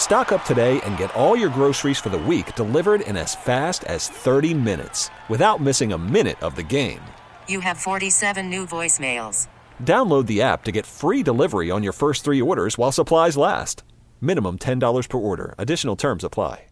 Stock 0.00 0.32
up 0.32 0.44
today 0.44 0.80
and 0.82 0.96
get 0.96 1.14
all 1.14 1.36
your 1.36 1.50
groceries 1.50 2.00
for 2.00 2.08
the 2.08 2.18
week 2.18 2.54
delivered 2.56 3.02
in 3.02 3.16
as 3.16 3.36
fast 3.36 3.84
as 3.84 4.08
30 4.08 4.54
minutes 4.54 5.08
without 5.28 5.60
missing 5.60 5.92
a 5.92 5.98
minute 5.98 6.42
of 6.42 6.56
the 6.56 6.62
game. 6.64 7.00
You 7.46 7.60
have 7.60 7.78
47 7.78 8.50
new 8.50 8.66
voicemails. 8.66 9.46
Download 9.84 10.26
the 10.26 10.40
app 10.42 10.64
to 10.64 10.72
get 10.72 10.84
free 10.86 11.22
delivery 11.22 11.70
on 11.70 11.82
your 11.84 11.92
first 11.92 12.24
three 12.24 12.40
orders 12.40 12.76
while 12.78 12.90
supplies 12.90 13.36
last. 13.36 13.84
Minimum 14.20 14.58
$10 14.58 15.08
per 15.08 15.18
order. 15.18 15.54
Additional 15.58 15.96
terms 15.96 16.24
apply. 16.24 16.64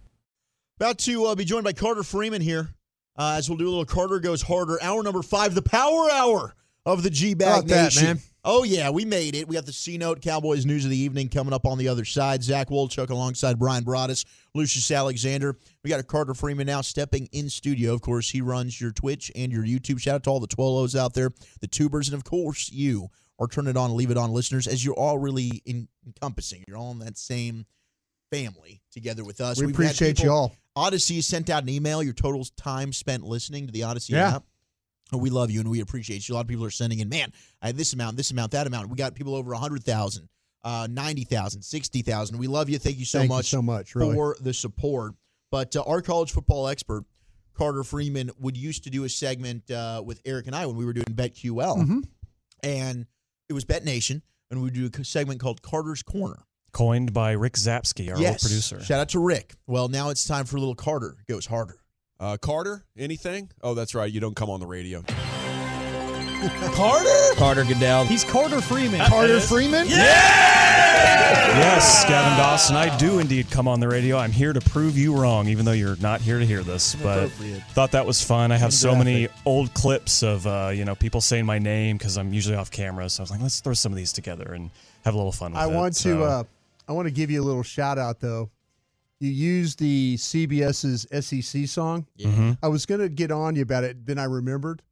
About 0.80 0.98
to 0.98 1.26
uh, 1.26 1.34
be 1.34 1.44
joined 1.44 1.64
by 1.64 1.74
Carter 1.74 2.02
Freeman 2.04 2.40
here 2.40 2.72
uh, 3.18 3.34
as 3.36 3.50
we'll 3.50 3.58
do 3.58 3.66
a 3.66 3.68
little 3.68 3.84
Carter 3.84 4.20
Goes 4.20 4.40
Harder. 4.42 4.82
Hour 4.82 5.02
number 5.02 5.22
five, 5.22 5.54
the 5.54 5.62
power 5.62 6.10
hour 6.10 6.54
of 6.86 7.02
the 7.02 7.10
G 7.10 7.34
Bag 7.34 7.64
About 7.64 7.68
that, 7.68 7.84
Nation. 7.84 8.04
man. 8.04 8.20
Oh, 8.44 8.62
yeah, 8.62 8.88
we 8.90 9.04
made 9.04 9.34
it. 9.34 9.48
We 9.48 9.54
got 9.56 9.66
the 9.66 9.72
C 9.72 9.98
Note 9.98 10.22
Cowboys 10.22 10.64
News 10.64 10.84
of 10.84 10.90
the 10.90 10.96
Evening 10.96 11.28
coming 11.28 11.52
up 11.52 11.66
on 11.66 11.76
the 11.76 11.88
other 11.88 12.04
side. 12.04 12.42
Zach 12.42 12.68
Wolchuk 12.68 13.10
alongside 13.10 13.58
Brian 13.58 13.84
Broaddus, 13.84 14.24
Lucius 14.54 14.90
Alexander. 14.90 15.56
We 15.82 15.90
got 15.90 16.00
a 16.00 16.04
Carter 16.04 16.34
Freeman 16.34 16.66
now 16.66 16.80
stepping 16.80 17.28
in 17.32 17.50
studio. 17.50 17.92
Of 17.94 18.00
course, 18.00 18.30
he 18.30 18.40
runs 18.40 18.80
your 18.80 18.92
Twitch 18.92 19.30
and 19.34 19.50
your 19.52 19.64
YouTube. 19.64 20.00
Shout 20.00 20.14
out 20.16 20.22
to 20.24 20.30
all 20.30 20.40
the 20.40 20.46
Twolos 20.48 20.98
out 20.98 21.14
there, 21.14 21.30
the 21.60 21.66
tubers, 21.66 22.08
and 22.08 22.14
of 22.14 22.24
course, 22.24 22.70
you 22.70 23.08
are 23.40 23.48
turn 23.48 23.66
it 23.66 23.76
on, 23.76 23.94
leave 23.96 24.10
it 24.10 24.16
on 24.16 24.30
listeners, 24.32 24.66
as 24.66 24.84
you're 24.84 24.94
all 24.94 25.18
really 25.18 25.62
en- 25.66 25.88
encompassing. 26.06 26.64
You're 26.68 26.76
all 26.78 26.92
in 26.92 27.00
that 27.00 27.18
same 27.18 27.66
family 28.30 28.82
together 28.92 29.24
with 29.24 29.40
us. 29.40 29.58
We 29.58 29.66
We've 29.66 29.74
appreciate 29.74 30.22
you 30.22 30.30
all. 30.30 30.54
Odyssey 30.76 31.20
sent 31.22 31.50
out 31.50 31.64
an 31.64 31.68
email, 31.68 32.02
your 32.02 32.12
total 32.14 32.44
time 32.56 32.92
spent 32.92 33.24
listening 33.24 33.66
to 33.66 33.72
the 33.72 33.82
Odyssey 33.82 34.12
Yeah. 34.14 34.36
app. 34.36 34.44
And 35.12 35.20
we 35.20 35.30
love 35.30 35.50
you 35.50 35.60
and 35.60 35.70
we 35.70 35.80
appreciate 35.80 36.28
you. 36.28 36.34
A 36.34 36.36
lot 36.36 36.42
of 36.42 36.48
people 36.48 36.64
are 36.64 36.70
sending 36.70 36.98
in, 36.98 37.08
man, 37.08 37.32
I 37.62 37.66
had 37.68 37.76
this 37.76 37.92
amount, 37.94 38.16
this 38.16 38.30
amount, 38.30 38.52
that 38.52 38.66
amount. 38.66 38.90
We 38.90 38.96
got 38.96 39.14
people 39.14 39.34
over 39.34 39.52
100,000, 39.52 40.28
uh, 40.64 40.88
90,000, 40.90 41.62
60,000. 41.62 42.38
We 42.38 42.46
love 42.46 42.68
you. 42.68 42.78
Thank 42.78 42.98
you 42.98 43.04
so 43.04 43.18
Thank 43.18 43.30
you 43.30 43.36
much 43.36 43.46
so 43.46 43.62
much, 43.62 43.94
really. 43.94 44.14
for 44.14 44.36
the 44.40 44.52
support. 44.52 45.14
But 45.50 45.74
uh, 45.76 45.82
our 45.86 46.02
college 46.02 46.32
football 46.32 46.68
expert, 46.68 47.04
Carter 47.54 47.84
Freeman, 47.84 48.30
would 48.38 48.56
used 48.56 48.84
to 48.84 48.90
do 48.90 49.04
a 49.04 49.08
segment 49.08 49.70
uh, 49.70 50.02
with 50.04 50.20
Eric 50.26 50.46
and 50.46 50.54
I 50.54 50.66
when 50.66 50.76
we 50.76 50.84
were 50.84 50.92
doing 50.92 51.06
BetQL. 51.06 51.78
Mhm. 51.78 52.04
And 52.62 53.06
it 53.48 53.52
was 53.54 53.64
Bet 53.64 53.84
Nation. 53.84 54.22
And 54.50 54.60
we 54.60 54.64
would 54.64 54.74
do 54.74 54.90
a 55.00 55.04
segment 55.04 55.40
called 55.40 55.60
Carter's 55.60 56.02
Corner. 56.02 56.42
Coined 56.72 57.12
by 57.12 57.32
Rick 57.32 57.54
Zapsky, 57.54 58.10
our 58.10 58.18
yes. 58.20 58.32
old 58.32 58.40
producer. 58.40 58.82
Shout 58.82 59.00
out 59.00 59.08
to 59.10 59.18
Rick. 59.18 59.54
Well, 59.66 59.88
now 59.88 60.08
it's 60.10 60.26
time 60.26 60.44
for 60.46 60.56
a 60.56 60.60
little 60.60 60.74
Carter 60.74 61.16
Goes 61.28 61.46
Harder. 61.46 61.76
Uh, 62.20 62.36
Carter, 62.36 62.84
anything? 62.96 63.50
Oh, 63.62 63.74
that's 63.74 63.94
right. 63.94 64.10
You 64.12 64.20
don't 64.20 64.34
come 64.34 64.50
on 64.50 64.58
the 64.60 64.66
radio. 64.66 65.02
Carter? 66.74 67.34
Carter 67.36 67.64
Goodell. 67.64 68.04
He's 68.04 68.24
Carter 68.24 68.60
Freeman. 68.60 69.00
Carter 69.06 69.40
Freeman? 69.40 69.86
Yes, 69.86 70.44
Yes, 71.58 72.04
Gavin 72.08 72.36
Dawson, 72.38 72.76
I 72.76 72.96
do 72.96 73.18
indeed 73.18 73.50
come 73.50 73.68
on 73.68 73.80
the 73.80 73.88
radio. 73.88 74.16
I'm 74.16 74.32
here 74.32 74.52
to 74.52 74.60
prove 74.60 74.96
you 74.98 75.14
wrong, 75.16 75.48
even 75.48 75.64
though 75.64 75.72
you're 75.72 75.96
not 75.96 76.20
here 76.20 76.38
to 76.38 76.46
hear 76.46 76.62
this. 76.62 76.94
But 76.96 77.24
Appropriate. 77.24 77.62
thought 77.72 77.92
that 77.92 78.06
was 78.06 78.22
fun. 78.22 78.50
I 78.52 78.56
have 78.56 78.72
so 78.72 78.94
many 78.96 79.28
old 79.44 79.72
clips 79.74 80.22
of 80.22 80.46
uh, 80.46 80.70
you 80.74 80.84
know 80.84 80.94
people 80.94 81.20
saying 81.20 81.46
my 81.46 81.58
name 81.58 81.98
because 81.98 82.16
I'm 82.18 82.32
usually 82.32 82.56
off 82.56 82.70
camera. 82.70 83.08
So 83.10 83.20
I 83.20 83.22
was 83.24 83.30
like, 83.30 83.40
let's 83.40 83.60
throw 83.60 83.74
some 83.74 83.92
of 83.92 83.96
these 83.96 84.12
together 84.12 84.52
and 84.52 84.70
have 85.04 85.14
a 85.14 85.16
little 85.16 85.32
fun. 85.32 85.52
With 85.52 85.60
I 85.60 85.66
it. 85.68 85.72
want 85.74 85.94
So- 85.96 86.16
to. 86.16 86.22
Uh, 86.24 86.44
I 86.88 86.92
want 86.92 87.06
to 87.06 87.12
give 87.12 87.30
you 87.30 87.42
a 87.42 87.44
little 87.44 87.62
shout 87.62 87.98
out 87.98 88.18
though. 88.20 88.50
You 89.20 89.30
used 89.30 89.80
the 89.80 90.16
CBS's 90.16 91.06
SEC 91.10 91.66
song. 91.66 92.06
Mhm. 92.20 92.56
I 92.62 92.68
was 92.68 92.86
going 92.86 93.00
to 93.00 93.08
get 93.08 93.32
on 93.32 93.56
you 93.56 93.62
about 93.62 93.82
it, 93.84 94.06
then 94.06 94.18
I 94.18 94.24
remembered. 94.24 94.82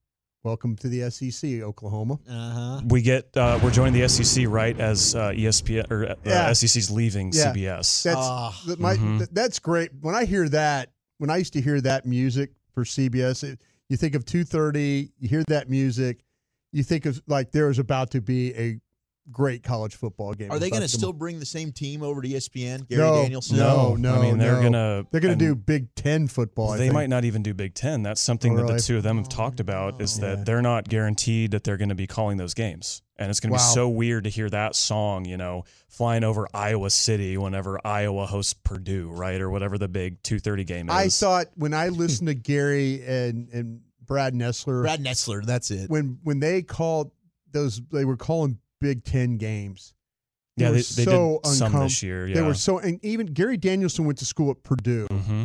Welcome 0.43 0.77
to 0.77 0.89
the 0.89 1.03
SEC, 1.11 1.61
Oklahoma. 1.63 2.19
Uh 2.29 2.51
huh. 2.51 2.81
We 2.89 3.03
get 3.03 3.37
uh, 3.37 3.59
we're 3.63 3.71
joining 3.71 3.95
the 4.01 4.09
SEC 4.09 4.47
right 4.49 4.79
as 4.79 5.15
uh, 5.15 5.31
ESPN 5.31 5.91
or 5.91 6.07
uh, 6.11 6.15
Yeah. 6.25 6.53
SEC's 6.53 6.91
leaving 6.91 7.33
Yeah. 7.33 7.53
CBS. 7.53 8.03
That's 8.05 8.17
Ah. 8.19 8.63
that 8.67 8.79
my, 8.81 8.97
Mhm. 8.97 9.19
th- 9.19 9.31
that's 9.33 9.59
great. 9.61 9.91
When 10.01 10.15
I 10.15 10.25
hear 10.25 10.49
that, 10.51 10.93
when 11.19 11.31
I 11.31 11.37
used 11.39 11.53
to 11.55 11.61
hear 11.61 11.81
that 11.81 12.07
music 12.07 12.53
for 12.73 12.85
CBS, 12.85 13.43
it, 13.45 13.61
you 13.89 13.97
think 13.97 14.15
of 14.15 14.25
2:30. 14.25 15.11
You 15.19 15.29
hear 15.29 15.43
that 15.49 15.69
music, 15.71 16.25
you 16.73 16.83
think 16.85 17.07
of 17.07 17.21
like 17.27 17.51
there 17.53 17.69
is 17.71 17.79
about 17.81 18.11
to 18.13 18.21
be 18.21 18.55
a 18.55 18.81
great 19.33 19.63
college 19.63 19.97
football 19.97 20.33
game. 20.35 20.51
Are 20.51 20.59
they 20.59 20.71
going 20.71 20.83
to 20.83 20.89
still 20.89 21.13
bring 21.13 21.41
the 21.41 21.47
same 21.47 21.73
team 21.73 22.03
over 22.03 22.23
to 22.23 22.29
ESPN? 22.29 22.89
Gary 22.89 23.03
no, 23.03 23.23
Danielson? 23.23 23.57
No, 23.59 23.95
no. 23.97 24.15
I 24.15 24.23
mean 24.23 24.39
they're 24.39 24.55
no. 24.57 24.63
gonna 24.63 25.07
They're 25.11 25.21
going 25.21 25.39
to 25.39 25.45
do 25.45 25.55
Big 25.55 25.95
Ten 25.95 26.29
football. 26.29 26.71
I 26.71 26.77
they 26.77 26.85
think. 26.85 26.95
might 26.95 27.09
not 27.11 27.25
even 27.25 27.43
do 27.43 27.53
Big 27.55 27.75
Ten. 27.75 28.03
That's 28.03 28.21
something 28.21 28.53
Oh, 28.53 28.57
that 28.57 28.63
really? 28.63 28.75
the 28.77 28.81
two 28.83 28.97
of 28.97 29.03
them 29.03 29.17
have 29.19 29.29
talked 29.29 29.61
about 29.61 30.01
is 30.01 30.19
Yeah. 30.19 30.37
that 30.37 30.47
they're 30.47 30.63
not 30.63 30.89
guaranteed 30.89 31.51
that 31.51 31.65
they're 31.65 31.77
going 31.77 31.89
to 31.89 31.95
be 31.95 32.07
calling 32.07 32.37
those 32.37 32.55
games. 32.55 33.03
And 33.19 33.31
it's 33.31 33.41
going 33.41 33.51
to 33.51 33.55
Wow. 33.59 33.69
be 33.71 33.75
so 33.75 33.89
weird 33.89 34.25
to 34.25 34.31
hear 34.31 34.49
that 34.51 34.77
song, 34.77 35.25
you 35.25 35.37
know, 35.39 35.65
flying 35.89 36.23
over 36.23 36.47
Iowa 36.55 36.91
City 36.91 37.37
whenever 37.39 37.81
Iowa 37.85 38.27
hosts 38.27 38.53
Purdue, 38.55 39.09
right? 39.11 39.41
Or 39.41 39.49
whatever 39.51 39.79
the 39.79 39.89
big 39.89 40.23
230 40.23 40.65
game 40.65 40.89
is. 40.89 40.95
I 40.95 41.09
thought 41.09 41.47
when 41.57 41.73
I 41.75 41.89
listened 42.03 42.29
to 42.29 42.35
Gary 42.35 43.03
and 43.07 43.49
and 43.51 43.81
Brad 44.05 44.35
Nessler, 44.35 44.83
Brad 44.83 45.03
Netzler, 45.03 45.45
that's 45.45 45.71
it. 45.73 45.91
when 45.91 46.19
when 46.23 46.39
they 46.41 46.63
called 46.63 47.11
those, 47.51 47.81
they 47.91 48.05
were 48.05 48.17
calling 48.17 48.59
Big 48.81 49.05
Ten 49.05 49.37
games. 49.37 49.95
yeah, 50.57 50.69
were 50.69 50.77
they, 50.77 50.79
they 50.79 51.05
so 51.05 51.41
did 51.43 51.53
some 51.53 51.73
this 51.81 52.03
year. 52.03 52.27
Yeah. 52.27 52.35
They 52.37 52.43
were 52.43 52.55
so, 52.55 52.79
and 52.79 53.03
even 53.05 53.27
Gary 53.27 53.57
Danielson 53.57 54.05
went 54.05 54.19
to 54.19 54.25
school 54.25 54.51
at 54.51 54.63
Purdue. 54.63 55.07
hmm 55.11 55.45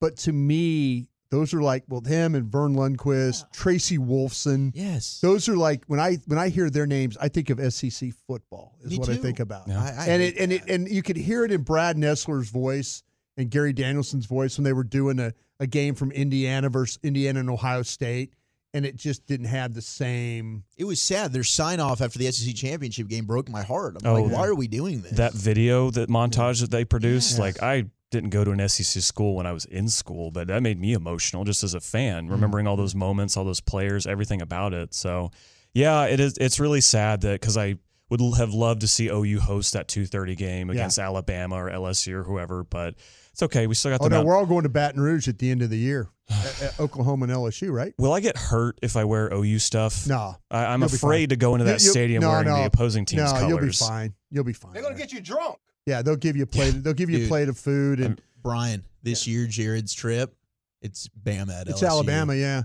But 0.00 0.16
to 0.18 0.32
me, 0.32 1.08
those 1.30 1.52
are 1.52 1.62
like 1.62 1.82
well, 1.88 2.00
him 2.00 2.34
and 2.36 2.46
Verne 2.46 2.74
Lundquist, 2.76 3.50
Tracy 3.52 3.98
Wolfson. 3.98 4.70
Yes. 4.74 5.18
Those 5.20 5.48
are 5.48 5.56
like 5.56 5.84
when 5.86 5.98
I 5.98 6.18
when 6.26 6.38
I 6.38 6.48
hear 6.48 6.70
their 6.70 6.86
names, 6.86 7.16
I 7.20 7.28
think 7.28 7.50
of 7.50 7.58
SEC 7.72 8.12
football. 8.26 8.76
Is 8.84 8.90
Me 8.90 8.98
what 8.98 9.08
I 9.08 9.16
think 9.16 9.40
about. 9.40 9.66
Yeah. 9.66 9.82
I, 9.82 10.04
I 10.04 10.06
and 10.06 10.22
it 10.22 10.36
and 10.38 10.52
it 10.52 10.62
and 10.68 10.88
you 10.88 11.02
could 11.02 11.16
hear 11.16 11.44
it 11.44 11.50
in 11.50 11.62
Brad 11.62 11.96
Nessler's 11.96 12.50
voice 12.50 13.02
and 13.36 13.50
Gary 13.50 13.72
Danielson's 13.72 14.26
voice 14.26 14.56
when 14.56 14.64
they 14.64 14.72
were 14.72 14.84
doing 14.84 15.18
a, 15.18 15.32
a 15.58 15.66
game 15.66 15.96
from 15.96 16.12
Indiana 16.12 16.68
versus 16.68 17.00
Indiana 17.02 17.40
and 17.40 17.50
Ohio 17.50 17.82
State, 17.82 18.32
and 18.74 18.84
it 18.84 18.96
just 18.96 19.24
didn't 19.26 19.46
have 19.46 19.72
the 19.72 19.80
same. 19.80 20.64
it 20.76 20.84
was 20.84 21.00
sad. 21.00 21.32
Their 21.32 21.44
sign 21.44 21.80
off 21.80 22.00
after 22.02 22.18
the 22.18 22.30
SEC 22.30 22.54
championship 22.54 23.08
game 23.08 23.24
broke 23.24 23.48
my 23.48 23.62
heart. 23.62 23.96
I'm 24.04 24.06
Oh, 24.10 24.22
like, 24.22 24.32
why 24.32 24.46
are 24.46 24.54
we 24.54 24.66
doing 24.68 25.00
this? 25.00 25.12
that 25.12 25.32
video, 25.32 25.90
that 25.92 26.08
montage 26.10 26.60
that 26.60 26.70
they 26.70 26.84
produced, 26.84 27.30
Yes. 27.32 27.38
like 27.38 27.62
I 27.62 27.84
didn't 28.10 28.30
go 28.30 28.44
to 28.44 28.50
an 28.50 28.68
SEC 28.68 29.02
school 29.02 29.34
when 29.36 29.46
I 29.46 29.52
was 29.52 29.64
in 29.64 29.88
school, 29.88 30.30
but 30.30 30.48
that 30.48 30.62
made 30.62 30.78
me 30.78 30.92
emotional 30.92 31.44
just 31.44 31.64
as 31.64 31.74
a 31.74 31.80
fan, 31.80 32.24
mm-hmm. 32.24 32.32
remembering 32.32 32.66
all 32.66 32.76
those 32.76 32.94
moments, 32.94 33.36
all 33.36 33.44
those 33.44 33.60
players, 33.60 34.06
everything 34.06 34.42
about 34.42 34.72
it. 34.74 34.92
So, 34.94 35.30
yeah, 35.72 36.04
it 36.04 36.20
is. 36.20 36.36
It's 36.38 36.60
really 36.60 36.80
sad 36.80 37.22
that 37.22 37.40
because 37.40 37.56
I 37.56 37.76
would 38.20 38.36
have 38.38 38.52
loved 38.54 38.80
to 38.82 38.88
see 38.88 39.08
OU 39.08 39.40
host 39.40 39.72
that 39.72 39.88
2:30 39.88 40.36
game 40.36 40.70
against 40.70 40.98
Alabama 40.98 41.56
or 41.56 41.70
LSU 41.70 42.12
or 42.14 42.22
whoever, 42.24 42.64
but 42.64 42.94
it's 43.32 43.42
okay. 43.42 43.66
We 43.66 43.74
still 43.74 43.90
got 43.92 44.00
Oh 44.02 44.06
no, 44.08 44.16
Mount- 44.16 44.26
we're 44.28 44.36
all 44.36 44.46
going 44.46 44.62
to 44.62 44.68
Baton 44.68 45.00
Rouge 45.00 45.26
at 45.28 45.38
the 45.38 45.50
end 45.50 45.62
of 45.62 45.70
the 45.70 45.78
year, 45.78 46.08
at, 46.30 46.62
at 46.62 46.80
Oklahoma 46.80 47.24
and 47.24 47.32
LSU, 47.32 47.72
right? 47.72 47.92
Will 47.98 48.12
I 48.12 48.20
get 48.20 48.36
hurt 48.36 48.78
if 48.82 48.96
I 48.96 49.04
wear 49.04 49.32
OU 49.32 49.58
stuff? 49.58 50.06
No, 50.06 50.36
I, 50.50 50.66
I'm 50.66 50.82
afraid 50.82 51.30
to 51.30 51.36
go 51.36 51.54
into 51.54 51.64
that 51.64 51.80
You- 51.80 51.86
you- 51.86 51.90
stadium 51.90 52.20
no, 52.22 52.30
wearing 52.30 52.46
no. 52.46 52.56
the 52.58 52.66
opposing 52.66 53.04
team's 53.04 53.32
no, 53.32 53.38
colors. 53.40 53.48
you'll 53.48 53.58
be 53.60 53.72
fine. 53.72 54.14
You'll 54.30 54.44
be 54.44 54.52
fine. 54.52 54.72
They're 54.72 54.82
going 54.82 54.94
to 54.94 55.00
get 55.00 55.12
you 55.12 55.20
drunk. 55.20 55.58
Yeah, 55.86 56.02
they'll 56.02 56.16
give 56.16 56.36
you 56.36 56.44
a 56.44 56.46
plate. 56.46 56.70
They'll 56.82 56.94
give 56.94 57.10
you 57.10 57.26
a 57.26 57.28
plate 57.28 57.48
of 57.48 57.58
food, 57.58 58.00
and 58.00 58.20
Brian, 58.42 58.84
this 59.02 59.26
year, 59.26 59.46
Jared's 59.46 59.92
trip, 59.92 60.34
it's 60.80 61.08
Bama 61.22 61.60
at 61.60 61.68
it's 61.68 61.82
LSU. 61.82 61.88
Alabama. 61.88 62.34
Yeah, 62.34 62.62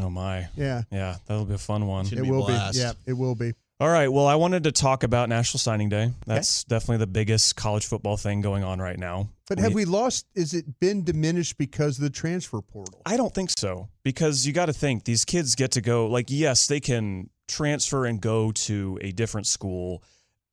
Oh 0.00 0.10
my, 0.10 0.48
yeah, 0.56 0.82
yeah, 0.92 1.16
that'll 1.26 1.44
be 1.46 1.54
a 1.54 1.58
fun 1.58 1.86
one. 1.86 2.04
Should 2.06 2.18
it 2.18 2.22
be 2.24 2.30
will 2.30 2.44
blast. 2.46 2.74
be. 2.74 2.80
Yeah, 2.80 2.92
it 3.06 3.14
will 3.14 3.34
be. 3.34 3.52
All 3.80 3.88
right. 3.88 4.08
Well, 4.08 4.26
I 4.26 4.34
wanted 4.34 4.64
to 4.64 4.72
talk 4.72 5.04
about 5.04 5.28
National 5.28 5.60
Signing 5.60 5.88
Day. 5.88 6.10
That's 6.26 6.64
definitely 6.64 6.96
the 6.96 7.06
biggest 7.06 7.54
college 7.54 7.86
football 7.86 8.16
thing 8.16 8.40
going 8.40 8.64
on 8.64 8.80
right 8.80 8.98
now. 8.98 9.28
But 9.48 9.60
have 9.60 9.72
we 9.72 9.84
lost? 9.84 10.26
Is 10.34 10.52
it 10.52 10.80
been 10.80 11.04
diminished 11.04 11.58
because 11.58 11.96
of 11.96 12.02
the 12.02 12.10
transfer 12.10 12.60
portal? 12.60 13.00
I 13.06 13.16
don't 13.16 13.32
think 13.32 13.50
so 13.56 13.88
because 14.02 14.44
you 14.44 14.52
got 14.52 14.66
to 14.66 14.72
think 14.72 15.04
these 15.04 15.24
kids 15.24 15.54
get 15.54 15.70
to 15.72 15.80
go. 15.80 16.08
Like, 16.08 16.26
yes, 16.28 16.66
they 16.66 16.80
can 16.80 17.30
transfer 17.46 18.04
and 18.04 18.20
go 18.20 18.50
to 18.50 18.98
a 19.00 19.12
different 19.12 19.46
school 19.46 20.02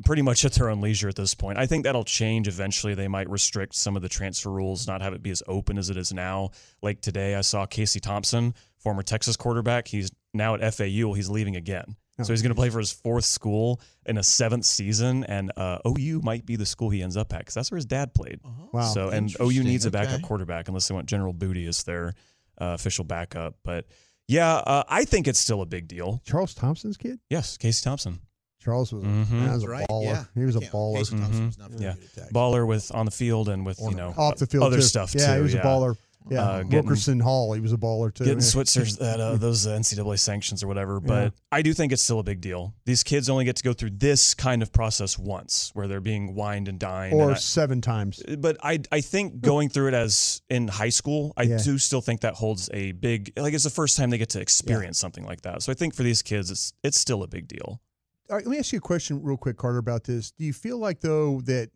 pretty 0.03 0.21
much 0.21 0.45
at 0.45 0.53
their 0.53 0.69
own 0.69 0.79
leisure 0.79 1.09
at 1.09 1.15
this 1.15 1.33
point. 1.33 1.57
I 1.57 1.65
think 1.65 1.83
that'll 1.83 2.03
change 2.03 2.47
eventually. 2.47 2.93
They 2.93 3.07
might 3.07 3.29
restrict 3.29 3.73
some 3.73 3.95
of 3.95 4.03
the 4.03 4.09
transfer 4.09 4.51
rules, 4.51 4.87
not 4.87 5.01
have 5.01 5.13
it 5.13 5.23
be 5.23 5.31
as 5.31 5.41
open 5.47 5.79
as 5.79 5.89
it 5.89 5.97
is 5.97 6.13
now. 6.13 6.51
Like 6.83 7.01
today, 7.01 7.33
I 7.33 7.41
saw 7.41 7.65
Casey 7.65 7.99
Thompson, 7.99 8.53
former 8.77 9.01
Texas 9.01 9.35
quarterback. 9.35 9.87
He's 9.87 10.11
now 10.31 10.53
at 10.53 10.75
FAU. 10.75 11.13
He's 11.13 11.29
leaving 11.29 11.55
again. 11.55 11.95
So 12.23 12.31
he's 12.31 12.41
going 12.41 12.51
to 12.51 12.55
play 12.55 12.69
for 12.69 12.79
his 12.79 12.93
fourth 12.93 13.25
school 13.25 13.81
in 14.05 14.17
a 14.17 14.23
seventh 14.23 14.63
season, 14.65 15.25
and 15.25 15.51
uh, 15.57 15.79
OU 15.85 16.21
might 16.23 16.45
be 16.45 16.55
the 16.55 16.65
school 16.65 16.89
he 16.89 17.01
ends 17.01 17.17
up 17.17 17.33
at 17.33 17.39
because 17.39 17.53
that's 17.55 17.69
where 17.71 17.75
his 17.75 17.85
dad 17.85 18.13
played. 18.13 18.39
Wow. 18.71 18.83
So 18.93 19.09
and 19.09 19.29
OU 19.41 19.63
needs 19.63 19.85
a 19.85 19.91
backup 19.91 20.13
Okay. 20.15 20.23
quarterback 20.23 20.69
unless 20.69 20.87
they 20.87 20.95
want 20.95 21.07
General 21.07 21.33
Booty 21.33 21.65
as 21.67 21.83
their 21.83 22.13
uh, 22.61 22.71
official 22.79 23.03
backup. 23.03 23.55
But 23.65 23.85
yeah, 24.29 24.53
uh, 24.55 24.83
I 24.87 25.03
think 25.03 25.27
it's 25.27 25.39
still 25.41 25.61
a 25.61 25.65
big 25.65 25.89
deal. 25.89 26.21
Charles 26.25 26.53
Thompson's 26.53 26.95
kid. 26.95 27.19
Yes, 27.29 27.57
Casey 27.57 27.83
Thompson, 27.83 28.21
Charles 28.61 28.93
was, 28.93 29.03
a, 29.03 29.07
Mhm. 29.07 29.31
man, 29.31 29.51
was 29.53 29.63
a 29.63 29.67
Right? 29.67 29.85
baller. 29.89 30.03
Yeah. 30.05 30.23
He 30.35 30.45
was 30.45 30.55
a 30.55 30.61
baller. 30.61 30.97
Casey 30.99 31.17
Thompson 31.17 31.43
Mhm. 31.43 31.45
was 31.47 31.57
not 31.57 31.71
very 31.71 31.83
Yeah. 31.83 31.93
good 32.15 32.33
baller 32.33 32.65
with 32.65 32.95
on 32.95 33.03
the 33.05 33.11
field 33.11 33.49
and 33.49 33.65
with 33.65 33.77
you 33.81 33.91
know 33.93 34.13
Off 34.17 34.37
the 34.37 34.47
field, 34.47 34.63
other 34.63 34.77
too. 34.77 34.81
stuff 34.83 35.13
Yeah, 35.13 35.27
too. 35.27 35.33
he 35.35 35.41
was 35.41 35.53
a 35.53 35.59
baller. 35.59 35.97
Yeah, 36.29 36.41
Uh, 36.41 36.63
getting- 36.63 36.71
Wilkerson 36.87 37.19
Hall, 37.19 37.53
he 37.53 37.61
was 37.61 37.71
a 37.71 37.77
baller 37.77 38.13
too. 38.13 38.23
getting 38.23 38.39
yeah. 38.39 38.45
Switzer's 38.45 38.97
that 38.97 39.19
uh, 39.19 39.35
those 39.35 39.67
uh, 39.67 39.77
NCAA 39.77 40.17
sanctions 40.19 40.63
or 40.63 40.67
whatever. 40.67 40.99
But 40.99 41.23
Yeah. 41.23 41.29
I 41.51 41.61
do 41.61 41.73
think 41.73 41.91
it's 41.91 42.01
still 42.01 42.19
a 42.19 42.23
big 42.23 42.41
deal. 42.41 42.73
These 42.85 43.03
kids 43.03 43.29
only 43.29 43.45
get 43.45 43.55
to 43.57 43.63
go 43.63 43.73
through 43.73 43.91
this 43.91 44.33
kind 44.33 44.61
of 44.63 44.71
process 44.73 45.19
once, 45.19 45.69
where 45.75 45.87
they're 45.87 46.01
being 46.01 46.33
wined 46.33 46.67
and 46.67 46.79
dined. 46.79 47.13
or 47.13 47.23
and 47.29 47.31
I- 47.35 47.39
seven 47.39 47.79
times. 47.81 48.23
but 48.39 48.57
I 48.63 48.79
I 48.91 49.01
think 49.01 49.41
going 49.41 49.69
through 49.69 49.89
it 49.89 49.93
as 49.93 50.41
in 50.49 50.67
high 50.67 50.89
school, 50.89 51.31
I 51.37 51.43
Yeah. 51.43 51.57
do 51.57 51.77
still 51.77 52.01
think 52.01 52.21
that 52.21 52.33
holds 52.35 52.69
a 52.73 52.91
big 52.93 53.31
like 53.37 53.53
it's 53.53 53.63
the 53.63 53.69
first 53.69 53.95
time 53.97 54.09
they 54.09 54.17
get 54.17 54.29
to 54.29 54.41
experience 54.41 54.97
something 54.99 55.25
like 55.25 55.41
that. 55.41 55.61
So 55.61 55.71
I 55.71 55.75
think 55.75 55.93
for 55.93 56.03
these 56.03 56.21
kids, 56.23 56.49
it's 56.49 56.73
it's 56.83 56.97
still 56.99 57.21
a 57.23 57.27
big 57.27 57.47
deal. 57.47 57.81
All 58.29 58.37
right, 58.37 58.45
let 58.45 58.51
me 58.51 58.57
ask 58.57 58.71
you 58.73 58.79
a 58.79 58.81
question 58.81 59.21
real 59.21 59.37
quick, 59.37 59.57
Carter, 59.57 59.77
about 59.77 60.05
this. 60.05 60.31
Do 60.31 60.43
you 60.45 60.53
feel 60.53 60.79
like 60.79 61.01
though 61.01 61.41
that 61.41 61.69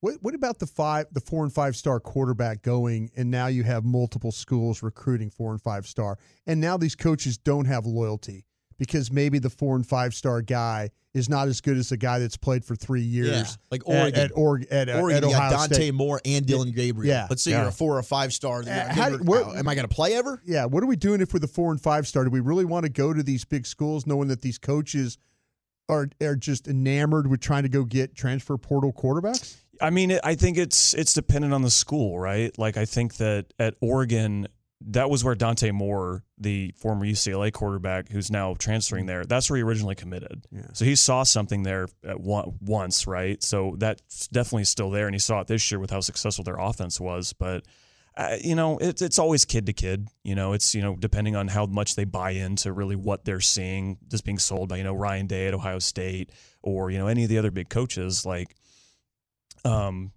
what 0.00 0.14
what 0.20 0.34
about 0.34 0.58
the 0.58 0.66
five 0.66 1.06
the 1.12 1.20
four 1.20 1.44
and 1.44 1.52
five 1.52 1.74
star 1.76 1.98
quarterback 2.00 2.62
going 2.62 3.10
and 3.16 3.30
now 3.30 3.46
you 3.46 3.62
have 3.64 3.84
multiple 3.84 4.32
schools 4.32 4.82
recruiting 4.82 5.30
four 5.30 5.52
and 5.52 5.60
five 5.62 5.86
star 5.86 6.18
and 6.46 6.60
now 6.60 6.76
these 6.76 6.94
coaches 6.94 7.38
don't 7.38 7.64
have 7.66 7.84
loyalty 7.86 8.44
because 8.78 9.10
maybe 9.10 9.38
the 9.38 9.50
four 9.50 9.74
and 9.74 9.86
five 9.86 10.14
star 10.14 10.40
guy 10.42 10.88
is 11.14 11.28
not 11.28 11.48
as 11.48 11.60
good 11.60 11.76
as 11.76 11.88
the 11.88 11.96
guy 11.96 12.18
that's 12.20 12.36
played 12.36 12.64
for 12.64 12.76
three 12.76 13.00
years 13.02 13.28
Yeah, 13.30 13.44
like 13.72 13.82
Oregon. 13.88 14.20
at, 14.20 14.30
Org, 14.36 14.66
at, 14.70 14.88
uh, 14.88 15.00
Oregon, 15.00 15.16
at 15.24 15.28
you 15.28 15.34
Ohio 15.34 15.50
got 15.50 15.58
Dante 15.60 15.74
State. 15.74 15.94
Moore 15.94 16.20
and 16.24 16.46
Dillon 16.46 16.70
Gabriel. 16.70 17.08
Yeah. 17.12 17.26
Let's 17.28 17.42
say 17.42 17.50
Yeah. 17.52 17.60
you're 17.60 17.68
a 17.70 17.72
four 17.72 17.98
or 17.98 18.02
five 18.04 18.32
star. 18.32 18.60
Uh, 18.62 18.92
how 18.94 19.10
what- 19.16 19.56
am 19.56 19.66
I 19.66 19.74
going 19.74 19.88
to 19.88 19.92
play 19.92 20.14
ever? 20.14 20.40
Yeah, 20.46 20.66
what 20.66 20.82
are 20.82 20.86
we 20.86 20.94
doing 20.96 21.20
if 21.20 21.32
we're 21.32 21.40
the 21.40 21.48
four 21.48 21.72
and 21.72 21.80
five 21.80 22.06
star? 22.06 22.22
Do 22.24 22.30
we 22.30 22.38
really 22.40 22.66
want 22.66 22.84
to 22.84 22.88
go 22.92 23.12
to 23.12 23.22
these 23.22 23.44
big 23.44 23.66
schools 23.66 24.06
knowing 24.06 24.28
that 24.28 24.42
these 24.42 24.58
coaches 24.58 25.18
are 25.88 26.08
are 26.22 26.36
just 26.36 26.68
enamored 26.68 27.26
with 27.28 27.40
trying 27.40 27.62
to 27.64 27.68
go 27.68 27.82
get 27.84 28.14
transfer 28.14 28.56
portal 28.58 28.92
quarterbacks? 28.92 29.56
I 29.80 29.90
mean, 29.90 30.18
I 30.24 30.34
think 30.34 30.58
it's 30.58 30.94
it's 30.94 31.12
dependent 31.12 31.54
on 31.54 31.62
the 31.62 31.70
school, 31.70 32.18
right? 32.18 32.56
Like 32.58 32.76
I 32.76 32.84
think 32.84 33.16
that 33.16 33.52
at 33.58 33.74
Oregon, 33.80 34.48
that 34.80 35.10
was 35.10 35.24
where 35.24 35.34
Dante 35.34 35.70
Moore, 35.70 36.24
the 36.38 36.72
former 36.76 37.04
UCLA 37.04 37.52
quarterback 37.52 38.10
who's 38.10 38.30
now 38.30 38.54
transferring 38.58 39.06
there, 39.06 39.24
that's 39.24 39.50
where 39.50 39.56
he 39.56 39.62
originally 39.62 39.94
committed. 39.94 40.46
Yeah. 40.52 40.62
So 40.72 40.84
he 40.84 40.94
saw 40.94 41.24
something 41.24 41.62
there 41.62 41.88
at 42.04 42.20
one, 42.20 42.54
once, 42.60 43.06
right? 43.06 43.42
So 43.42 43.74
that's 43.78 44.28
definitely 44.28 44.64
still 44.64 44.90
there, 44.90 45.06
and 45.06 45.14
he 45.14 45.18
saw 45.18 45.40
it 45.40 45.48
this 45.48 45.70
year 45.70 45.80
with 45.80 45.90
how 45.90 46.00
successful 46.00 46.44
their 46.44 46.58
offense 46.58 47.00
was. 47.00 47.32
But 47.32 47.64
uh, 48.18 48.36
you 48.42 48.56
know, 48.56 48.78
it's 48.78 49.00
it's 49.00 49.18
always 49.18 49.44
kid 49.44 49.66
to 49.66 49.72
kid. 49.72 50.08
You 50.24 50.34
know, 50.34 50.52
it's 50.52 50.74
you 50.74 50.82
know 50.82 50.96
depending 50.96 51.36
on 51.36 51.48
how 51.48 51.66
much 51.66 51.94
they 51.94 52.04
buy 52.04 52.30
into 52.30 52.72
really 52.72 52.96
what 52.96 53.24
they're 53.24 53.40
seeing, 53.40 53.98
just 54.08 54.24
being 54.24 54.38
sold 54.40 54.68
by 54.68 54.76
you 54.76 54.84
know 54.84 54.94
Ryan 54.94 55.28
Day 55.28 55.46
at 55.46 55.54
Ohio 55.54 55.78
State 55.78 56.30
or 56.62 56.90
you 56.90 56.98
know 56.98 57.06
any 57.06 57.22
of 57.22 57.28
the 57.28 57.38
other 57.38 57.50
big 57.50 57.68
coaches 57.68 58.26
like. 58.26 58.54
Um, 59.64 60.12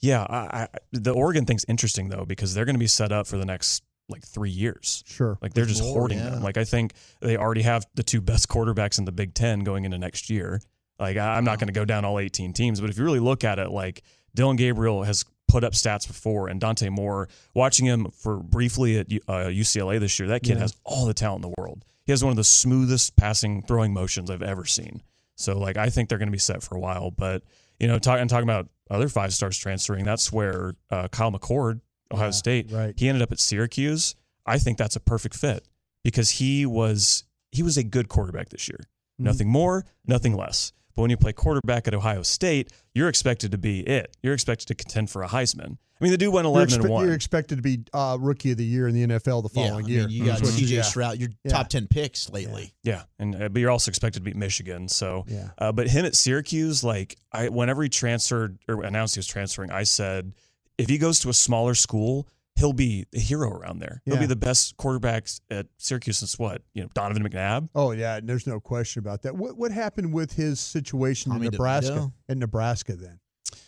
yeah, 0.00 0.22
I, 0.28 0.36
I, 0.62 0.68
the 0.92 1.12
Oregon 1.12 1.46
thing's 1.46 1.64
interesting 1.68 2.08
though 2.10 2.24
because 2.26 2.54
they're 2.54 2.64
going 2.66 2.74
to 2.74 2.80
be 2.80 2.86
set 2.86 3.10
up 3.12 3.26
for 3.26 3.38
the 3.38 3.46
next 3.46 3.82
like 4.08 4.22
three 4.22 4.50
years. 4.50 5.02
Sure. 5.06 5.38
Like 5.40 5.54
they're 5.54 5.64
just 5.64 5.82
more, 5.82 5.92
hoarding 5.94 6.18
yeah. 6.18 6.30
them. 6.30 6.42
Like 6.42 6.58
I 6.58 6.64
think 6.64 6.92
they 7.20 7.36
already 7.36 7.62
have 7.62 7.86
the 7.94 8.02
two 8.02 8.20
best 8.20 8.48
quarterbacks 8.48 8.98
in 8.98 9.06
the 9.06 9.12
Big 9.12 9.34
Ten 9.34 9.60
going 9.60 9.84
into 9.84 9.98
next 9.98 10.28
year. 10.28 10.60
Like 10.98 11.16
I, 11.16 11.36
I'm 11.36 11.44
not 11.44 11.58
going 11.58 11.68
to 11.68 11.72
go 11.72 11.84
down 11.84 12.04
all 12.04 12.18
18 12.18 12.52
teams, 12.52 12.80
but 12.80 12.90
if 12.90 12.98
you 12.98 13.04
really 13.04 13.20
look 13.20 13.44
at 13.44 13.58
it, 13.58 13.70
like 13.70 14.02
Dillon 14.34 14.56
Gabriel 14.56 15.04
has 15.04 15.24
put 15.48 15.64
up 15.64 15.72
stats 15.72 16.06
before, 16.06 16.48
and 16.48 16.60
Dante 16.60 16.88
Moore, 16.88 17.28
watching 17.54 17.86
him 17.86 18.08
for 18.10 18.38
briefly 18.38 18.98
at 18.98 19.06
uh, 19.28 19.46
UCLA 19.48 19.98
this 20.00 20.18
year, 20.18 20.28
that 20.28 20.42
kid 20.42 20.54
Yeah. 20.54 20.60
has 20.60 20.76
all 20.84 21.06
the 21.06 21.14
talent 21.14 21.44
in 21.44 21.50
the 21.50 21.54
world. 21.60 21.84
He 22.04 22.12
has 22.12 22.22
one 22.22 22.30
of 22.30 22.36
the 22.36 22.44
smoothest 22.44 23.16
passing 23.16 23.62
throwing 23.62 23.94
motions 23.94 24.30
I've 24.30 24.42
ever 24.42 24.66
seen. 24.66 25.02
So 25.36 25.58
like 25.58 25.76
I 25.78 25.88
think 25.88 26.08
they're 26.08 26.18
going 26.18 26.28
to 26.28 26.32
be 26.32 26.38
set 26.38 26.62
for 26.62 26.76
a 26.76 26.80
while. 26.80 27.10
But 27.10 27.42
you 27.80 27.86
know, 27.88 27.98
talk, 27.98 28.20
and 28.20 28.28
talking 28.30 28.44
about 28.48 28.68
other 28.90 29.08
five 29.08 29.32
stars 29.34 29.58
transferring, 29.58 30.04
that's 30.04 30.32
where 30.32 30.74
uh, 30.90 31.08
Kyle 31.08 31.32
McCord, 31.32 31.80
Ohio 32.12 32.26
Yeah, 32.26 32.30
State, 32.30 32.70
right. 32.70 32.94
he 32.96 33.08
ended 33.08 33.22
up 33.22 33.32
at 33.32 33.40
Syracuse. 33.40 34.14
I 34.46 34.58
think 34.58 34.78
that's 34.78 34.96
a 34.96 35.00
perfect 35.00 35.34
fit 35.34 35.66
because 36.02 36.30
he 36.30 36.66
was 36.66 37.24
he 37.50 37.62
was 37.62 37.76
a 37.76 37.82
good 37.84 38.08
quarterback 38.08 38.50
this 38.50 38.68
year. 38.68 38.80
Mhm. 39.20 39.24
Nothing 39.24 39.48
more, 39.48 39.84
nothing 40.06 40.34
less. 40.36 40.72
But 40.94 41.02
when 41.02 41.10
you 41.10 41.16
play 41.16 41.32
quarterback 41.32 41.88
at 41.88 41.94
Ohio 41.94 42.22
State, 42.22 42.72
you're 42.94 43.08
expected 43.08 43.50
to 43.52 43.58
be 43.58 43.80
it. 43.80 44.16
You're 44.22 44.34
expected 44.34 44.66
to 44.68 44.74
contend 44.74 45.10
for 45.10 45.22
a 45.22 45.28
Heisman. 45.28 45.76
I 46.00 46.04
mean, 46.04 46.10
the 46.10 46.18
dude 46.18 46.32
went 46.32 46.44
You're, 46.44 46.54
11 46.54 46.68
expe- 46.74 46.80
and 46.82 46.88
one. 46.92 47.04
you're 47.06 47.14
expected 47.14 47.56
to 47.56 47.62
be 47.62 47.84
uh, 47.92 48.16
rookie 48.20 48.50
of 48.52 48.58
the 48.58 48.64
year 48.64 48.88
in 48.88 48.94
the 48.94 49.06
NFL 49.06 49.42
the 49.42 49.48
Yeah, 49.60 49.68
following 49.68 49.86
I 49.86 49.88
year. 49.88 50.00
mean, 50.02 50.10
you 50.10 50.24
got 50.24 50.38
That's 50.40 50.52
what 50.52 50.60
CJ 50.60 50.70
yeah. 50.70 50.82
Stroud, 50.82 51.18
your 51.18 51.30
Yeah. 51.44 51.50
top 51.52 51.68
10 51.68 51.86
picks 51.88 52.30
lately. 52.30 52.72
Yeah, 52.82 53.02
and 53.18 53.34
uh, 53.34 53.48
but 53.48 53.60
you're 53.60 53.70
also 53.70 53.90
expected 53.90 54.20
to 54.20 54.24
beat 54.24 54.36
Michigan. 54.36 54.88
So, 54.88 55.24
Yeah. 55.28 55.50
uh, 55.58 55.72
but 55.72 55.88
him 55.88 56.04
at 56.04 56.14
Syracuse, 56.16 56.82
like 56.84 57.16
I, 57.32 57.48
whenever 57.48 57.82
he 57.82 57.88
transferred 57.88 58.58
or 58.68 58.82
announced 58.84 59.14
he 59.14 59.18
was 59.20 59.26
transferring, 59.26 59.70
I 59.70 59.84
said, 59.84 60.32
if 60.78 60.88
he 60.88 60.98
goes 60.98 61.20
to 61.20 61.28
a 61.28 61.34
smaller 61.34 61.74
school, 61.76 62.28
he'll 62.56 62.72
be 62.72 63.06
a 63.14 63.18
hero 63.18 63.50
around 63.50 63.80
there. 63.80 64.00
He'll 64.04 64.16
be 64.18 64.26
the 64.26 64.36
best 64.36 64.76
quarterbacks 64.76 65.40
at 65.50 65.66
Syracuse 65.78 66.18
since 66.18 66.38
what? 66.38 66.62
You 66.74 66.82
know, 66.82 66.88
Donovan 66.94 67.28
McNabb. 67.28 67.68
Oh 67.74 67.90
yeah, 67.92 68.16
and 68.16 68.28
there's 68.28 68.46
no 68.46 68.60
question 68.60 69.00
about 69.00 69.22
that. 69.22 69.34
What 69.36 69.56
what 69.56 69.70
happened 69.72 70.12
with 70.12 70.32
his 70.32 70.60
situation 70.60 71.32
Tommy 71.32 71.46
in 71.46 71.52
Nebraska? 71.52 71.92
DeVito? 71.92 72.12
In 72.28 72.38
Nebraska, 72.38 72.96
then, 72.96 73.18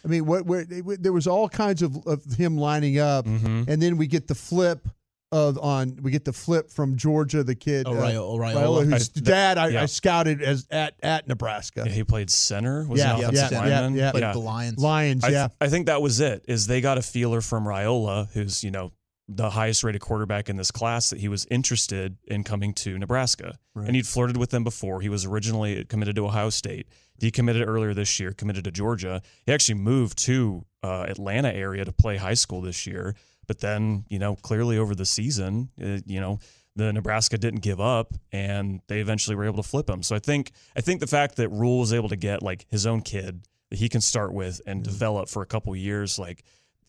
I 0.05 0.09
mean, 0.09 0.25
what 0.27 0.47
where, 0.47 0.65
there 0.65 1.13
was 1.13 1.27
all 1.27 1.49
kinds 1.49 1.83
of, 1.83 1.97
of 2.07 2.25
him 2.35 2.57
lining 2.59 2.99
up, 2.99 3.25
Mm-hmm. 3.27 3.65
and 3.71 3.83
then 3.83 3.97
we 3.97 4.07
get 4.07 4.29
the 4.29 4.35
flip 4.35 4.87
of 5.33 5.59
on 5.59 5.99
we 6.03 6.11
get 6.13 6.25
the 6.25 6.33
flip 6.33 6.71
from 6.71 6.97
Georgia, 6.97 7.43
the 7.43 7.55
kid 7.55 7.87
Oh, 7.89 7.95
uh, 7.95 8.01
Raiola. 8.01 8.39
Raiola, 8.55 8.85
whose 8.91 9.11
I- 9.17 9.21
dad 9.21 9.59
I, 9.59 9.69
yeah. 9.69 9.83
I 9.83 9.87
scouted 9.87 10.41
as 10.43 10.67
at 10.71 10.95
at 11.03 11.27
Nebraska. 11.27 11.83
Yeah, 11.87 11.93
he 11.93 12.05
played 12.05 12.31
center. 12.31 12.87
Was 12.87 13.01
Yeah, 13.01 13.15
an 13.15 13.21
yeah, 13.21 13.27
offensive 13.29 13.53
yeah, 13.53 13.59
lineman. 13.61 13.95
yeah. 13.97 14.11
Played 14.13 14.21
yeah. 14.21 14.33
the 14.33 14.39
Lions. 14.39 14.79
Lions, 14.79 15.25
I, 15.25 15.29
th- 15.29 15.35
yeah, 15.37 15.49
I 15.61 15.69
think 15.69 15.87
that 15.87 16.01
was 16.01 16.21
it. 16.21 16.45
Is 16.47 16.67
they 16.69 16.81
got 16.81 16.97
a 16.99 17.03
feeler 17.03 17.41
from 17.41 17.65
Raiola, 17.65 18.31
who's 18.33 18.63
you 18.63 18.71
know 18.71 18.93
the 19.29 19.51
highest 19.51 19.83
rated 19.83 20.01
quarterback 20.01 20.49
in 20.49 20.55
this 20.57 20.71
class, 20.71 21.11
that 21.11 21.19
he 21.19 21.27
was 21.27 21.45
interested 21.51 22.17
in 22.29 22.45
coming 22.45 22.73
to 22.73 22.97
Nebraska, 22.97 23.59
Right. 23.75 23.89
and 23.89 23.97
he'd 23.97 24.07
flirted 24.07 24.37
with 24.37 24.51
them 24.51 24.63
before. 24.63 25.01
He 25.01 25.09
was 25.09 25.25
originally 25.25 25.85
committed 25.87 26.15
to 26.15 26.27
Ohio 26.27 26.49
State, 26.51 26.87
decommitted 27.21 27.67
earlier 27.67 27.93
this 27.93 28.21
year, 28.21 28.31
committed 28.31 28.63
to 28.65 28.71
Georgia. 28.71 29.21
He 29.45 29.53
actually 29.53 29.75
moved 29.81 30.17
to 30.19 30.65
uh, 30.85 31.07
Atlanta 31.09 31.53
area 31.53 31.85
to 31.85 31.91
play 31.91 32.19
high 32.19 32.35
school 32.35 32.61
this 32.61 32.87
year, 32.87 33.17
but 33.47 33.61
then 33.61 34.05
you 34.09 34.19
know 34.19 34.37
clearly 34.37 34.79
over 34.79 34.95
the 34.95 35.07
season, 35.07 35.71
uh, 35.83 35.99
you 36.07 36.21
know. 36.21 36.39
The 36.79 36.93
Nebraska 36.93 37.39
didn't 37.39 37.61
give 37.61 37.81
up, 37.81 38.13
and 38.33 38.83
they 38.87 39.01
eventually 39.01 39.35
were 39.35 39.47
able 39.47 39.63
to 39.63 39.67
flip 39.67 39.89
him. 39.89 40.03
So 40.03 40.15
I 40.15 40.19
think 40.19 40.53
I 40.77 40.83
think 40.83 41.01
the 41.01 41.07
fact 41.07 41.37
that 41.37 41.49
Rhule 41.49 41.79
was 41.81 41.91
able 41.91 42.11
to 42.11 42.17
get 42.17 42.43
like 42.43 42.67
his 42.69 42.85
own 42.85 43.01
kid 43.01 43.49
that 43.71 43.79
he 43.79 43.89
can 43.89 44.03
start 44.03 44.35
with 44.35 44.61
and 44.67 44.83
develop 44.83 45.31
for 45.31 45.41
a 45.41 45.47
couple 45.47 45.75
years, 45.75 46.19
like 46.19 46.45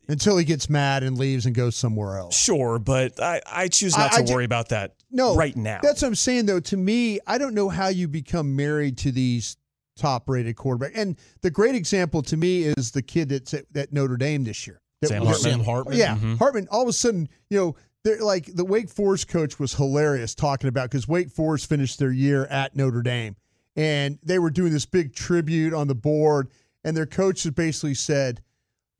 until 0.09 0.35
he 0.35 0.43
gets 0.43 0.69
mad 0.69 1.03
and 1.03 1.17
leaves 1.17 1.45
and 1.45 1.55
goes 1.55 1.77
somewhere 1.77 2.17
else. 2.17 2.37
Sure, 2.37 2.79
but 2.79 3.21
I, 3.21 3.39
I 3.49 3.67
choose 3.69 3.97
not 3.97 4.13
I 4.13 4.17
to 4.17 4.25
ju- 4.25 4.33
worry 4.33 4.43
about 4.43 4.67
that 4.69 4.95
No, 5.09 5.35
right 5.35 5.55
now. 5.55 5.79
That's 5.81 6.01
what 6.01 6.09
I'm 6.09 6.15
saying, 6.15 6.47
though. 6.47 6.59
To 6.59 6.75
me, 6.75 7.19
I 7.25 7.37
don't 7.37 7.53
know 7.53 7.69
how 7.69 7.87
you 7.87 8.09
become 8.09 8.57
married 8.57 8.97
to 8.99 9.11
these 9.13 9.55
top-rated 9.97 10.57
quarterback. 10.57 10.91
And 10.95 11.17
the 11.41 11.49
great 11.49 11.75
example 11.75 12.21
to 12.23 12.35
me 12.35 12.63
is 12.63 12.91
the 12.91 13.01
kid 13.01 13.29
that's 13.29 13.53
at, 13.53 13.65
at 13.75 13.93
Notre 13.93 14.17
Dame 14.17 14.43
this 14.43 14.67
year. 14.67 14.81
That 15.01 15.09
Sam 15.09 15.23
Hartman. 15.25 15.41
Sam 15.51 15.59
Hartman. 15.63 15.97
Yeah, 15.97 16.15
Mhm. 16.17 16.37
Hartman. 16.37 16.67
All 16.71 16.81
of 16.81 16.87
a 16.87 16.93
sudden, 16.93 17.29
you 17.49 17.57
know, 17.57 17.75
they're 18.03 18.19
like 18.21 18.45
the 18.55 18.65
Wake 18.65 18.89
Forest 18.89 19.27
coach 19.27 19.59
was 19.59 19.75
hilarious 19.75 20.33
talking 20.33 20.67
about 20.67 20.89
because 20.89 21.07
Wake 21.07 21.29
Forest 21.29 21.67
finished 21.67 21.99
their 21.99 22.11
year 22.11 22.45
at 22.45 22.75
Notre 22.75 23.01
Dame, 23.01 23.35
and 23.75 24.17
they 24.23 24.39
were 24.39 24.49
doing 24.49 24.71
this 24.73 24.85
big 24.85 25.13
tribute 25.13 25.73
on 25.73 25.87
the 25.87 25.95
board, 25.95 26.49
and 26.83 26.95
their 26.97 27.05
coach 27.05 27.43
had 27.43 27.53
basically 27.53 27.93
said, 27.93 28.41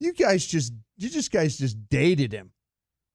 "You 0.00 0.12
guys 0.12 0.46
just, 0.46 0.72
you 0.96 1.08
just 1.08 1.30
guys 1.30 1.56
just 1.56 1.88
dated 1.88 2.32
him." 2.32 2.50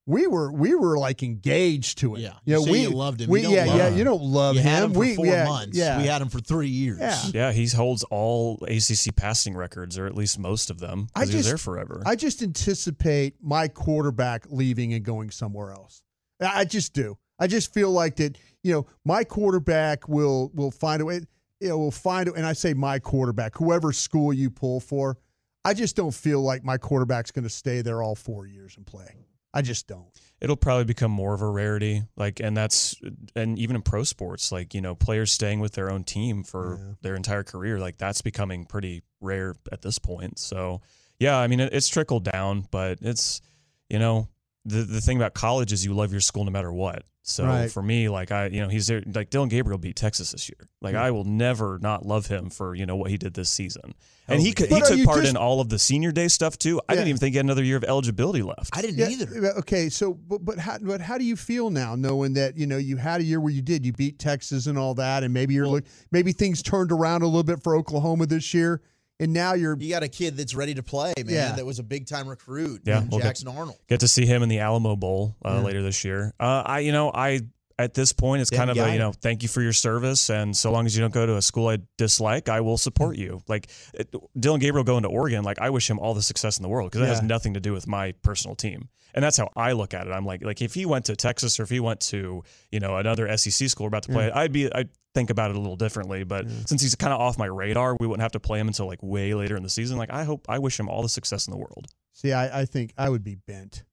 We 0.06 0.28
were 0.28 0.52
we 0.52 0.76
were 0.76 0.98
like 0.98 1.24
engaged 1.24 2.00
to 2.00 2.16
him. 2.16 2.22
Yeah. 2.22 2.34
you 2.44 2.54
You 2.54 2.60
know, 2.60 2.66
say 2.66 2.72
we 2.72 2.82
you 2.82 2.90
loved 2.90 3.22
him. 3.22 3.30
We, 3.30 3.40
You 3.42 3.46
don't 3.48 3.54
yeah, 3.56 3.66
love 3.66 3.78
yeah. 3.78 3.88
him. 3.90 3.98
You 3.98 4.04
don't 4.04 4.22
love 4.24 4.56
You 4.56 4.62
him. 4.62 4.68
had 4.68 4.84
him 4.84 4.94
for 4.94 5.00
we, 5.00 5.16
four 5.16 5.26
yeah, 5.26 5.46
months. 5.46 5.78
Yeah, 5.78 5.98
We 6.02 6.08
had 6.08 6.22
him 6.22 6.28
for 6.30 6.40
three 6.42 6.68
years. 6.68 7.00
Yeah. 7.00 7.22
yeah, 7.34 7.52
he 7.54 7.66
holds 7.68 8.04
all 8.06 8.60
ACC 8.64 9.16
passing 9.16 9.56
records, 9.56 9.98
or 9.98 10.06
at 10.06 10.14
least 10.16 10.38
most 10.40 10.70
of 10.70 10.80
them, 10.80 11.08
I 11.16 11.22
because 11.22 11.30
he 11.30 11.36
was 11.38 11.46
just- 11.46 11.48
there 11.52 11.58
forever. 11.58 12.04
I 12.06 12.16
just 12.16 12.42
anticipate 12.44 13.36
my 13.42 13.68
quarterback 13.70 14.46
leaving 14.50 14.94
and 14.94 15.06
going 15.06 15.32
somewhere 15.32 15.72
else. 15.72 16.02
I 16.42 16.62
I 16.62 16.66
just 16.66 16.94
do. 16.94 17.18
I 17.40 17.48
just 17.48 17.74
feel 17.74 17.92
like 17.92 18.18
that. 18.18 18.38
You 18.62 18.74
know, 18.74 18.88
my 19.06 19.24
quarterback 19.24 20.08
will 20.10 20.52
will 20.54 20.72
find 20.72 21.02
a 21.02 21.06
way. 21.06 21.22
You 21.62 21.70
know, 21.70 21.78
will 21.78 21.92
find. 21.92 22.28
a- 22.28 22.34
And 22.34 22.46
I 22.46 22.52
say 22.54 22.74
my 22.74 23.00
quarterback, 23.00 23.56
whoever 23.56 23.94
school 23.94 24.34
you 24.34 24.50
pull 24.50 24.80
for. 24.82 25.18
I 25.66 25.74
just 25.74 25.96
don't 25.96 26.14
feel 26.14 26.42
like 26.42 26.66
my 26.66 26.78
quarterback's 26.78 27.32
going 27.32 27.44
to 27.44 27.50
stay 27.50 27.82
there 27.82 28.04
all 28.04 28.16
four 28.16 28.46
years 28.48 28.76
and 28.76 28.86
play. 28.86 29.16
I 29.54 29.62
just 29.62 29.88
don't. 29.88 30.08
it'll 30.42 30.56
probably 30.56 30.84
become 30.86 31.12
more 31.12 31.34
of 31.34 31.42
a 31.42 31.48
rarity 31.50 32.02
like 32.18 32.40
and 32.40 32.58
that's 32.58 32.96
and 33.36 33.58
even 33.60 33.76
in 33.76 33.82
pro 33.82 34.04
sports 34.04 34.52
like 34.52 34.74
you 34.74 34.82
know 34.82 34.96
players 34.96 35.32
staying 35.32 35.60
with 35.60 35.74
their 35.74 35.90
own 35.92 36.04
team 36.04 36.44
for 36.44 36.78
Yeah. 36.80 36.94
their 37.02 37.16
entire 37.16 37.44
career 37.44 37.80
like 37.80 37.98
that's 37.98 38.22
becoming 38.22 38.66
pretty 38.66 39.04
rare 39.22 39.56
at 39.72 39.82
this 39.82 40.00
point 40.00 40.40
so 40.40 40.82
yeah 41.20 41.38
i 41.38 41.48
mean 41.48 41.60
it, 41.62 41.72
it's 41.72 41.88
trickled 41.88 42.24
down 42.26 42.66
but 42.72 42.98
it's 43.02 43.42
you 43.90 44.00
know 44.00 44.28
the 44.66 44.84
the 44.84 45.00
thing 45.02 45.18
about 45.18 45.34
college 45.34 45.72
is 45.72 45.86
you 45.86 45.94
love 45.94 46.12
your 46.12 46.20
school 46.22 46.44
no 46.44 46.52
matter 46.52 46.74
what 46.74 47.04
so 47.26 47.46
Right. 47.46 47.72
for 47.72 47.82
me 47.82 48.10
like 48.10 48.32
i 48.32 48.48
you 48.48 48.62
know 48.62 48.68
he's 48.68 48.88
there 48.88 49.02
like 49.14 49.30
dillon 49.30 49.48
gabriel 49.48 49.78
beat 49.78 49.96
texas 49.96 50.34
this 50.34 50.50
year. 50.50 50.68
Like 50.82 50.96
i 50.96 51.10
will 51.12 51.24
never 51.24 51.80
not 51.82 52.06
love 52.06 52.28
him 52.28 52.50
for 52.50 52.76
you 52.76 52.86
know 52.86 52.98
what 52.98 53.10
he 53.10 53.18
did 53.18 53.34
this 53.34 53.50
season. 53.50 53.96
And 54.28 54.42
he 54.42 54.52
oh, 54.52 54.54
could, 54.54 54.70
he 54.70 54.80
took 54.82 55.06
part 55.06 55.20
just- 55.22 55.30
in 55.32 55.38
all 55.38 55.60
of 55.60 55.68
the 55.70 55.78
senior 55.80 56.12
day 56.14 56.28
stuff 56.30 56.58
too. 56.58 56.80
I 56.88 56.96
didn't 56.96 57.08
even 57.10 57.20
think 57.20 57.34
he 57.34 57.38
had 57.38 57.46
another 57.46 57.64
year 57.64 57.76
of 57.78 57.84
eligibility 57.84 58.42
left. 58.42 58.70
I 58.72 58.82
didn't 58.82 58.98
Yeah, 58.98 59.10
either. 59.10 59.54
Okay, 59.60 59.90
so 59.90 60.14
but 60.14 60.44
but 60.46 60.60
how 60.60 60.78
but 60.80 61.02
how 61.02 61.18
do 61.18 61.26
you 61.26 61.36
feel 61.36 61.70
now, 61.70 61.96
knowing 61.96 62.34
that 62.34 62.58
you 62.58 62.66
know 62.68 62.78
you 62.78 62.98
had 62.98 63.20
a 63.22 63.24
year 63.24 63.40
where 63.42 63.52
you 63.52 63.62
did 63.62 63.86
you 63.86 63.92
beat 63.94 64.20
Texas 64.20 64.68
and 64.68 64.78
all 64.78 64.94
that, 64.96 65.24
and 65.24 65.34
maybe 65.34 65.54
you're 65.54 65.68
look 65.68 65.86
maybe 66.12 66.32
things 66.32 66.62
turned 66.62 66.92
around 66.92 67.22
a 67.22 67.26
little 67.26 67.44
bit 67.44 67.62
for 67.64 67.76
Oklahoma 67.76 68.26
this 68.26 68.54
year, 68.54 68.82
and 69.24 69.34
now 69.34 69.54
you're 69.54 69.76
You 69.80 69.90
got 69.90 70.04
a 70.04 70.08
kid 70.10 70.38
that's 70.38 70.54
ready 70.54 70.74
to 70.76 70.84
play, 70.84 71.14
man. 71.18 71.28
Yeah. 71.34 71.52
That 71.56 71.66
was 71.66 71.80
a 71.80 71.84
big 71.84 72.06
time 72.08 72.28
recruit. 72.28 72.82
Yeah, 72.86 73.02
in 73.02 73.10
we'll 73.10 73.20
get- 73.20 73.28
Jackson 73.28 73.48
Arnold. 73.48 73.78
get 73.88 74.02
to 74.02 74.08
see 74.08 74.26
him 74.26 74.44
in 74.44 74.50
the 74.50 74.60
Alamo 74.60 74.96
Bowl 74.96 75.36
uh, 75.46 75.54
Yeah. 75.56 75.62
later 75.62 75.82
this 75.82 76.04
year. 76.04 76.34
Uh, 76.40 76.64
I, 76.66 76.80
you 76.80 76.92
know, 76.92 77.12
I 77.14 77.42
at 77.80 77.94
this 77.94 78.14
point 78.14 78.42
it's 78.42 78.50
kind 78.50 78.70
of 78.70 78.78
a 78.78 78.92
you 78.92 79.00
know 79.00 79.12
thank 79.12 79.44
you 79.44 79.50
for 79.50 79.62
your 79.62 79.74
service, 79.74 80.30
and 80.30 80.56
so 80.56 80.72
long 80.72 80.86
as 80.86 80.96
you 80.96 81.02
don't 81.02 81.14
go 81.14 81.26
to 81.26 81.38
a 81.38 81.42
school 81.42 81.70
I 81.70 81.80
dislike, 81.98 82.50
I 82.50 82.62
will 82.62 82.78
support 82.78 83.18
you. 83.18 83.42
Like 83.48 83.70
it, 83.94 84.14
Dillon 84.40 84.60
Gabriel 84.60 84.84
going 84.84 85.04
to 85.04 85.10
Oregon, 85.10 85.44
like 85.44 85.60
I 85.60 85.70
wish 85.70 85.90
him 85.90 86.00
all 86.00 86.14
the 86.14 86.22
success 86.22 86.58
in 86.58 86.64
the 86.64 86.70
world 86.70 86.92
because 86.92 87.08
it 87.08 87.10
has 87.10 87.22
nothing 87.22 87.54
to 87.56 87.60
do 87.60 87.74
with 87.74 87.88
my 87.88 88.14
personal 88.24 88.56
team. 88.56 88.90
And 89.14 89.24
that's 89.24 89.38
how 89.38 89.52
I 89.56 89.74
look 89.74 89.94
at 89.94 90.08
it. 90.08 90.12
I'm 90.12 90.26
like, 90.26 90.44
like 90.44 90.62
if 90.62 90.74
he 90.74 90.86
went 90.86 91.06
to 91.06 91.16
Texas 91.16 91.60
or 91.60 91.64
if 91.64 91.70
he 91.70 91.80
went 91.80 92.00
to, 92.02 92.44
you 92.72 92.80
know, 92.80 92.98
another 92.98 93.36
SEC 93.38 93.70
school 93.70 93.86
we're 93.86 93.90
about 93.90 94.04
to 94.04 94.12
play, 94.12 94.30
mm. 94.30 94.36
I'd 94.36 94.52
be, 94.52 94.74
I'd 94.74 94.90
think 95.14 95.30
about 95.30 95.52
it 95.52 95.56
a 95.56 95.60
little 95.60 95.76
differently. 95.76 96.24
But 96.24 96.48
mm. 96.48 96.68
since 96.68 96.82
he's 96.82 96.96
kind 96.96 97.14
of 97.14 97.22
off 97.22 97.38
my 97.38 97.46
radar, 97.46 97.96
we 98.00 98.08
wouldn't 98.08 98.24
have 98.24 98.32
to 98.32 98.40
play 98.40 98.60
him 98.60 98.68
until 98.68 98.88
like 98.88 99.04
way 99.04 99.34
later 99.36 99.56
in 99.56 99.64
the 99.64 99.70
season. 99.70 99.98
Like 99.98 100.12
I 100.12 100.24
hope, 100.24 100.48
I 100.50 100.60
wish 100.60 100.80
him 100.80 100.90
all 100.90 101.04
the 101.04 101.10
success 101.10 101.48
in 101.48 101.52
the 101.52 101.58
world. 101.58 101.88
See, 102.14 102.34
I, 102.34 102.62
I 102.62 102.66
think 102.66 102.94
I 102.98 103.10
would 103.10 103.24
be 103.24 103.36
bent. 103.36 103.84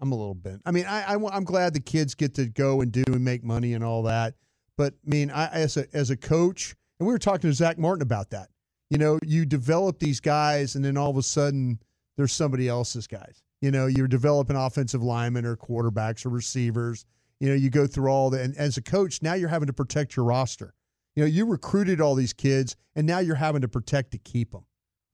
I'm 0.00 0.12
a 0.12 0.16
little 0.16 0.34
bent. 0.34 0.62
I 0.64 0.70
mean, 0.70 0.86
I, 0.86 1.14
I 1.14 1.36
am 1.36 1.44
glad 1.44 1.74
the 1.74 1.80
kids 1.80 2.14
get 2.14 2.34
to 2.34 2.46
go 2.46 2.80
and 2.80 2.90
do 2.90 3.04
and 3.08 3.24
make 3.24 3.44
money 3.44 3.74
and 3.74 3.84
all 3.84 4.02
that. 4.04 4.34
But 4.76 4.94
I 5.06 5.10
mean, 5.10 5.30
I 5.30 5.48
as 5.48 5.76
a 5.76 5.86
as 5.92 6.10
a 6.10 6.16
coach, 6.16 6.74
and 6.98 7.06
we 7.06 7.12
were 7.12 7.18
talking 7.18 7.50
to 7.50 7.52
Zach 7.52 7.78
Martin 7.78 8.02
about 8.02 8.30
that. 8.30 8.48
You 8.88 8.98
know, 8.98 9.18
you 9.24 9.44
develop 9.44 9.98
these 9.98 10.20
guys, 10.20 10.74
and 10.74 10.84
then 10.84 10.96
all 10.96 11.10
of 11.10 11.16
a 11.16 11.22
sudden, 11.22 11.80
there's 12.16 12.32
somebody 12.32 12.68
else's 12.68 13.06
guys. 13.06 13.42
You 13.60 13.70
know, 13.70 13.86
you're 13.86 14.08
developing 14.08 14.56
offensive 14.56 15.02
linemen 15.02 15.44
or 15.44 15.56
quarterbacks 15.56 16.24
or 16.24 16.30
receivers. 16.30 17.04
You 17.40 17.50
know, 17.50 17.54
you 17.54 17.70
go 17.70 17.86
through 17.86 18.10
all 18.10 18.30
the, 18.30 18.40
and 18.40 18.56
as 18.56 18.76
a 18.76 18.82
coach, 18.82 19.22
now 19.22 19.34
you're 19.34 19.48
having 19.48 19.66
to 19.66 19.72
protect 19.72 20.16
your 20.16 20.24
roster. 20.24 20.74
You 21.14 21.24
know, 21.24 21.26
you 21.26 21.46
recruited 21.46 22.00
all 22.00 22.14
these 22.14 22.32
kids, 22.32 22.76
and 22.96 23.06
now 23.06 23.18
you're 23.18 23.36
having 23.36 23.60
to 23.62 23.68
protect 23.68 24.12
to 24.12 24.18
keep 24.18 24.52
them. 24.52 24.64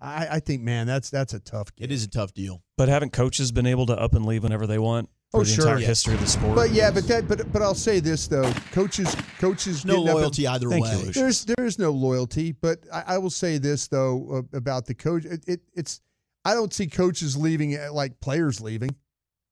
I, 0.01 0.29
I 0.33 0.41
think, 0.41 0.63
man, 0.63 0.87
that's 0.87 1.09
that's 1.11 1.33
a 1.35 1.41
tough. 1.41 1.75
Gig. 1.75 1.91
It 1.91 1.93
is 1.95 2.05
a 2.05 2.09
tough 2.09 2.35
deal. 2.35 2.63
But 2.77 2.89
haven't 2.89 3.13
coaches 3.13 3.51
been 3.53 3.67
able 3.67 3.87
to 3.87 3.95
up 3.99 4.15
and 4.15 4.27
leave 4.27 4.43
whenever 4.43 4.67
they 4.67 4.79
want 4.79 5.09
for 5.31 5.41
Oh, 5.41 5.45
the 5.45 5.51
sure. 5.51 5.65
entire 5.65 5.79
Yes. 5.79 5.89
history 5.89 6.15
of 6.15 6.21
the 6.21 6.27
sport? 6.27 6.55
But 6.55 6.71
yeah, 6.73 6.91
but 6.91 7.07
that 7.09 7.27
but 7.27 7.51
but 7.53 7.63
I'll 7.63 7.75
say 7.75 8.01
this 8.01 8.29
though, 8.29 8.53
coaches 8.73 9.17
coaches 9.39 9.85
No 9.85 9.95
getting 9.95 10.09
up 10.09 10.11
and- 10.11 10.19
loyalty 10.21 10.47
either 10.47 10.69
way. 10.69 10.79
you, 10.79 11.13
there's 11.13 11.45
there 11.47 11.65
is 11.65 11.79
no 11.79 11.91
loyalty, 11.93 12.53
but 12.53 12.81
I, 12.93 13.05
I 13.15 13.19
will 13.19 13.31
say 13.31 13.57
this 13.59 13.89
though 13.89 14.45
uh, 14.53 14.57
about 14.57 14.85
the 14.87 14.95
coach. 14.95 15.25
It, 15.25 15.45
it 15.49 15.61
it's 15.75 16.01
I 16.45 16.53
don't 16.55 16.73
see 16.75 16.87
coaches 16.87 17.37
leaving 17.37 17.77
uh, 17.77 17.89
like 17.93 18.21
players 18.21 18.61
leaving. 18.61 18.91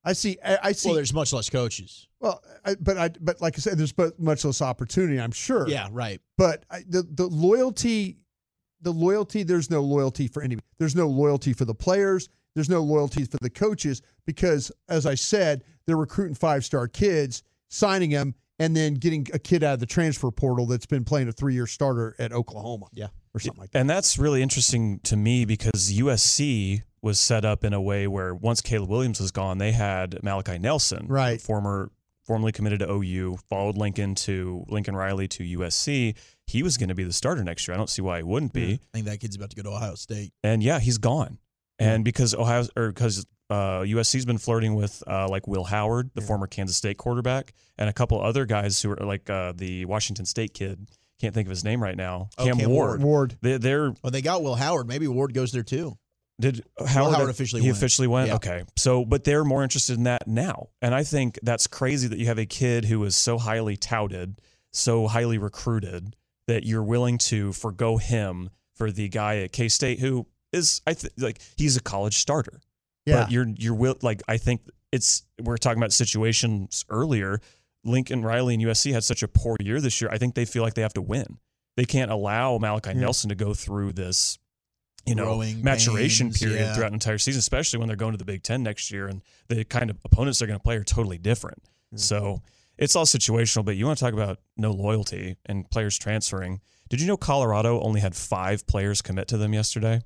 I 0.04 0.12
see 0.12 0.36
I, 0.44 0.58
I 0.62 0.72
see 0.72 0.88
well, 0.88 0.92
well, 0.92 0.96
there's 0.96 1.14
much 1.14 1.32
less 1.32 1.48
coaches. 1.48 2.06
Well, 2.20 2.42
I, 2.66 2.74
but 2.78 2.98
I 2.98 3.08
but 3.20 3.40
like 3.40 3.54
I 3.56 3.60
said, 3.60 3.78
there's 3.78 3.92
but 3.92 4.20
much 4.20 4.44
less 4.44 4.60
opportunity. 4.60 5.18
I'm 5.18 5.32
sure. 5.32 5.66
Yeah, 5.66 5.88
right. 5.90 6.20
But 6.36 6.66
I, 6.70 6.82
the 6.86 7.02
the 7.02 7.26
loyalty, 7.26 8.18
the 8.84 8.92
loyalty. 8.92 9.42
There's 9.42 9.70
no 9.70 9.80
loyalty 9.80 10.28
for 10.28 10.42
any. 10.42 10.58
There's 10.78 10.94
no 10.94 11.08
loyalty 11.08 11.52
for 11.52 11.64
the 11.64 11.74
players. 11.74 12.28
There's 12.54 12.68
no 12.70 12.82
loyalty 12.82 13.24
for 13.24 13.38
the 13.40 13.50
coaches 13.50 14.00
because, 14.26 14.70
as 14.88 15.06
I 15.06 15.16
said, 15.16 15.64
they're 15.86 15.96
recruiting 15.96 16.36
five 16.36 16.64
star 16.64 16.86
kids, 16.86 17.42
signing 17.68 18.10
them, 18.10 18.34
and 18.60 18.76
then 18.76 18.94
getting 18.94 19.26
a 19.34 19.38
kid 19.40 19.64
out 19.64 19.74
of 19.74 19.80
the 19.80 19.86
transfer 19.86 20.30
portal 20.30 20.66
that's 20.66 20.86
been 20.86 21.02
playing 21.04 21.26
a 21.28 21.32
three 21.32 21.54
year 21.54 21.66
starter 21.66 22.14
at 22.20 22.32
Oklahoma. 22.32 22.86
Yeah. 22.92 23.08
or 23.34 23.40
something 23.40 23.60
like 23.60 23.72
that. 23.72 23.80
And 23.80 23.90
that's 23.90 24.16
really 24.16 24.40
interesting 24.42 25.00
to 25.04 25.16
me 25.16 25.44
because 25.44 25.90
USC 25.92 26.82
was 27.02 27.18
set 27.18 27.44
up 27.44 27.64
in 27.64 27.72
a 27.74 27.80
way 27.82 28.06
where 28.06 28.32
once 28.34 28.60
Caleb 28.60 28.88
Williams 28.90 29.20
was 29.20 29.32
gone, 29.32 29.58
they 29.58 29.72
had 29.72 30.22
Malachi 30.22 30.58
Nelson, 30.58 31.06
Right. 31.08 31.40
former 31.40 31.90
formerly 32.24 32.52
committed 32.52 32.80
to 32.80 32.90
OU, 32.90 33.38
followed 33.48 33.76
Lincoln 33.76 34.14
to 34.16 34.64
Lincoln 34.68 34.96
Riley 34.96 35.28
to 35.28 35.58
USC. 35.58 36.16
He 36.46 36.62
was 36.62 36.76
going 36.76 36.88
to 36.88 36.94
be 36.94 37.04
the 37.04 37.12
starter 37.12 37.44
next 37.44 37.66
year. 37.66 37.74
I 37.74 37.78
don't 37.78 37.90
see 37.90 38.02
why 38.02 38.18
he 38.18 38.22
wouldn't 38.22 38.52
be. 38.52 38.74
I 38.74 38.78
think 38.92 39.06
that 39.06 39.20
kid's 39.20 39.36
about 39.36 39.50
to 39.50 39.56
go 39.56 39.62
to 39.62 39.70
Ohio 39.70 39.94
State. 39.94 40.32
And 40.42 40.62
yeah, 40.62 40.80
he's 40.80 40.98
gone. 40.98 41.38
And 41.78 42.04
because 42.04 42.34
Ohio 42.34 42.66
or 42.76 42.88
because 42.88 43.26
uh, 43.50 43.80
USC's 43.80 44.24
been 44.24 44.38
flirting 44.38 44.74
with 44.74 45.02
uh, 45.06 45.28
like 45.28 45.46
Will 45.46 45.64
Howard, 45.64 46.10
the 46.14 46.20
former 46.20 46.46
Kansas 46.46 46.76
State 46.76 46.98
quarterback, 46.98 47.52
and 47.76 47.88
a 47.88 47.92
couple 47.92 48.20
other 48.20 48.46
guys 48.46 48.80
who 48.80 48.92
are 48.92 48.96
like 48.96 49.28
uh, 49.28 49.52
the 49.54 49.84
Washington 49.84 50.24
State 50.24 50.54
kid. 50.54 50.88
Can't 51.20 51.34
think 51.34 51.46
of 51.46 51.50
his 51.50 51.64
name 51.64 51.82
right 51.82 51.96
now. 51.96 52.28
Oh, 52.38 52.44
Cam, 52.44 52.58
Cam 52.58 52.70
Ward. 52.70 53.02
Ward. 53.02 53.36
They, 53.40 53.56
they're 53.56 53.94
Well, 54.02 54.10
they 54.10 54.22
got 54.22 54.42
Will 54.42 54.56
Howard. 54.56 54.88
Maybe 54.88 55.06
Ward 55.08 55.32
goes 55.32 55.52
there 55.52 55.62
too. 55.62 55.96
Did 56.40 56.64
uh, 56.80 56.86
Howard, 56.86 57.14
Howard 57.14 57.30
officially 57.30 57.62
he 57.62 57.68
went. 57.68 57.78
officially 57.78 58.08
went? 58.08 58.28
Yeah. 58.28 58.34
Okay. 58.36 58.64
So, 58.76 59.04
but 59.04 59.24
they're 59.24 59.44
more 59.44 59.62
interested 59.62 59.96
in 59.96 60.04
that 60.04 60.26
now. 60.26 60.68
And 60.82 60.94
I 60.94 61.04
think 61.04 61.38
that's 61.42 61.66
crazy 61.66 62.08
that 62.08 62.18
you 62.18 62.26
have 62.26 62.38
a 62.38 62.46
kid 62.46 62.84
who 62.86 63.02
is 63.04 63.16
so 63.16 63.38
highly 63.38 63.76
touted, 63.76 64.40
so 64.72 65.06
highly 65.06 65.38
recruited 65.38 66.16
that 66.48 66.64
you're 66.64 66.82
willing 66.82 67.18
to 67.18 67.52
forego 67.52 67.96
him 67.98 68.50
for 68.76 68.90
the 68.90 69.08
guy 69.08 69.38
at 69.38 69.52
K 69.52 69.68
State 69.68 70.00
who 70.00 70.26
is 70.52 70.82
I 70.86 70.94
think 70.94 71.12
like 71.18 71.38
he's 71.56 71.76
a 71.76 71.80
college 71.82 72.16
starter. 72.18 72.60
Yeah. 73.06 73.22
But 73.22 73.30
you're 73.30 73.46
you're 73.56 73.74
will 73.74 73.96
like 74.02 74.22
I 74.28 74.36
think 74.36 74.62
it's 74.90 75.22
we're 75.40 75.56
talking 75.56 75.78
about 75.78 75.92
situations 75.92 76.84
earlier. 76.88 77.40
Lincoln 77.84 78.22
Riley 78.22 78.54
and 78.54 78.62
USC 78.62 78.92
had 78.92 79.04
such 79.04 79.22
a 79.22 79.28
poor 79.28 79.56
year 79.60 79.80
this 79.80 80.00
year. 80.00 80.10
I 80.10 80.18
think 80.18 80.34
they 80.34 80.46
feel 80.46 80.62
like 80.62 80.74
they 80.74 80.82
have 80.82 80.94
to 80.94 81.02
win. 81.02 81.38
They 81.76 81.84
can't 81.84 82.10
allow 82.10 82.56
Malachi 82.58 82.90
Yeah. 82.90 83.00
Nelson 83.00 83.28
to 83.28 83.34
go 83.34 83.52
through 83.52 83.92
this, 83.92 84.38
you 85.06 85.14
know, 85.14 85.24
Growing 85.24 85.62
maturation 85.62 86.28
pains, 86.28 86.40
period 86.40 86.60
yeah. 86.60 86.74
throughout 86.74 86.88
an 86.88 86.94
entire 86.94 87.18
season, 87.18 87.38
especially 87.38 87.78
when 87.78 87.88
they're 87.88 87.96
going 87.96 88.12
to 88.12 88.18
the 88.18 88.24
Big 88.24 88.42
Ten 88.42 88.62
next 88.62 88.90
year 88.90 89.06
and 89.06 89.22
the 89.48 89.64
kind 89.64 89.90
of 89.90 89.98
opponents 90.04 90.38
they're 90.38 90.48
going 90.48 90.58
to 90.58 90.62
play 90.62 90.76
are 90.76 90.84
totally 90.84 91.18
different. 91.18 91.62
Mm-hmm. 91.62 91.98
So 91.98 92.42
it's 92.78 92.96
all 92.96 93.04
situational. 93.04 93.64
But 93.64 93.76
you 93.76 93.86
want 93.86 93.98
to 93.98 94.04
talk 94.04 94.14
about 94.14 94.38
no 94.56 94.72
loyalty 94.72 95.36
and 95.46 95.68
players 95.70 95.98
transferring. 95.98 96.60
Did 96.88 97.00
you 97.00 97.06
know 97.06 97.16
Colorado 97.16 97.80
only 97.80 98.00
had 98.00 98.14
five 98.14 98.66
players 98.66 99.02
commit 99.02 99.28
to 99.28 99.36
them 99.36 99.52
yesterday? 99.52 100.02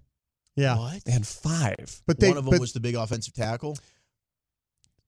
yeah. 0.57 0.77
What? 0.77 1.05
They 1.05 1.13
had 1.13 1.27
five. 1.27 2.03
But 2.07 2.19
they 2.19 2.29
One 2.29 2.39
of 2.39 2.45
them 2.45 2.53
but, 2.53 2.61
was 2.61 2.73
the 2.73 2.81
big 2.81 2.97
offensive 2.97 3.35
tackle. 3.35 3.79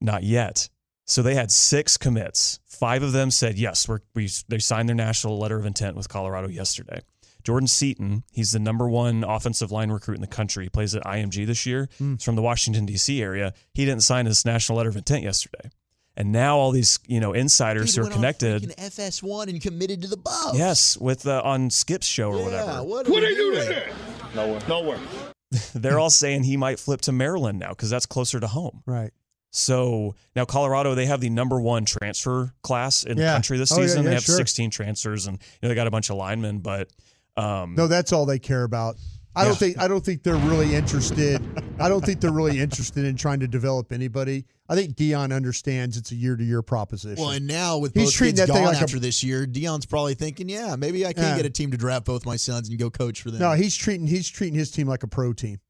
Not 0.01 0.23
yet. 0.23 0.69
So 1.07 1.23
they 1.23 1.35
had 1.35 1.51
six 1.51 1.97
commits. 1.97 2.61
Five 2.67 3.03
of 3.03 3.11
them 3.11 3.33
said 3.33 3.59
yes. 3.59 3.89
We're, 3.89 3.99
we 4.15 4.31
they 4.49 4.61
signed 4.61 4.89
their 4.89 4.97
national 4.97 5.39
letter 5.39 5.59
of 5.59 5.67
intent 5.67 5.97
with 5.97 6.09
Colorado 6.09 6.49
yesterday. 6.49 7.01
Jordan 7.45 7.67
Seaton, 7.67 8.25
he's 8.33 8.53
the 8.53 8.59
number 8.59 8.89
one 8.89 9.25
offensive 9.25 9.71
line 9.71 9.91
recruit 9.91 10.15
in 10.17 10.21
the 10.21 10.27
country. 10.27 10.65
He 10.65 10.71
plays 10.71 10.95
at 10.95 11.03
IMG 11.05 11.47
this 11.47 11.67
year. 11.67 11.89
He's 11.99 12.23
from 12.25 12.37
the 12.37 12.43
Washington 12.43 12.87
D.C. 12.87 13.23
area. 13.23 13.53
He 13.75 13.85
didn't 13.85 14.03
sign 14.03 14.27
his 14.27 14.45
national 14.45 14.79
letter 14.79 14.89
of 14.91 14.97
intent 14.97 15.23
yesterday, 15.23 15.71
and 16.17 16.33
now 16.33 16.59
all 16.59 16.71
these 16.71 16.99
you 17.07 17.21
know 17.21 17.33
insiders 17.33 17.95
Dude 17.95 17.97
who 17.97 18.01
are 18.01 18.05
went 18.05 18.15
connected. 18.15 18.63
freaking 18.63 18.77
FS1 18.77 19.49
and 19.49 19.61
committed 19.63 20.03
to 20.03 20.09
the 20.09 20.17
Buffs. 20.17 20.57
Yes, 20.59 20.97
with 20.99 21.27
uh, 21.27 21.41
on 21.45 21.71
Skip's 21.71 22.07
show 22.07 22.31
or 22.31 22.39
Yeah, 22.51 22.81
whatever. 22.81 22.83
What, 22.85 23.09
are 23.25 23.31
you 23.31 23.37
doing? 23.53 23.83
No 24.35 24.81
worries. 24.83 25.01
They're 25.75 25.99
all 25.99 26.11
saying 26.11 26.45
he 26.45 26.57
might 26.57 26.79
flip 26.79 27.01
to 27.03 27.13
Maryland 27.13 27.59
now 27.59 27.71
because 27.71 27.91
that's 27.91 28.07
closer 28.07 28.39
to 28.39 28.47
home. 28.47 28.83
right. 28.87 29.11
So 29.53 30.15
now 30.37 30.45
Colorado, 30.45 30.95
they 30.95 31.07
have 31.07 31.21
the 31.21 31.29
number 31.29 31.61
one 31.61 31.85
transfer 31.85 32.55
class 32.63 33.03
in 33.03 33.17
the 33.17 33.25
country 33.25 33.59
this 33.59 33.73
Oh, 33.73 33.79
yeah, 33.81 33.83
season. 33.83 34.05
yeah, 34.05 34.11
they 34.11 34.15
have 34.15 34.23
sure. 34.23 34.37
16 34.37 34.71
transfers, 34.71 35.27
and 35.27 35.39
you 35.39 35.59
know, 35.63 35.69
they 35.71 35.75
got 35.75 35.89
a 35.89 35.91
bunch 35.91 36.09
of 36.09 36.15
linemen. 36.17 36.61
But 36.61 36.89
um, 37.41 37.75
No, 37.75 37.87
that's 37.87 38.13
all 38.13 38.27
they 38.27 38.39
care 38.39 38.65
about. 38.65 38.97
I 39.37 39.45
don't 39.45 39.57
think 39.57 39.79
I 39.79 39.87
don't 39.87 40.05
think 40.05 40.25
they're 40.25 40.35
really 40.35 40.75
interested. 40.75 41.41
I 41.79 41.89
don't 41.89 42.05
think 42.05 42.21
they're 42.21 42.33
really 42.33 42.59
interested 42.59 43.05
in 43.05 43.15
trying 43.17 43.39
to 43.41 43.47
develop 43.49 43.93
anybody. 43.93 44.45
I 44.69 44.75
think 44.75 44.97
Deion 44.97 45.33
understands 45.35 45.97
it's 45.97 46.11
a 46.11 46.17
year 46.17 46.37
to 46.37 46.43
year 46.45 46.63
proposition. 46.63 47.23
Well, 47.23 47.31
and 47.33 47.47
now 47.47 47.79
with 47.79 47.95
He's 47.95 48.07
both 48.07 48.15
treating 48.15 48.37
kids 48.37 48.49
that 48.49 48.53
thing 48.53 48.65
gone 48.65 48.73
like 48.73 48.81
a- 48.81 48.85
after 48.85 48.99
this 48.99 49.23
year, 49.23 49.47
Deion's 49.47 49.87
probably 49.87 50.15
thinking, 50.15 50.49
yeah, 50.49 50.75
maybe 50.77 51.07
I 51.07 51.13
can 51.13 51.23
Yeah. 51.23 51.37
get 51.37 51.47
a 51.47 51.51
team 51.51 51.71
to 51.71 51.77
draft 51.77 52.07
both 52.07 52.27
my 52.27 52.35
sons 52.37 52.69
and 52.69 52.79
go 52.79 52.91
coach 52.91 53.23
for 53.23 53.31
them. 53.31 53.41
no, 53.41 53.53
he's 53.53 53.77
treating 53.77 54.09
he's 54.09 54.29
treating 54.29 54.59
his 54.59 54.71
team 54.73 54.89
like 54.89 55.05
a 55.05 55.09
pro 55.09 55.33
team. 55.33 55.61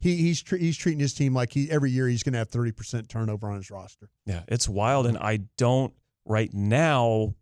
He 0.00 0.16
he's 0.16 0.40
tre- 0.42 0.58
he's 0.60 0.78
treating 0.78 0.98
his 1.00 1.12
team 1.12 1.34
like 1.34 1.52
he 1.52 1.70
every 1.70 1.90
year 1.90 2.08
he's 2.08 2.22
going 2.22 2.32
to 2.32 2.38
have 2.38 2.48
thirty 2.48 2.72
percent 2.72 3.10
turnover 3.10 3.50
on 3.50 3.56
his 3.56 3.70
roster. 3.70 4.08
yeah, 4.24 4.44
it's 4.48 4.66
wild. 4.66 5.06
And 5.06 5.18
I 5.18 5.40
don't 5.58 5.92
right 6.24 6.52
now. 6.54 7.34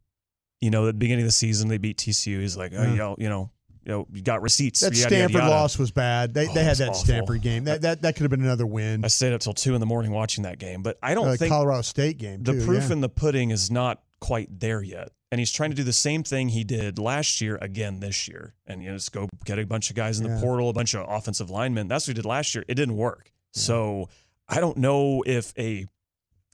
You 0.61 0.71
know, 0.71 0.89
at 0.89 0.95
the 0.95 0.99
beginning 0.99 1.23
of 1.23 1.29
the 1.29 1.33
season, 1.33 1.69
they 1.69 1.79
beat 1.79 1.99
TCU. 1.99 2.41
He's 2.41 2.57
like, 2.57 2.73
oh, 2.75 2.83
Yeah. 2.83 2.91
you 2.91 2.97
know, 2.97 3.17
you 3.21 3.29
know, 3.29 3.53
you 3.89 3.95
know, 3.95 4.07
you 4.13 4.21
got 4.21 4.43
receipts. 4.43 4.81
That 4.81 4.89
yada, 4.95 4.99
yada, 4.99 5.15
Stanford 5.15 5.35
yada. 5.41 5.51
loss 5.51 5.79
was 5.79 5.91
bad. 5.91 6.35
They, 6.35 6.47
Oh, 6.47 6.53
they 6.53 6.63
had 6.63 6.77
that 6.77 6.91
awful. 6.91 7.05
Stanford 7.05 7.41
game. 7.41 7.65
That 7.65 7.81
that, 7.81 8.03
that 8.03 8.15
could 8.17 8.23
have 8.25 8.31
been 8.31 8.43
another 8.45 8.67
win. 8.67 9.03
I 9.05 9.09
stayed 9.09 9.33
up 9.33 9.41
till 9.41 9.55
two 9.55 9.73
in 9.75 9.81
the 9.81 9.87
morning 9.87 10.13
watching 10.13 10.45
that 10.45 10.59
game, 10.59 10.83
but 10.83 10.99
I 11.03 11.15
don't 11.15 11.27
Uh, 11.29 11.37
think 11.37 11.51
Colorado 11.51 11.81
State 11.83 12.19
game. 12.19 12.43
the 12.43 12.53
too, 12.53 12.65
proof 12.67 12.85
yeah. 12.89 12.93
in 12.93 13.01
the 13.01 13.09
pudding 13.09 13.51
is 13.51 13.71
not 13.71 14.03
quite 14.21 14.61
there 14.61 14.83
yet. 14.83 15.09
And 15.33 15.39
he's 15.39 15.51
trying 15.53 15.71
to 15.71 15.77
do 15.77 15.85
the 15.85 15.93
same 15.93 16.23
thing 16.23 16.51
he 16.51 16.65
did 16.65 16.99
last 16.99 17.41
year 17.41 17.59
again 17.63 18.01
this 18.01 18.29
year. 18.29 18.55
And 18.67 18.83
you 18.83 18.91
know, 18.91 18.97
just 18.97 19.13
go 19.13 19.29
get 19.47 19.59
a 19.59 19.65
bunch 19.65 19.89
of 19.91 19.97
guys 19.97 20.21
in 20.21 20.31
the 20.31 20.39
portal, 20.41 20.69
a 20.69 20.73
bunch 20.75 20.95
of 20.95 21.07
offensive 21.09 21.49
linemen. 21.51 21.89
That's 21.89 22.07
what 22.07 22.17
he 22.17 22.23
did 22.23 22.27
last 22.29 22.55
year. 22.55 22.65
It 22.69 22.75
didn't 22.75 22.97
work. 22.97 23.31
So 23.53 24.09
I 24.49 24.61
don't 24.61 24.77
know 24.77 25.23
if 25.27 25.53
a 25.59 25.87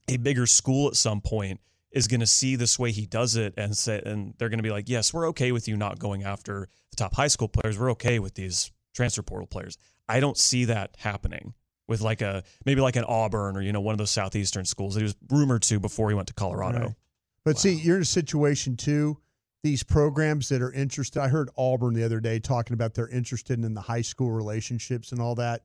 a 0.09 0.19
bigger 0.19 0.47
school 0.47 0.87
at 0.88 0.95
some 0.97 1.21
point 1.21 1.61
is 1.95 2.09
going 2.09 2.21
to 2.21 2.27
see 2.27 2.57
this 2.57 2.79
way 2.79 2.91
he 2.91 3.07
does 3.07 3.37
it 3.37 3.55
and 3.57 3.77
say 3.77 4.03
and 4.05 4.35
they're 4.39 4.49
going 4.49 4.59
to 4.59 4.65
be 4.65 4.71
like, 4.71 4.89
"Yes, 4.89 5.15
we're 5.15 5.29
okay 5.29 5.53
with 5.53 5.69
you 5.69 5.77
not 5.77 5.99
going 5.99 6.25
after 6.25 6.69
the 6.91 6.97
top 6.97 7.15
high 7.15 7.29
school 7.29 7.49
players. 7.49 7.79
We're 7.79 7.93
okay 7.93 8.19
with 8.19 8.35
these 8.35 8.71
transfer 8.95 9.23
portal 9.23 9.47
players." 9.47 9.79
I 10.09 10.21
don't 10.21 10.37
see 10.37 10.67
that 10.67 10.97
happening 10.99 11.55
with 11.89 12.01
like 12.01 12.23
a 12.23 12.43
maybe 12.65 12.81
like 12.81 12.97
an 12.97 13.05
Auburn 13.05 13.57
or 13.57 13.63
you 13.63 13.73
know 13.73 13.81
one 13.81 13.93
of 13.93 13.99
those 13.99 14.11
southeastern 14.11 14.65
schools 14.65 14.95
that 14.95 15.01
he 15.01 15.05
was 15.05 15.17
rumored 15.31 15.63
to 15.63 15.81
before 15.81 16.09
he 16.09 16.15
went 16.15 16.29
to 16.29 16.35
Colorado. 16.35 16.81
Right. 16.81 16.95
But 17.45 17.59
see, 17.59 17.75
you're 17.75 17.97
in 17.97 18.03
a 18.03 18.07
situation 18.07 18.77
too. 18.77 19.19
These 19.63 19.83
programs 19.83 20.49
that 20.51 20.63
are 20.63 20.73
interested. 20.73 21.21
I 21.21 21.29
heard 21.29 21.49
Auburn 21.57 21.95
the 21.95 22.05
other 22.05 22.21
day 22.21 22.39
talking 22.39 22.75
about 22.75 22.95
they're 22.95 23.09
interested 23.09 23.63
in 23.63 23.75
the 23.75 23.81
high 23.81 24.03
school 24.03 24.31
relationships 24.31 25.13
and 25.13 25.21
all 25.21 25.35
that. 25.37 25.63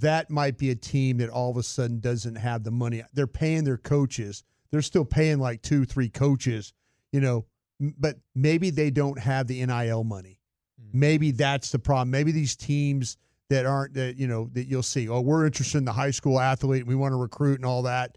That 0.00 0.30
might 0.30 0.58
be 0.58 0.70
a 0.70 0.74
team 0.74 1.18
that 1.18 1.28
all 1.28 1.50
of 1.50 1.56
a 1.56 1.62
sudden 1.62 2.00
doesn't 2.00 2.36
have 2.36 2.64
the 2.64 2.70
money. 2.70 3.02
They're 3.12 3.26
paying 3.26 3.64
their 3.64 3.76
coaches. 3.76 4.42
They're 4.72 4.82
still 4.82 5.04
paying 5.04 5.38
like 5.38 5.62
two, 5.62 5.84
three 5.84 6.08
coaches, 6.08 6.72
you 7.12 7.20
know, 7.20 7.44
but 7.78 8.16
maybe 8.34 8.70
they 8.70 8.90
don't 8.90 9.18
have 9.18 9.46
the 9.46 9.64
NIL 9.64 10.02
money. 10.02 10.40
Mm. 10.80 10.94
Maybe 10.94 11.30
that's 11.30 11.70
the 11.70 11.78
problem. 11.78 12.10
Maybe 12.10 12.32
these 12.32 12.56
teams 12.56 13.16
that 13.52 13.66
aren't 13.66 13.92
that 13.94 14.16
you 14.16 14.26
know 14.26 14.48
that 14.54 14.66
you'll 14.66 14.82
see. 14.82 15.08
Oh, 15.08 15.20
we're 15.20 15.44
interested 15.44 15.78
in 15.78 15.84
the 15.84 15.92
high 15.92 16.10
school 16.10 16.40
athlete. 16.40 16.80
And 16.80 16.88
we 16.88 16.94
want 16.94 17.12
to 17.12 17.16
recruit 17.16 17.56
and 17.56 17.66
all 17.66 17.82
that. 17.82 18.16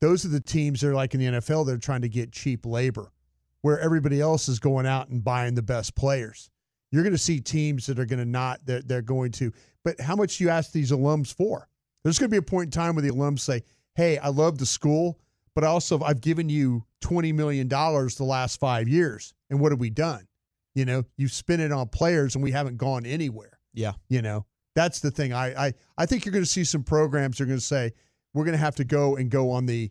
Those 0.00 0.24
are 0.24 0.28
the 0.28 0.40
teams 0.40 0.80
that 0.80 0.88
are 0.88 0.94
like 0.94 1.14
in 1.14 1.20
the 1.20 1.26
NFL. 1.26 1.66
They're 1.66 1.76
trying 1.76 2.02
to 2.02 2.08
get 2.08 2.32
cheap 2.32 2.64
labor, 2.64 3.12
where 3.60 3.78
everybody 3.78 4.20
else 4.20 4.48
is 4.48 4.58
going 4.58 4.86
out 4.86 5.08
and 5.08 5.22
buying 5.22 5.54
the 5.54 5.62
best 5.62 5.94
players. 5.94 6.50
You're 6.90 7.02
going 7.02 7.14
to 7.14 7.18
see 7.18 7.38
teams 7.40 7.86
that 7.86 7.98
are 7.98 8.04
going 8.04 8.18
to 8.18 8.24
not. 8.24 8.60
They're, 8.64 8.82
they're 8.82 9.02
going 9.02 9.32
to. 9.32 9.52
But 9.84 10.00
how 10.00 10.16
much 10.16 10.38
do 10.38 10.44
you 10.44 10.50
ask 10.50 10.72
these 10.72 10.90
alums 10.90 11.34
for? 11.34 11.68
There's 12.02 12.18
going 12.18 12.30
to 12.30 12.34
be 12.34 12.38
a 12.38 12.42
point 12.42 12.68
in 12.68 12.70
time 12.70 12.94
where 12.94 13.02
the 13.02 13.10
alums 13.10 13.40
say, 13.40 13.62
"Hey, 13.94 14.18
I 14.18 14.28
love 14.28 14.58
the 14.58 14.66
school, 14.66 15.18
but 15.54 15.64
also 15.64 16.00
I've 16.02 16.20
given 16.20 16.48
you 16.48 16.84
twenty 17.00 17.32
million 17.32 17.68
dollars 17.68 18.16
the 18.16 18.24
last 18.24 18.58
five 18.60 18.88
years, 18.88 19.34
and 19.50 19.60
what 19.60 19.72
have 19.72 19.80
we 19.80 19.90
done? 19.90 20.26
You 20.74 20.84
know, 20.84 21.04
you've 21.16 21.32
spent 21.32 21.60
it 21.60 21.72
on 21.72 21.88
players, 21.88 22.34
and 22.34 22.42
we 22.42 22.50
haven't 22.52 22.78
gone 22.78 23.04
anywhere. 23.04 23.58
Yeah. 23.74 23.92
You 24.08 24.22
know, 24.22 24.46
that's 24.74 25.00
the 25.00 25.10
thing. 25.10 25.32
I 25.32 25.66
I, 25.66 25.72
I 25.98 26.06
think 26.06 26.24
you're 26.24 26.32
going 26.32 26.44
to 26.44 26.50
see 26.50 26.64
some 26.64 26.82
programs 26.82 27.40
are 27.40 27.46
going 27.46 27.58
to 27.58 27.64
say 27.64 27.92
we're 28.34 28.44
going 28.44 28.56
to 28.56 28.64
have 28.64 28.76
to 28.76 28.84
go 28.84 29.16
and 29.16 29.30
go 29.30 29.50
on 29.50 29.66
the 29.66 29.90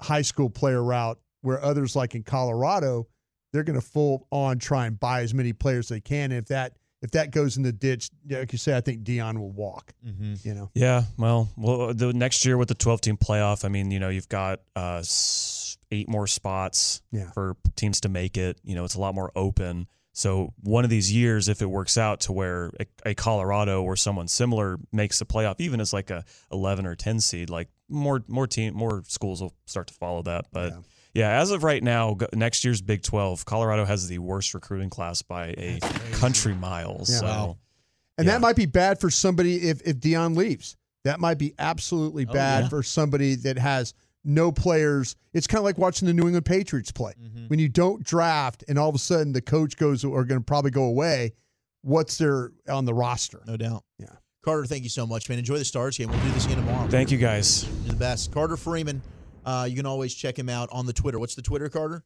high 0.00 0.22
school 0.22 0.50
player 0.50 0.82
route, 0.82 1.18
where 1.42 1.62
others 1.62 1.94
like 1.94 2.14
in 2.14 2.22
Colorado, 2.22 3.06
they're 3.52 3.64
going 3.64 3.80
to 3.80 3.86
full 3.86 4.26
on 4.30 4.58
try 4.58 4.86
and 4.86 4.98
buy 4.98 5.22
as 5.22 5.34
many 5.34 5.52
players 5.52 5.86
as 5.86 5.96
they 5.96 6.00
can. 6.00 6.32
And 6.32 6.40
if 6.40 6.46
that 6.46 6.76
if 7.02 7.12
that 7.12 7.30
goes 7.30 7.56
in 7.56 7.62
the 7.62 7.72
ditch, 7.72 8.10
yeah, 8.26 8.38
like 8.40 8.52
you 8.52 8.58
say, 8.58 8.76
I 8.76 8.80
think 8.80 9.04
Deion 9.04 9.38
will 9.38 9.52
walk. 9.52 9.92
Mm-hmm. 10.06 10.34
You 10.42 10.54
know, 10.54 10.70
Yeah, 10.74 11.02
well, 11.16 11.48
well, 11.56 11.94
the 11.94 12.12
next 12.12 12.44
year 12.44 12.56
with 12.56 12.68
the 12.68 12.74
12 12.74 13.00
team 13.00 13.16
playoff, 13.16 13.64
I 13.64 13.68
mean, 13.68 13.90
you 13.90 14.00
know, 14.00 14.08
you've 14.08 14.28
got 14.28 14.60
uh, 14.74 15.02
eight 15.90 16.08
more 16.08 16.26
spots 16.26 17.02
Yeah. 17.12 17.30
for 17.32 17.56
teams 17.76 18.00
to 18.02 18.08
make 18.08 18.36
it. 18.36 18.58
You 18.64 18.74
know, 18.74 18.84
it's 18.84 18.94
a 18.94 19.00
lot 19.00 19.14
more 19.14 19.30
open. 19.36 19.86
So 20.12 20.52
one 20.64 20.82
of 20.82 20.90
these 20.90 21.12
years, 21.12 21.48
if 21.48 21.62
it 21.62 21.66
works 21.66 21.96
out 21.96 22.20
to 22.22 22.32
where 22.32 22.72
a, 22.80 22.86
a 23.10 23.14
Colorado 23.14 23.84
or 23.84 23.94
someone 23.94 24.26
similar 24.26 24.78
makes 24.92 25.20
the 25.20 25.24
playoff, 25.24 25.56
even 25.60 25.80
as 25.80 25.92
like 25.92 26.10
a 26.10 26.24
11 26.50 26.86
or 26.86 26.96
10 26.96 27.20
seed, 27.20 27.48
like 27.50 27.68
more 27.88 28.24
more 28.26 28.48
team 28.48 28.74
more 28.74 29.04
schools 29.06 29.40
will 29.40 29.54
start 29.66 29.86
to 29.86 29.94
follow 29.94 30.22
that. 30.22 30.46
But 30.52 30.72
yeah, 30.72 30.78
as 31.16 31.50
of 31.50 31.64
right 31.64 31.82
now, 31.82 32.16
next 32.32 32.64
year's 32.64 32.80
Big 32.80 33.02
12, 33.02 33.44
Colorado 33.44 33.84
has 33.84 34.08
the 34.08 34.18
worst 34.18 34.54
recruiting 34.54 34.90
class 34.90 35.22
by 35.22 35.48
a 35.58 35.80
country 36.12 36.54
mile. 36.54 36.98
Yeah. 37.00 37.04
So. 37.04 37.26
Wow. 37.26 37.58
And 38.18 38.26
that 38.28 38.40
might 38.40 38.56
be 38.56 38.66
bad 38.66 39.00
for 39.00 39.10
somebody 39.10 39.68
if, 39.68 39.80
if 39.82 39.98
Deion 39.98 40.36
leaves. 40.36 40.76
That 41.04 41.20
might 41.20 41.38
be 41.38 41.54
absolutely 41.58 42.26
Oh, 42.28 42.32
bad 42.32 42.64
yeah. 42.64 42.68
for 42.68 42.82
somebody 42.82 43.36
that 43.36 43.56
has 43.56 43.94
no 44.24 44.50
players. 44.50 45.14
It's 45.32 45.46
kind 45.46 45.58
of 45.60 45.64
like 45.64 45.78
watching 45.78 46.06
the 46.06 46.12
New 46.12 46.24
England 46.24 46.44
Patriots 46.44 46.90
play. 46.90 47.12
Mm-hmm. 47.22 47.46
When 47.46 47.60
you 47.60 47.68
don't 47.68 48.02
draft 48.02 48.64
and 48.68 48.76
all 48.76 48.88
of 48.88 48.94
a 48.96 48.98
sudden 48.98 49.32
the 49.32 49.40
coach 49.40 49.76
goes 49.76 50.04
are 50.04 50.24
going 50.24 50.40
to 50.40 50.44
probably 50.44 50.72
go 50.72 50.84
away, 50.84 51.32
what's 51.82 52.18
there 52.18 52.50
on 52.68 52.84
the 52.84 52.92
roster? 52.92 53.40
No 53.46 53.56
doubt. 53.56 53.84
Yeah. 53.98 54.08
Carter, 54.42 54.66
thank 54.66 54.82
you 54.82 54.90
so 54.90 55.06
much, 55.06 55.28
man. 55.28 55.38
Enjoy 55.38 55.56
the 55.58 55.64
Stars 55.64 55.96
game. 55.96 56.08
We'll 56.10 56.20
do 56.20 56.30
this 56.32 56.44
again 56.46 56.56
tomorrow. 56.58 56.88
Thank 56.88 57.12
you 57.12 57.18
guys. 57.18 57.64
You're 57.84 57.92
the 57.92 57.98
best. 57.98 58.32
Carter 58.32 58.56
Freeman. 58.56 59.00
Uh, 59.48 59.64
you 59.64 59.74
can 59.74 59.86
always 59.86 60.12
check 60.12 60.38
him 60.38 60.50
out 60.50 60.68
on 60.70 60.84
the 60.84 60.92
Twitter. 60.92 61.18
What's 61.18 61.34
the 61.34 61.40
Twitter, 61.40 61.70
Carter? 61.70 62.04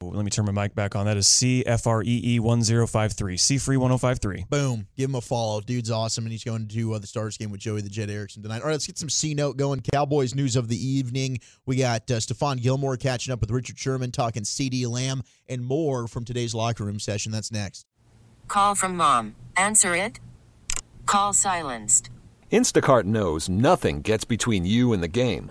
Let 0.00 0.24
me 0.24 0.30
turn 0.30 0.46
my 0.46 0.52
mic 0.52 0.72
back 0.76 0.94
on. 0.94 1.04
That 1.04 1.16
is 1.16 1.26
C 1.26 1.64
F 1.66 1.84
R 1.84 2.00
E 2.04 2.22
E 2.24 2.38
one 2.38 2.62
zero 2.62 2.86
five 2.86 3.12
three. 3.12 3.36
C 3.36 3.58
free 3.58 3.76
one 3.76 3.90
zero 3.90 3.98
five 3.98 4.20
three. 4.20 4.46
Boom. 4.48 4.86
Give 4.96 5.10
him 5.10 5.16
a 5.16 5.20
follow. 5.20 5.60
Dude's 5.60 5.90
awesome, 5.90 6.24
and 6.24 6.30
he's 6.30 6.44
going 6.44 6.68
to 6.68 6.94
uh, 6.94 6.98
the 7.00 7.08
Stars 7.08 7.36
game 7.36 7.50
with 7.50 7.60
Joey 7.60 7.80
the 7.80 7.88
Jet 7.88 8.08
Erickson 8.08 8.44
tonight. 8.44 8.60
All 8.60 8.66
right, 8.68 8.74
let's 8.74 8.86
get 8.86 8.98
some 8.98 9.10
C 9.10 9.34
note 9.34 9.56
going. 9.56 9.80
Cowboys 9.92 10.32
news 10.32 10.54
of 10.54 10.68
the 10.68 10.76
evening. 10.76 11.40
We 11.66 11.74
got 11.74 12.08
uh, 12.08 12.14
Stephon 12.14 12.62
Gilmore 12.62 12.96
catching 12.96 13.32
up 13.32 13.40
with 13.40 13.50
Richard 13.50 13.76
Sherman, 13.76 14.12
talking 14.12 14.44
CeeDee 14.44 14.88
Lamb, 14.88 15.24
and 15.48 15.64
more 15.64 16.06
from 16.06 16.24
today's 16.24 16.54
locker 16.54 16.84
room 16.84 17.00
session. 17.00 17.32
That's 17.32 17.50
next. 17.50 17.84
Call 18.46 18.76
from 18.76 18.96
mom. 18.96 19.34
Answer 19.56 19.96
it. 19.96 20.20
Call 21.04 21.32
silenced. 21.32 22.10
Instacart 22.52 23.04
knows 23.04 23.48
nothing 23.48 24.02
gets 24.02 24.24
between 24.24 24.64
you 24.64 24.92
and 24.92 25.02
the 25.02 25.08
game. 25.08 25.50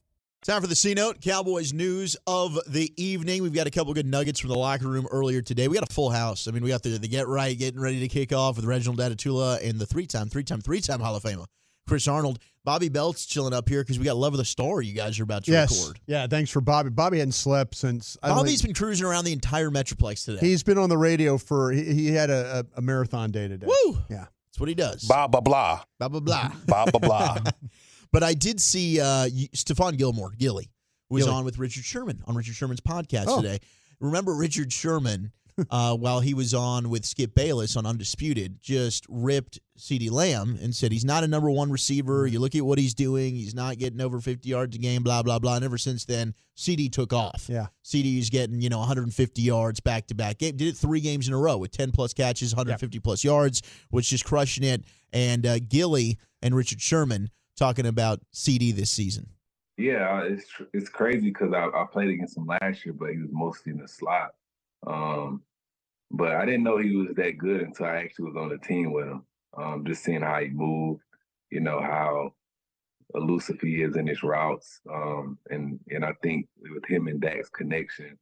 Time 0.43 0.59
for 0.59 0.67
the 0.67 0.75
C 0.75 0.95
Note, 0.95 1.21
Cowboys 1.21 1.71
news 1.71 2.17
of 2.25 2.57
the 2.65 2.91
evening. 2.97 3.43
We've 3.43 3.53
got 3.53 3.67
a 3.67 3.69
couple 3.69 3.93
good 3.93 4.07
nuggets 4.07 4.39
from 4.39 4.49
the 4.49 4.57
locker 4.57 4.87
room 4.87 5.07
earlier 5.11 5.39
today. 5.43 5.67
We 5.67 5.75
got 5.75 5.87
a 5.87 5.93
full 5.93 6.09
house. 6.09 6.47
I 6.47 6.51
mean, 6.51 6.63
we 6.63 6.69
got 6.69 6.81
the, 6.81 6.97
the 6.97 7.07
Get 7.07 7.27
Right 7.27 7.55
getting 7.55 7.79
ready 7.79 7.99
to 7.99 8.07
kick 8.07 8.33
off 8.33 8.55
with 8.55 8.65
Reginald 8.65 8.97
Atatula 8.97 9.63
and 9.63 9.77
the 9.77 9.85
three 9.85 10.07
time, 10.07 10.29
three 10.29 10.43
time, 10.43 10.59
three 10.59 10.81
time 10.81 10.99
Hall 10.99 11.15
of 11.15 11.21
Famer, 11.21 11.45
Chris 11.87 12.07
Arnold. 12.07 12.39
Bobby 12.63 12.89
Belt's 12.89 13.27
chilling 13.27 13.53
up 13.53 13.69
here 13.69 13.83
because 13.83 13.99
we 13.99 14.05
got 14.05 14.17
Love 14.17 14.33
of 14.33 14.39
the 14.39 14.45
Star 14.45 14.81
you 14.81 14.93
guys 14.93 15.19
are 15.19 15.23
about 15.23 15.43
to 15.43 15.51
yes, 15.51 15.79
record. 15.79 15.99
yeah. 16.07 16.25
Thanks 16.25 16.49
for 16.49 16.59
Bobby. 16.59 16.89
Bobby 16.89 17.19
hadn't 17.19 17.33
slept 17.33 17.75
since. 17.75 18.17
I 18.23 18.29
don't 18.29 18.37
Bobby's 18.37 18.63
think- 18.63 18.69
been 18.75 18.83
cruising 18.83 19.05
around 19.05 19.25
the 19.25 19.33
entire 19.33 19.69
Metroplex 19.69 20.25
today. 20.25 20.39
He's 20.39 20.63
been 20.63 20.79
on 20.79 20.89
the 20.89 20.97
radio 20.97 21.37
for. 21.37 21.71
He, 21.71 21.83
he 21.93 22.07
had 22.07 22.31
a, 22.31 22.65
a, 22.75 22.79
a 22.79 22.81
marathon 22.81 23.29
day 23.29 23.47
today. 23.47 23.67
Woo! 23.67 23.97
Yeah. 24.09 24.25
That's 24.51 24.59
what 24.59 24.69
he 24.69 24.75
does. 24.75 25.03
Blah 25.03 25.27
blah 25.27 25.41
blah. 25.41 25.81
Blah, 25.99 26.07
blah, 26.09 26.19
blah. 26.19 26.51
Blah 26.65 26.85
blah 26.85 26.99
blah. 26.99 27.37
But 28.11 28.23
I 28.23 28.33
did 28.33 28.59
see 28.59 28.99
uh, 28.99 29.27
Stephon 29.55 29.97
Gilmore, 29.97 30.31
Gilly, 30.37 30.69
was 31.09 31.23
Gilly. 31.25 31.35
on 31.37 31.45
with 31.45 31.57
Richard 31.57 31.83
Sherman 31.85 32.21
on 32.25 32.35
Richard 32.35 32.55
Sherman's 32.55 32.81
podcast 32.81 33.25
Oh. 33.27 33.41
today. 33.41 33.59
Remember 33.99 34.33
Richard 34.33 34.73
Sherman, 34.73 35.31
uh, 35.69 35.95
while 35.95 36.21
he 36.21 36.33
was 36.33 36.53
on 36.53 36.89
with 36.89 37.05
Skip 37.05 37.35
Bayless 37.35 37.75
on 37.75 37.85
Undisputed, 37.85 38.61
just 38.61 39.05
ripped 39.09 39.59
CeeDee 39.77 40.09
Lamb 40.09 40.57
and 40.61 40.73
said 40.75 40.91
he's 40.91 41.05
not 41.05 41.23
a 41.23 41.27
number 41.27 41.51
one 41.51 41.69
receiver. 41.71 42.25
You 42.25 42.39
look 42.39 42.55
at 42.55 42.65
what 42.65 42.79
he's 42.79 42.93
doing, 42.93 43.35
he's 43.35 43.53
not 43.53 43.77
getting 43.77 44.01
over 44.01 44.19
50 44.19 44.47
yards 44.49 44.75
a 44.75 44.79
game, 44.79 45.03
blah, 45.03 45.21
blah, 45.21 45.39
blah. 45.39 45.55
And 45.57 45.65
ever 45.65 45.77
since 45.77 46.05
then, 46.05 46.33
CeeDee 46.57 46.91
took 46.91 47.11
off. 47.13 47.47
Yeah. 47.49 47.67
CeeDee's 47.83 48.29
getting, 48.29 48.61
you 48.61 48.69
know, 48.69 48.79
150 48.79 49.41
yards 49.41 49.79
back 49.81 50.07
to 50.07 50.15
back 50.15 50.37
game. 50.39 50.55
Did 50.57 50.69
it 50.69 50.77
three 50.77 51.01
games 51.01 51.27
in 51.27 51.33
a 51.33 51.37
row 51.37 51.57
with 51.57 51.71
10 51.71 51.91
plus 51.91 52.13
catches, 52.13 52.55
150 52.55 52.99
plus 52.99 53.23
yards, 53.23 53.61
was 53.91 54.07
just 54.07 54.25
crushing 54.25 54.63
it. 54.63 54.83
And 55.13 55.45
uh, 55.45 55.59
Gilly 55.59 56.17
and 56.41 56.55
Richard 56.55 56.81
Sherman 56.81 57.29
talking 57.57 57.85
about 57.85 58.19
CeeDee 58.33 58.75
this 58.75 58.89
season. 58.89 59.27
Yeah, 59.77 60.23
it's 60.23 60.45
it's 60.73 60.89
crazy 60.89 61.29
because 61.29 61.53
I, 61.53 61.65
I 61.65 61.85
played 61.91 62.09
against 62.09 62.37
him 62.37 62.45
last 62.45 62.85
year, 62.85 62.93
but 62.93 63.09
he 63.09 63.17
was 63.17 63.31
mostly 63.31 63.71
in 63.71 63.79
the 63.79 63.87
slot. 63.87 64.31
Um, 64.85 65.41
but 66.11 66.35
I 66.35 66.45
didn't 66.45 66.63
know 66.63 66.77
he 66.77 66.95
was 66.95 67.15
that 67.15 67.37
good 67.37 67.61
until 67.61 67.85
I 67.85 67.97
actually 67.97 68.25
was 68.25 68.35
on 68.37 68.49
the 68.49 68.57
team 68.57 68.91
with 68.91 69.07
him. 69.07 69.23
Um, 69.57 69.83
just 69.85 70.03
seeing 70.03 70.21
how 70.21 70.39
he 70.39 70.49
moved, 70.49 71.01
you 71.49 71.61
know 71.61 71.81
how 71.81 72.33
elusive 73.15 73.59
he 73.61 73.81
is 73.81 73.95
in 73.95 74.07
his 74.07 74.23
routes, 74.23 74.79
um, 74.91 75.37
and 75.49 75.79
and 75.89 76.05
I 76.05 76.13
think 76.21 76.47
with 76.61 76.85
him 76.85 77.07
and 77.07 77.19
Dak's 77.19 77.49
connection, 77.49 78.17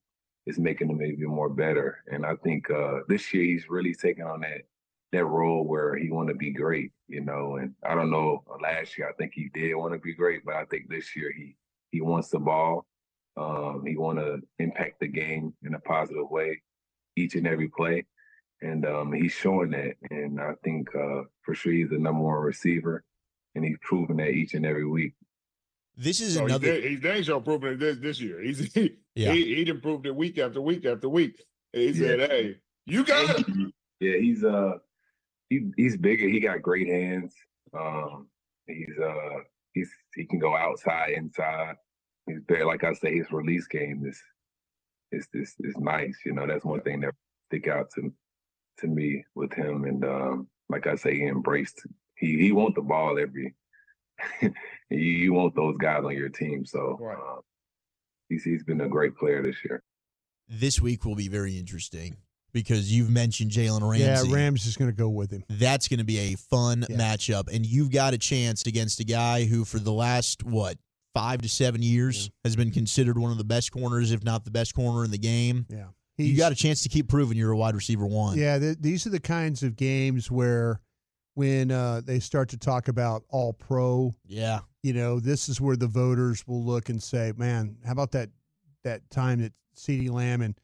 it's 0.46 0.60
making 0.60 0.90
him 0.90 1.02
even 1.02 1.28
more 1.28 1.50
better. 1.50 2.04
And 2.08 2.26
I 2.26 2.36
think 2.44 2.70
uh, 2.72 3.00
this 3.08 3.34
year 3.34 3.44
he's 3.44 3.70
really 3.70 3.94
taking 3.94 4.24
on 4.24 4.42
that 4.42 4.62
that 5.12 5.26
role 5.26 5.66
where 5.68 5.96
he 5.96 6.12
want 6.12 6.30
to 6.30 6.36
be 6.36 6.52
great, 6.52 6.92
you 7.08 7.22
know. 7.22 7.56
And 7.58 7.74
I 7.84 7.96
don't 7.96 8.12
know, 8.12 8.44
last 8.62 8.98
year 8.98 9.10
I 9.10 9.14
think 9.14 9.34
he 9.34 9.50
did 9.54 9.74
want 9.76 9.94
to 9.94 10.00
be 10.00 10.14
great, 10.14 10.44
but 10.46 10.56
I 10.56 10.66
think 10.66 10.90
this 10.90 11.16
year 11.16 11.32
he 11.36 11.56
he 11.92 12.02
wants 12.02 12.30
the 12.30 12.40
ball. 12.40 12.86
Um, 13.38 13.84
he 13.88 13.96
want 13.96 14.20
to 14.20 14.42
impact 14.60 15.00
the 15.00 15.08
game 15.08 15.54
in 15.64 15.74
a 15.74 15.80
positive 15.80 16.30
way, 16.30 16.62
each 17.16 17.36
and 17.36 17.48
every 17.48 17.70
play, 17.70 18.06
and 18.62 18.86
um, 18.86 19.14
he's 19.14 19.32
showing 19.32 19.72
that. 19.72 19.96
And 20.12 20.40
I 20.42 20.54
think 20.64 20.94
uh, 20.96 21.24
for 21.42 21.56
sure 21.56 21.72
he's 21.72 21.90
the 21.90 21.98
number 21.98 22.22
one 22.22 22.36
receiver, 22.36 23.04
and 23.56 23.64
he's 23.64 23.78
proving 23.82 24.18
that 24.18 24.30
each 24.32 24.54
and 24.54 24.66
every 24.66 24.86
week. 24.88 25.14
This 25.96 26.22
is 26.22 26.36
So 26.36 26.46
another. 26.46 26.74
He's, 26.74 26.84
he's 26.84 27.00
dang 27.02 27.24
sure 27.24 27.42
proving 27.42 27.74
it 27.74 27.80
this, 27.80 27.98
this 27.98 28.22
year. 28.22 28.42
He's 28.42 28.60
he, 28.74 28.96
Yeah. 29.16 29.32
he, 29.32 29.56
he 29.56 29.64
done 29.64 29.82
proved 29.82 30.06
it 30.06 30.16
week 30.16 30.38
after 30.38 30.62
week 30.62 30.86
after 30.86 31.10
week. 31.10 31.42
He 31.74 31.88
Yeah. 31.88 31.94
said, 31.94 32.20
"Hey, 32.32 32.58
you 32.86 33.04
got 33.06 33.40
it." 33.40 33.46
Yeah, 34.00 34.18
he's 34.18 34.44
uh 34.44 34.78
he 35.50 35.72
he's 35.76 35.98
bigger. 35.98 36.28
He 36.28 36.40
got 36.40 36.62
great 36.62 36.88
hands. 36.88 37.34
Um 37.78 38.28
he's 38.68 38.98
uh 39.04 39.40
he's 39.74 39.90
he 40.16 40.26
can 40.26 40.40
go 40.40 40.56
outside, 40.56 41.12
inside. 41.12 41.76
He's 42.28 42.40
very 42.48 42.64
like 42.64 42.84
I 42.84 42.94
say, 42.94 43.16
his 43.16 43.32
release 43.32 43.68
game 43.68 44.04
is 44.06 44.22
is 45.12 45.28
is 45.34 45.56
is 45.60 45.78
nice. 45.78 46.18
You 46.26 46.34
know, 46.34 46.48
that's 46.48 46.66
one 46.66 46.82
thing 46.82 47.02
that 47.02 47.16
stick 47.48 47.68
out 47.68 47.90
to 47.96 48.14
to 48.80 48.88
me 48.88 49.26
with 49.36 49.54
him. 49.54 49.86
And 49.86 50.06
um 50.06 50.48
like 50.70 50.88
I 50.88 50.96
say, 50.96 51.16
he 51.16 51.26
embraced 51.26 51.86
he 52.16 52.38
he 52.38 52.52
want 52.52 52.76
the 52.76 52.82
ball 52.82 53.18
every 53.20 53.56
you, 54.42 54.52
you 54.90 55.34
want 55.34 55.56
those 55.56 55.78
guys 55.78 56.04
on 56.04 56.16
your 56.16 56.30
team. 56.30 56.66
So 56.66 57.00
uh, 57.12 57.42
he's 58.28 58.44
he's 58.44 58.64
been 58.64 58.82
a 58.82 58.90
great 58.90 59.16
player 59.18 59.42
this 59.42 59.58
year. 59.64 59.82
This 60.48 60.82
week 60.82 61.06
will 61.06 61.16
be 61.16 61.28
very 61.28 61.58
interesting 61.58 62.18
because 62.54 62.92
you've 62.92 63.10
mentioned 63.10 63.52
Jalen 63.52 63.82
Ramsey. 63.82 64.28
Yeah, 64.30 64.36
Rams 64.36 64.66
is 64.66 64.78
going 64.78 64.90
to 64.92 64.96
go 64.96 65.10
with 65.10 65.32
him. 65.32 65.44
That's 65.50 65.88
going 65.88 66.00
to 66.00 66.04
be 66.06 66.18
a 66.20 66.36
fun 66.36 66.86
matchup. 66.90 67.54
And 67.54 67.66
you've 67.66 67.92
got 67.92 68.14
a 68.14 68.18
chance 68.18 68.66
against 68.66 69.00
a 69.00 69.04
guy 69.04 69.46
who, 69.46 69.66
for 69.66 69.80
the 69.80 69.92
last, 69.94 70.44
what, 70.44 70.78
five 71.14 71.42
to 71.42 71.50
seven 71.50 71.82
years, 71.82 72.30
has 72.44 72.56
been 72.56 72.72
considered 72.72 73.18
one 73.18 73.32
of 73.32 73.38
the 73.38 73.44
best 73.44 73.72
corners, 73.72 74.12
if 74.12 74.24
not 74.24 74.46
the 74.46 74.52
best 74.52 74.74
corner 74.76 75.04
in 75.06 75.12
the 75.12 75.18
game. 75.18 75.66
Yeah. 75.70 75.86
You 76.18 76.36
got 76.36 76.52
a 76.52 76.56
chance 76.56 76.84
to 76.84 76.90
keep 76.90 77.08
proving 77.08 77.38
you're 77.38 77.52
a 77.52 77.58
wide 77.58 77.76
receiver 77.76 78.06
one. 78.06 78.38
Yeah, 78.38 78.60
th- 78.60 78.78
these 78.82 79.08
are 79.08 79.10
the 79.10 79.22
kinds 79.22 79.64
of 79.64 79.78
games 79.78 80.30
where 80.30 80.82
when 81.36 81.72
uh, 81.72 82.02
they 82.04 82.20
start 82.20 82.50
to 82.50 82.58
talk 82.58 82.90
about 82.90 83.24
all 83.30 83.54
pro, 83.54 84.14
Yeah. 84.26 84.60
you 84.84 84.92
know, 84.92 85.22
this 85.22 85.48
is 85.48 85.62
where 85.62 85.78
the 85.78 85.88
voters 85.88 86.46
will 86.46 86.62
look 86.62 86.90
and 86.90 87.02
say, 87.02 87.32
"Man, 87.38 87.78
how 87.86 87.94
about 87.94 88.12
that 88.12 88.30
that 88.84 89.10
time 89.10 89.40
that 89.42 89.54
CeeDee 89.78 90.10
Lamb 90.12 90.42
and 90.42 90.56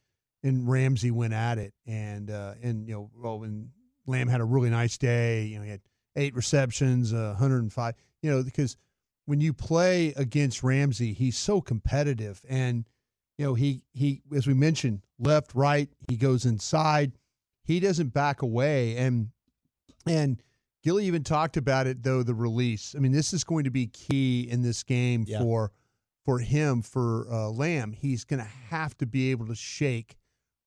and 0.45 0.69
Ramsey 0.69 1.11
went 1.11 1.33
at 1.33 1.57
it?" 1.57 1.73
And 1.85 2.29
uh, 2.31 2.53
and 2.61 2.87
you 2.87 2.93
know, 2.93 3.09
well, 3.21 3.39
when 3.39 3.71
Lamb 4.07 4.27
had 4.27 4.39
a 4.41 4.45
really 4.45 4.69
nice 4.69 4.97
day, 4.97 5.43
you 5.45 5.57
know, 5.57 5.63
he 5.63 5.71
had 5.71 5.81
eight 6.15 6.35
receptions, 6.35 7.13
uh, 7.13 7.35
105. 7.37 7.95
You 8.21 8.31
know, 8.31 8.43
because 8.43 8.77
when 9.25 9.41
you 9.41 9.51
play 9.53 10.13
against 10.15 10.63
Ramsey, 10.63 11.13
he's 11.13 11.37
so 11.37 11.59
competitive, 11.61 12.41
and 12.47 12.85
you 13.37 13.45
know, 13.45 13.53
he 13.55 13.83
he 13.93 14.21
as 14.35 14.47
we 14.47 14.53
mentioned, 14.53 15.01
left, 15.19 15.53
right, 15.55 15.89
he 16.07 16.15
goes 16.15 16.45
inside. 16.45 17.17
He 17.63 17.79
doesn't 17.79 18.13
back 18.13 18.41
away, 18.41 18.95
and 18.97 19.29
and 20.07 20.41
Gilly 20.83 21.05
even 21.05 21.23
talked 21.23 21.57
about 21.57 21.87
it 21.87 22.03
though 22.03 22.21
the 22.23 22.35
release. 22.35 22.93
I 22.95 22.99
mean, 22.99 23.11
this 23.11 23.33
is 23.33 23.43
going 23.43 23.63
to 23.63 23.71
be 23.71 23.87
key 23.87 24.47
in 24.49 24.61
this 24.61 24.83
game 24.83 25.25
Yeah. 25.27 25.39
for 25.39 25.71
for 26.23 26.39
him 26.39 26.81
for 26.81 27.27
uh, 27.29 27.49
Lamb. 27.49 27.91
He's 27.91 28.23
going 28.23 28.39
to 28.39 28.49
have 28.69 28.95
to 28.99 29.05
be 29.05 29.31
able 29.31 29.47
to 29.47 29.55
shake 29.55 30.15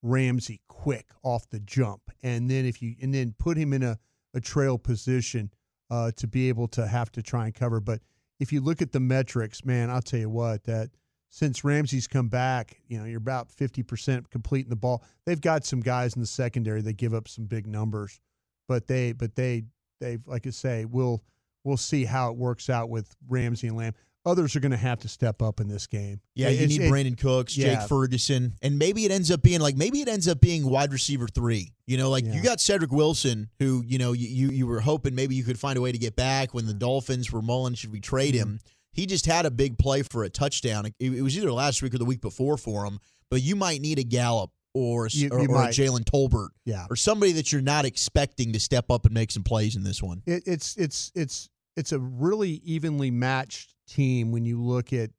Ramsey 0.02 0.60
quick 0.68 1.06
off 1.22 1.48
the 1.50 1.60
jump, 1.60 2.02
and 2.22 2.50
then 2.50 2.64
if 2.64 2.80
you 2.80 2.94
and 3.00 3.12
then 3.12 3.34
put 3.38 3.56
him 3.56 3.72
in 3.72 3.82
a 3.82 3.98
a 4.34 4.40
trail 4.40 4.78
position 4.78 5.50
uh, 5.90 6.10
to 6.16 6.26
be 6.26 6.48
able 6.48 6.68
to 6.68 6.86
have 6.86 7.10
to 7.12 7.22
try 7.22 7.46
and 7.46 7.54
cover. 7.54 7.80
But 7.80 8.00
if 8.40 8.52
you 8.52 8.60
look 8.60 8.82
at 8.82 8.92
the 8.92 9.00
metrics, 9.00 9.64
man, 9.64 9.90
I'll 9.90 10.02
tell 10.02 10.20
you 10.20 10.30
what 10.30 10.64
that 10.64 10.90
since 11.30 11.64
Ramsey's 11.64 12.06
come 12.06 12.28
back, 12.28 12.80
you 12.86 12.98
know, 12.98 13.04
you're 13.04 13.18
about 13.18 13.48
50% 13.50 14.30
completing 14.30 14.70
the 14.70 14.76
ball. 14.76 15.04
They've 15.26 15.40
got 15.40 15.64
some 15.64 15.80
guys 15.80 16.14
in 16.14 16.20
the 16.20 16.26
secondary 16.26 16.80
that 16.82 16.94
give 16.94 17.12
up 17.12 17.28
some 17.28 17.44
big 17.44 17.66
numbers, 17.66 18.20
but 18.66 18.86
they, 18.86 19.12
but 19.12 19.34
they, 19.34 19.64
they've 20.00 20.26
like 20.26 20.46
I 20.46 20.50
say, 20.50 20.84
we'll, 20.86 21.22
we'll 21.64 21.76
see 21.76 22.04
how 22.04 22.30
it 22.30 22.36
works 22.36 22.70
out 22.70 22.88
with 22.88 23.14
Ramsey 23.28 23.68
and 23.68 23.76
Lamb. 23.76 23.94
Others 24.26 24.56
are 24.56 24.60
going 24.60 24.72
to 24.72 24.76
have 24.76 24.98
to 25.00 25.08
step 25.08 25.40
up 25.40 25.60
in 25.60 25.68
this 25.68 25.86
game. 25.86 26.20
Yeah, 26.34 26.48
you 26.50 26.66
need 26.66 26.82
it- 26.82 26.92
Brandin 26.92 27.18
Cooks, 27.18 27.56
yeah. 27.56 27.76
Jake 27.80 27.88
Ferguson, 27.88 28.54
and 28.62 28.78
maybe 28.78 29.04
it 29.04 29.10
ends 29.10 29.30
up 29.30 29.42
being 29.42 29.60
like 29.60 29.76
maybe 29.76 30.00
it 30.00 30.08
ends 30.08 30.28
up 30.28 30.40
being 30.40 30.68
wide 30.68 30.92
receiver 30.92 31.26
three. 31.28 31.72
You 31.86 31.96
know, 31.96 32.10
like 32.10 32.24
you 32.24 32.42
got 32.42 32.60
Cedric 32.60 32.92
Wilson, 32.92 33.48
who 33.58 33.82
you 33.86 33.98
know 33.98 34.12
you, 34.12 34.28
you 34.28 34.50
you 34.50 34.66
were 34.66 34.80
hoping 34.80 35.14
maybe 35.14 35.34
you 35.34 35.44
could 35.44 35.58
find 35.58 35.78
a 35.78 35.80
way 35.80 35.92
to 35.92 35.98
get 35.98 36.14
back 36.16 36.52
when 36.52 36.66
the 36.66 36.74
Dolphins 36.74 37.32
were 37.32 37.42
mulling 37.42 37.74
should 37.74 37.92
we 37.92 38.00
trade 38.00 38.34
Mm-hmm. 38.34 38.42
him. 38.54 38.60
He 38.92 39.06
just 39.06 39.26
had 39.26 39.46
a 39.46 39.50
big 39.50 39.78
play 39.78 40.02
for 40.02 40.24
a 40.24 40.28
touchdown. 40.30 40.86
It, 40.86 40.94
it 40.98 41.22
was 41.22 41.36
either 41.38 41.52
last 41.52 41.82
week 41.82 41.94
or 41.94 41.98
the 41.98 42.04
week 42.04 42.20
before 42.20 42.56
for 42.56 42.84
him. 42.84 42.98
But 43.30 43.42
you 43.42 43.54
might 43.56 43.80
need 43.80 43.98
a 43.98 44.04
Gallup 44.04 44.50
or 44.74 45.06
You- 45.10 45.28
or, 45.30 45.38
or. 45.40 45.44
Jalen 45.68 46.04
Tolbert, 46.04 46.48
Yeah. 46.64 46.86
or 46.90 46.96
somebody 46.96 47.32
that 47.32 47.52
you're 47.52 47.60
not 47.62 47.84
expecting 47.84 48.52
to 48.54 48.60
step 48.60 48.90
up 48.90 49.04
and 49.04 49.14
make 49.14 49.30
some 49.30 49.44
plays 49.44 49.76
in 49.76 49.84
this 49.84 50.02
one. 50.02 50.22
It, 50.26 50.42
it's 50.46 50.76
it's 50.76 51.12
it's 51.14 51.48
it's 51.76 51.92
a 51.92 51.98
really 52.00 52.60
evenly 52.64 53.10
matched 53.10 53.74
team 53.88 54.30
when 54.30 54.44
you 54.44 54.62
look 54.62 54.92
at 54.92 55.10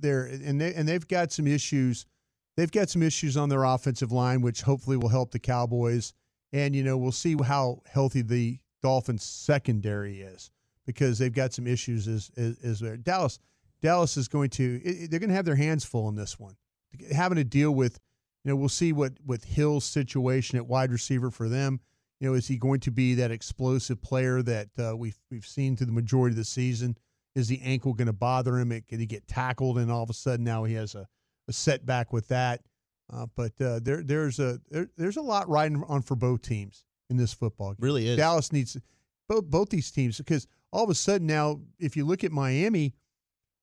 their 0.00 0.24
and 0.24 0.60
they 0.60 0.74
and 0.74 0.88
they've 0.88 1.06
got 1.06 1.32
some 1.32 1.46
issues. 1.46 2.06
They've 2.56 2.70
got 2.70 2.88
some 2.88 3.02
issues 3.02 3.36
on 3.36 3.48
their 3.48 3.64
offensive 3.64 4.12
line, 4.12 4.40
which 4.40 4.62
hopefully 4.62 4.96
will 4.96 5.08
help 5.08 5.32
the 5.32 5.40
Cowboys. 5.40 6.12
And 6.52 6.74
you 6.74 6.82
know 6.84 6.96
we'll 6.96 7.12
see 7.12 7.36
how 7.42 7.82
healthy 7.86 8.22
the 8.22 8.58
Dolphins 8.82 9.24
secondary 9.24 10.20
is 10.20 10.50
because 10.86 11.18
they've 11.18 11.32
got 11.32 11.52
some 11.52 11.66
issues 11.66 12.06
as 12.06 12.30
as, 12.36 12.58
as 12.62 12.80
there. 12.80 12.96
Dallas 12.96 13.38
Dallas 13.82 14.16
is 14.16 14.28
going 14.28 14.50
to 14.50 14.78
they're 15.08 15.20
going 15.20 15.30
to 15.30 15.36
have 15.36 15.44
their 15.44 15.56
hands 15.56 15.84
full 15.84 16.08
in 16.08 16.14
this 16.14 16.38
one, 16.38 16.56
having 17.12 17.36
to 17.36 17.44
deal 17.44 17.72
with. 17.72 17.98
You 18.44 18.50
know 18.50 18.56
we'll 18.56 18.68
see 18.68 18.92
what 18.92 19.14
with 19.24 19.44
Hill's 19.44 19.84
situation 19.84 20.58
at 20.58 20.66
wide 20.66 20.92
receiver 20.92 21.30
for 21.30 21.48
them. 21.48 21.80
You 22.20 22.28
know, 22.28 22.34
is 22.34 22.46
he 22.46 22.56
going 22.56 22.80
to 22.80 22.90
be 22.90 23.14
that 23.14 23.30
explosive 23.30 24.00
player 24.00 24.40
that 24.42 24.68
uh, 24.78 24.96
we've 24.96 25.18
we've 25.30 25.46
seen 25.46 25.76
through 25.76 25.86
the 25.86 25.92
majority 25.92 26.32
of 26.32 26.38
the 26.38 26.44
season? 26.44 26.96
Is 27.34 27.48
the 27.48 27.60
ankle 27.62 27.94
going 27.94 28.06
to 28.06 28.12
bother 28.12 28.58
him? 28.58 28.70
It, 28.72 28.86
could 28.86 29.00
he 29.00 29.06
get 29.06 29.26
tackled 29.26 29.78
and 29.78 29.90
all 29.90 30.02
of 30.02 30.10
a 30.10 30.14
sudden 30.14 30.44
now 30.44 30.64
he 30.64 30.74
has 30.74 30.94
a, 30.94 31.08
a 31.48 31.52
setback 31.52 32.12
with 32.12 32.28
that? 32.28 32.60
Uh, 33.12 33.26
but 33.36 33.52
uh, 33.60 33.80
there 33.82 34.02
there's 34.02 34.38
a 34.38 34.60
there, 34.70 34.88
there's 34.96 35.16
a 35.16 35.22
lot 35.22 35.48
riding 35.48 35.82
on 35.88 36.00
for 36.00 36.16
both 36.16 36.42
teams 36.42 36.84
in 37.10 37.16
this 37.16 37.34
football 37.34 37.70
game. 37.70 37.78
Really 37.80 38.08
is. 38.08 38.16
Dallas 38.16 38.52
needs 38.52 38.76
both 39.28 39.44
both 39.44 39.68
these 39.68 39.90
teams 39.90 40.18
because 40.18 40.46
all 40.72 40.84
of 40.84 40.90
a 40.90 40.94
sudden 40.94 41.26
now, 41.26 41.60
if 41.78 41.96
you 41.96 42.04
look 42.04 42.24
at 42.24 42.32
Miami, 42.32 42.94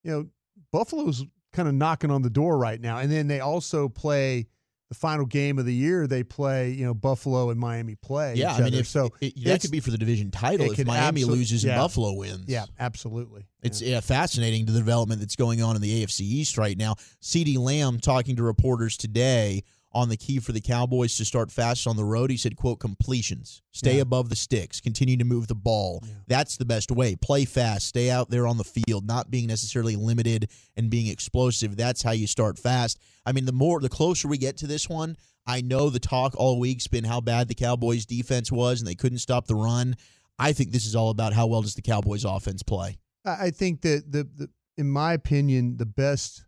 you 0.03 0.11
know 0.11 0.27
Buffalo's 0.71 1.25
kind 1.53 1.67
of 1.67 1.73
knocking 1.73 2.11
on 2.11 2.21
the 2.21 2.29
door 2.29 2.57
right 2.57 2.79
now, 2.79 2.99
and 2.99 3.11
then 3.11 3.27
they 3.27 3.39
also 3.39 3.89
play 3.89 4.47
the 4.91 4.95
final 4.95 5.25
game 5.25 5.57
of 5.57 5.65
the 5.65 5.73
year. 5.73 6.05
They 6.05 6.21
play 6.21 6.71
you 6.71 6.83
know 6.85 6.93
Buffalo 6.93 7.49
and 7.49 7.57
Miami 7.57 7.95
play. 7.95 8.35
Yeah, 8.35 8.53
each 8.53 8.59
I 8.59 8.63
mean, 8.65 8.73
other. 8.73 8.81
if, 8.81 8.87
so 8.87 9.09
it- 9.21 9.41
that 9.45 9.61
could 9.61 9.71
be 9.71 9.79
for 9.79 9.89
the 9.89 9.97
division 9.97 10.31
title 10.31 10.69
if 10.69 10.85
Miami 10.85 11.23
loses 11.23 11.63
and. 11.63 11.77
Buffalo 11.77 12.11
wins. 12.13 12.43
Yeah, 12.47 12.65
absolutely. 12.77 13.47
It's 13.63 13.81
yeah, 13.81 14.01
fascinating 14.01 14.65
the 14.65 14.73
development 14.73 15.21
that's 15.21 15.37
going 15.37 15.63
on 15.63 15.77
in 15.77 15.81
the 15.81 16.03
AFC 16.03 16.21
East 16.21 16.57
right 16.57 16.77
now. 16.77 16.95
CeeDee 17.21 17.57
Lamb 17.57 17.99
talking 18.01 18.35
to 18.35 18.43
reporters 18.43 18.97
today 18.97 19.63
on 19.93 20.09
the 20.09 20.17
key 20.17 20.39
for 20.39 20.51
the 20.53 20.61
Cowboys 20.61 21.17
to 21.17 21.25
start 21.25 21.51
fast 21.51 21.85
on 21.85 21.97
the 21.97 22.03
road. 22.05 22.29
He 22.31 22.37
said, 22.37 22.55
quote, 22.55 22.79
completions. 22.79 23.61
Stay 23.71 23.95
Yeah. 23.95 24.01
above 24.03 24.29
the 24.29 24.35
sticks. 24.35 24.79
Continue 24.79 25.17
to 25.17 25.25
move 25.25 25.47
the 25.47 25.55
ball. 25.55 26.03
That's 26.27 26.55
the 26.57 26.65
best 26.65 26.91
way. 26.91 27.15
Play 27.15 27.45
fast. 27.45 27.87
Stay 27.87 28.09
out 28.09 28.29
there 28.29 28.47
on 28.47 28.57
the 28.57 28.63
field, 28.63 29.05
not 29.05 29.29
being 29.29 29.47
necessarily 29.47 29.95
limited 29.95 30.49
and 30.77 30.89
being 30.89 31.07
explosive. 31.07 31.75
That's 31.75 32.01
how 32.01 32.11
you 32.11 32.27
start 32.27 32.57
fast. 32.57 32.99
I 33.25 33.33
mean, 33.33 33.45
the 33.45 33.51
more 33.51 33.79
the 33.81 33.89
closer 33.89 34.27
we 34.27 34.37
get 34.37 34.57
to 34.57 34.67
this 34.67 34.87
one, 34.87 35.17
I 35.45 35.61
know 35.61 35.89
the 35.89 35.99
talk 35.99 36.35
all 36.37 36.59
week's 36.59 36.87
been 36.87 37.03
how 37.03 37.19
bad 37.19 37.47
the 37.47 37.55
Cowboys 37.55 38.05
defense 38.05 38.51
was 38.51 38.79
and 38.79 38.87
they 38.87 38.95
couldn't 38.95 39.17
stop 39.19 39.47
the 39.47 39.55
run. 39.55 39.95
I 40.39 40.53
think 40.53 40.71
this 40.71 40.85
is 40.85 40.95
all 40.95 41.09
about 41.09 41.33
how 41.33 41.47
well 41.47 41.61
does 41.63 41.75
the 41.75 41.81
Cowboys 41.81 42.23
offense 42.23 42.63
play. 42.63 42.97
I 43.25 43.47
I 43.47 43.51
think 43.51 43.81
that 43.81 44.11
the, 44.11 44.23
the 44.23 44.49
in 44.77 44.89
my 44.89 45.13
opinion, 45.13 45.77
the 45.77 45.85
best 45.85 46.45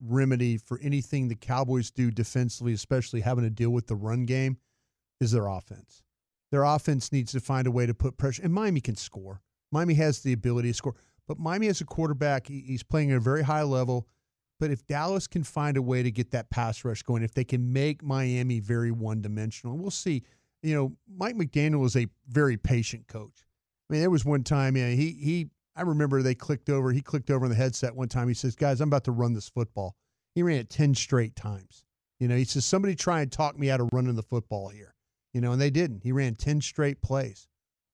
remedy 0.00 0.56
for 0.56 0.78
anything 0.80 1.28
the 1.28 1.34
Cowboys 1.34 1.90
do 1.90 2.10
defensively, 2.10 2.72
especially 2.72 3.20
having 3.20 3.44
to 3.44 3.50
deal 3.50 3.70
with 3.70 3.86
the 3.86 3.96
run 3.96 4.24
game, 4.24 4.58
is 5.20 5.32
their 5.32 5.46
offense. 5.46 6.02
Their 6.50 6.64
offense 6.64 7.12
needs 7.12 7.32
to 7.32 7.40
find 7.40 7.66
a 7.66 7.70
way 7.70 7.86
to 7.86 7.94
put 7.94 8.16
pressure. 8.16 8.42
And 8.42 8.54
Miami 8.54 8.80
can 8.80 8.96
score. 8.96 9.42
Miami 9.70 9.94
has 9.94 10.20
the 10.20 10.32
ability 10.32 10.68
to 10.68 10.74
score. 10.74 10.94
But 11.26 11.38
Miami 11.38 11.66
has 11.66 11.80
a 11.80 11.84
quarterback, 11.84 12.46
he's 12.46 12.82
playing 12.82 13.10
at 13.10 13.18
a 13.18 13.20
very 13.20 13.42
high 13.42 13.62
level. 13.62 14.08
But 14.58 14.70
if 14.70 14.86
Dallas 14.86 15.26
can 15.26 15.44
find 15.44 15.76
a 15.76 15.82
way 15.82 16.02
to 16.02 16.10
get 16.10 16.30
that 16.32 16.50
pass 16.50 16.84
rush 16.84 17.02
going, 17.02 17.22
if 17.22 17.34
they 17.34 17.44
can 17.44 17.72
make 17.72 18.02
Miami 18.02 18.60
very 18.60 18.90
one 18.90 19.20
dimensional, 19.22 19.76
we'll 19.76 19.90
see. 19.90 20.24
You 20.62 20.74
know, 20.74 20.96
Mike 21.16 21.36
McDaniel 21.36 21.84
is 21.84 21.96
a 21.96 22.08
very 22.28 22.56
patient 22.56 23.06
coach. 23.06 23.44
I 23.88 23.92
mean, 23.92 24.00
there 24.00 24.10
was 24.10 24.24
one 24.24 24.42
time, 24.42 24.76
yeah, 24.76 24.90
he 24.90 25.12
he 25.12 25.50
I 25.78 25.82
remember 25.82 26.22
they 26.22 26.34
clicked 26.34 26.68
over, 26.68 26.90
he 26.90 27.00
clicked 27.00 27.30
over 27.30 27.44
on 27.44 27.50
the 27.50 27.56
headset 27.56 27.94
one 27.94 28.08
time. 28.08 28.26
He 28.26 28.34
says, 28.34 28.56
Guys, 28.56 28.80
I'm 28.80 28.88
about 28.88 29.04
to 29.04 29.12
run 29.12 29.32
this 29.32 29.48
football. 29.48 29.94
He 30.34 30.42
ran 30.42 30.58
it 30.58 30.70
10 30.70 30.94
straight 30.94 31.36
times. 31.36 31.84
You 32.18 32.26
know, 32.26 32.36
he 32.36 32.44
says, 32.44 32.64
Somebody 32.64 32.96
try 32.96 33.20
and 33.20 33.30
talk 33.30 33.56
me 33.56 33.70
out 33.70 33.80
of 33.80 33.88
running 33.92 34.16
the 34.16 34.22
football 34.22 34.68
here. 34.68 34.94
You 35.32 35.40
know, 35.40 35.52
and 35.52 35.60
they 35.60 35.70
didn't. 35.70 36.02
He 36.02 36.10
ran 36.10 36.34
10 36.34 36.60
straight 36.62 37.00
plays 37.00 37.46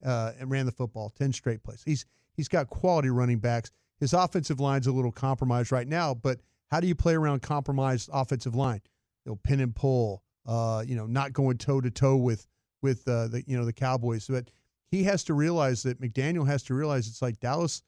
uh, 0.04 0.32
and 0.38 0.50
ran 0.50 0.64
the 0.64 0.72
football 0.72 1.10
10 1.10 1.32
straight 1.32 1.62
plays. 1.62 1.82
He's 1.84 2.06
he's 2.36 2.48
got 2.48 2.70
quality 2.70 3.10
running 3.10 3.38
backs. 3.38 3.70
His 4.00 4.14
offensive 4.14 4.60
line's 4.60 4.86
a 4.86 4.92
little 4.92 5.12
compromised 5.12 5.70
right 5.70 5.86
now, 5.86 6.14
but 6.14 6.40
how 6.70 6.80
do 6.80 6.86
you 6.86 6.94
play 6.94 7.14
around 7.14 7.42
compromised 7.42 8.08
offensive 8.12 8.54
line? 8.54 8.80
They'll 9.24 9.36
pin 9.36 9.60
and 9.60 9.74
pull, 9.74 10.22
uh, 10.46 10.84
you 10.86 10.96
know, 10.96 11.06
not 11.06 11.32
going 11.32 11.58
toe 11.58 11.80
to 11.80 11.90
toe 11.90 12.16
with 12.16 12.46
with 12.82 13.06
uh, 13.08 13.28
the 13.28 13.44
you 13.46 13.56
know 13.56 13.64
the 13.64 13.72
Cowboys. 13.72 14.26
But 14.26 14.50
he 14.94 15.02
has 15.04 15.24
to 15.24 15.34
realize 15.34 15.82
that 15.82 16.00
McDaniel 16.00 16.46
has 16.46 16.62
to 16.64 16.74
realize 16.74 17.08
it's 17.08 17.20
like 17.20 17.40
Dallas. 17.40 17.82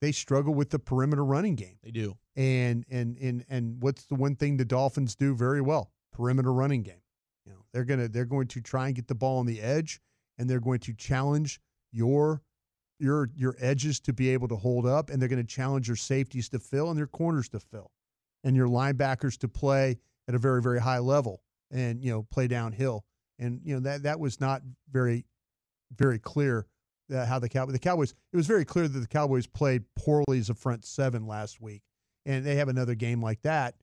They 0.00 0.10
struggle 0.10 0.52
with 0.52 0.70
the 0.70 0.80
perimeter 0.80 1.24
running 1.24 1.54
game. 1.54 1.76
They 1.82 1.92
do. 1.92 2.16
And 2.34 2.84
and 2.90 3.16
and 3.18 3.44
and 3.48 3.80
what's 3.80 4.06
the 4.06 4.16
one 4.16 4.34
thing 4.34 4.56
the 4.56 4.64
Dolphins 4.64 5.14
do 5.14 5.34
very 5.34 5.60
well? 5.60 5.92
Perimeter 6.12 6.52
running 6.52 6.82
game. 6.82 7.02
You 7.46 7.52
know, 7.52 7.64
they're 7.72 7.84
gonna 7.84 8.08
they're 8.08 8.24
going 8.24 8.48
to 8.48 8.60
try 8.60 8.86
and 8.86 8.96
get 8.96 9.06
the 9.06 9.14
ball 9.14 9.38
on 9.38 9.46
the 9.46 9.60
edge, 9.60 10.00
and 10.38 10.50
they're 10.50 10.60
going 10.60 10.80
to 10.80 10.94
challenge 10.94 11.60
your 11.92 12.42
your 12.98 13.30
your 13.36 13.54
edges 13.60 14.00
to 14.00 14.12
be 14.12 14.30
able 14.30 14.48
to 14.48 14.56
hold 14.56 14.86
up, 14.86 15.08
and 15.10 15.20
they're 15.20 15.28
going 15.28 15.44
to 15.44 15.54
challenge 15.54 15.86
your 15.86 15.96
safeties 15.96 16.48
to 16.48 16.58
fill 16.58 16.88
and 16.88 16.98
your 16.98 17.06
corners 17.06 17.48
to 17.50 17.60
fill, 17.60 17.92
and 18.42 18.56
your 18.56 18.68
linebackers 18.68 19.38
to 19.38 19.48
play 19.48 19.98
at 20.26 20.34
a 20.34 20.38
very 20.38 20.62
very 20.62 20.80
high 20.80 20.98
level 20.98 21.42
and 21.70 22.02
you 22.02 22.10
know 22.10 22.24
play 22.24 22.48
downhill. 22.48 23.04
And 23.38 23.60
you 23.64 23.74
know 23.74 23.80
that 23.80 24.02
that 24.02 24.18
was 24.18 24.40
not 24.40 24.62
very 24.90 25.24
very 25.96 26.18
clear 26.18 26.66
that 27.08 27.28
how 27.28 27.38
the 27.38 27.48
Cowboys 27.48 27.72
the 27.72 27.78
Cowboys 27.78 28.14
it 28.32 28.36
was 28.36 28.46
very 28.46 28.64
clear 28.64 28.88
that 28.88 28.98
the 28.98 29.06
Cowboys 29.06 29.46
played 29.46 29.84
poorly 29.96 30.38
as 30.38 30.50
a 30.50 30.54
front 30.54 30.84
seven 30.84 31.26
last 31.26 31.60
week, 31.60 31.82
and 32.24 32.44
they 32.44 32.56
have 32.56 32.68
another 32.68 32.94
game 32.94 33.22
like 33.22 33.42
that. 33.42 33.74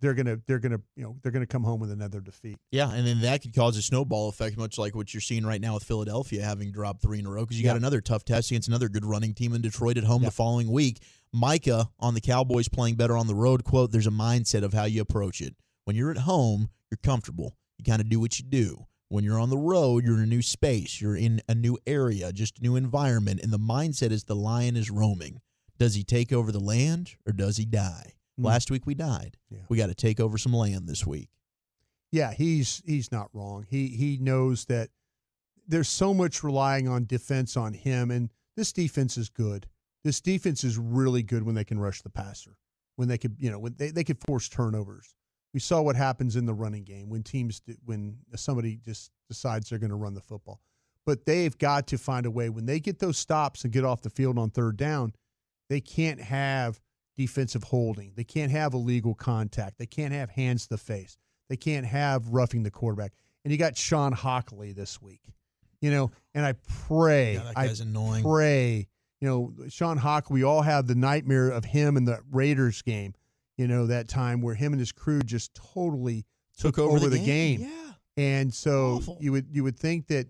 They're 0.00 0.14
gonna 0.14 0.38
they're 0.46 0.60
gonna 0.60 0.80
you 0.94 1.02
know 1.02 1.16
they're 1.22 1.32
gonna 1.32 1.46
come 1.46 1.64
home 1.64 1.80
with 1.80 1.90
another 1.90 2.20
defeat. 2.20 2.56
Yeah, 2.70 2.92
and 2.92 3.04
then 3.04 3.20
that 3.22 3.42
could 3.42 3.54
cause 3.54 3.76
a 3.76 3.82
snowball 3.82 4.28
effect, 4.28 4.56
much 4.56 4.78
like 4.78 4.94
what 4.94 5.12
you're 5.12 5.20
seeing 5.20 5.44
right 5.44 5.60
now 5.60 5.74
with 5.74 5.82
Philadelphia 5.82 6.42
having 6.42 6.70
dropped 6.70 7.02
three 7.02 7.18
in 7.18 7.26
a 7.26 7.30
row 7.30 7.42
because 7.42 7.58
you 7.58 7.64
got 7.64 7.76
another 7.76 8.00
tough 8.00 8.24
test 8.24 8.50
against 8.50 8.68
another 8.68 8.88
good 8.88 9.04
running 9.04 9.34
team 9.34 9.54
in 9.54 9.60
Detroit 9.60 9.98
at 9.98 10.04
home 10.04 10.22
the 10.22 10.30
following 10.30 10.70
week. 10.70 11.00
Micah 11.32 11.90
on 11.98 12.14
the 12.14 12.20
Cowboys 12.20 12.68
playing 12.68 12.94
better 12.94 13.16
on 13.16 13.26
the 13.26 13.34
road. 13.34 13.64
Quote, 13.64 13.90
there's 13.90 14.06
a 14.06 14.10
mindset 14.10 14.62
of 14.62 14.72
how 14.72 14.84
you 14.84 15.02
approach 15.02 15.40
it. 15.40 15.54
When 15.84 15.96
you're 15.96 16.10
at 16.10 16.18
home, 16.18 16.68
you're 16.90 16.98
comfortable. 17.02 17.56
You 17.76 17.84
kind 17.84 18.00
of 18.00 18.08
do 18.08 18.20
what 18.20 18.38
you 18.38 18.44
do. 18.44 18.86
When 19.08 19.24
you're 19.24 19.38
on 19.40 19.50
the 19.50 19.58
road, 19.58 20.04
you're 20.04 20.16
in 20.16 20.22
a 20.22 20.26
new 20.26 20.42
space. 20.42 21.00
You're 21.00 21.16
in 21.16 21.40
a 21.48 21.54
new 21.54 21.78
area, 21.86 22.32
just 22.32 22.58
a 22.58 22.62
new 22.62 22.76
environment. 22.76 23.40
And 23.42 23.52
the 23.52 23.58
mindset 23.58 24.10
is 24.10 24.24
the 24.24 24.36
lion 24.36 24.76
is 24.76 24.90
roaming. 24.90 25.40
Does 25.78 25.94
he 25.94 26.04
take 26.04 26.32
over 26.32 26.52
the 26.52 26.60
land 26.60 27.14
or 27.26 27.32
does 27.32 27.56
he 27.56 27.64
die? 27.64 28.14
Mm. 28.38 28.44
Last 28.44 28.70
week 28.70 28.86
we 28.86 28.94
died. 28.94 29.36
Yeah. 29.50 29.60
We 29.68 29.78
got 29.78 29.86
to 29.86 29.94
take 29.94 30.20
over 30.20 30.36
some 30.36 30.52
land 30.52 30.88
this 30.88 31.06
week. 31.06 31.30
Yeah, 32.10 32.32
he's 32.32 32.82
he's 32.86 33.12
not 33.12 33.28
wrong. 33.32 33.66
He 33.68 33.88
he 33.88 34.18
knows 34.20 34.64
that 34.66 34.88
there's 35.66 35.88
so 35.88 36.14
much 36.14 36.42
relying 36.42 36.88
on 36.88 37.04
defense 37.04 37.56
on 37.56 37.74
him, 37.74 38.10
and 38.10 38.30
this 38.56 38.72
defense 38.72 39.18
is 39.18 39.28
good. 39.28 39.66
This 40.04 40.20
defense 40.20 40.64
is 40.64 40.78
really 40.78 41.22
good 41.22 41.42
when 41.42 41.54
they 41.54 41.64
can 41.64 41.78
rush 41.78 42.00
the 42.00 42.08
passer, 42.08 42.56
when 42.96 43.08
they 43.08 43.18
could 43.18 43.36
you 43.38 43.50
know 43.50 43.58
when 43.58 43.74
they, 43.76 43.90
they 43.90 44.04
could 44.04 44.18
force 44.26 44.48
turnovers. 44.48 45.14
We 45.54 45.60
saw 45.60 45.80
what 45.80 45.96
happens 45.96 46.36
in 46.36 46.46
the 46.46 46.54
running 46.54 46.84
game 46.84 47.08
when 47.08 47.22
teams 47.22 47.60
do- 47.60 47.76
when 47.84 48.18
somebody 48.36 48.76
just 48.84 49.10
decides 49.28 49.68
they're 49.70 49.78
going 49.78 49.90
to 49.90 49.96
run 49.96 50.14
the 50.14 50.20
football. 50.20 50.60
But 51.06 51.24
they've 51.24 51.56
got 51.56 51.86
to 51.88 51.98
find 51.98 52.26
a 52.26 52.30
way 52.30 52.50
when 52.50 52.66
they 52.66 52.80
get 52.80 52.98
those 52.98 53.16
stops 53.16 53.64
and 53.64 53.72
get 53.72 53.84
off 53.84 54.02
the 54.02 54.10
field 54.10 54.38
on 54.38 54.50
third 54.50 54.76
down, 54.76 55.14
they 55.70 55.80
can't 55.80 56.20
have 56.20 56.80
defensive 57.16 57.64
holding. 57.64 58.12
They 58.14 58.24
can't 58.24 58.52
have 58.52 58.74
illegal 58.74 59.14
contact. 59.14 59.78
They 59.78 59.86
can't 59.86 60.12
have 60.12 60.30
hands 60.30 60.64
to 60.64 60.70
the 60.70 60.78
face. 60.78 61.16
They 61.48 61.56
can't 61.56 61.86
have 61.86 62.28
roughing 62.28 62.62
the 62.62 62.70
quarterback. 62.70 63.12
And 63.44 63.50
you 63.52 63.58
got 63.58 63.76
Shawn 63.76 64.12
Hochuli 64.14 64.74
this 64.74 65.00
week. 65.00 65.22
You 65.80 65.90
know, 65.90 66.10
and 66.34 66.44
I 66.44 66.54
pray, 66.86 67.34
Yeah, 67.34 67.44
that 67.44 67.54
guy's 67.54 67.80
I 67.80 67.84
annoying. 67.84 68.22
pray, 68.24 68.88
you 69.20 69.28
know, 69.28 69.52
Shawn 69.68 69.98
Hochuli, 69.98 70.30
we 70.30 70.42
all 70.42 70.62
have 70.62 70.86
the 70.86 70.94
nightmare 70.94 71.48
of 71.48 71.64
him 71.64 71.96
in 71.96 72.04
the 72.04 72.20
Raiders 72.30 72.82
game, 72.82 73.14
you 73.58 73.66
know, 73.68 73.86
that 73.88 74.08
time 74.08 74.40
where 74.40 74.54
him 74.54 74.72
and 74.72 74.80
his 74.80 74.92
crew 74.92 75.20
just 75.20 75.52
totally 75.54 76.24
Took 76.56 76.76
took, 76.76 76.84
over 76.84 76.96
over, 76.96 77.08
the 77.08 77.18
the, 77.18 77.24
game. 77.26 77.60
game. 77.60 77.70
Yeah. 77.70 77.92
And 78.16 78.54
so 78.54 78.96
Awful. 78.96 79.18
you 79.20 79.30
would 79.32 79.46
you 79.52 79.62
would 79.62 79.78
think 79.78 80.06
that 80.08 80.26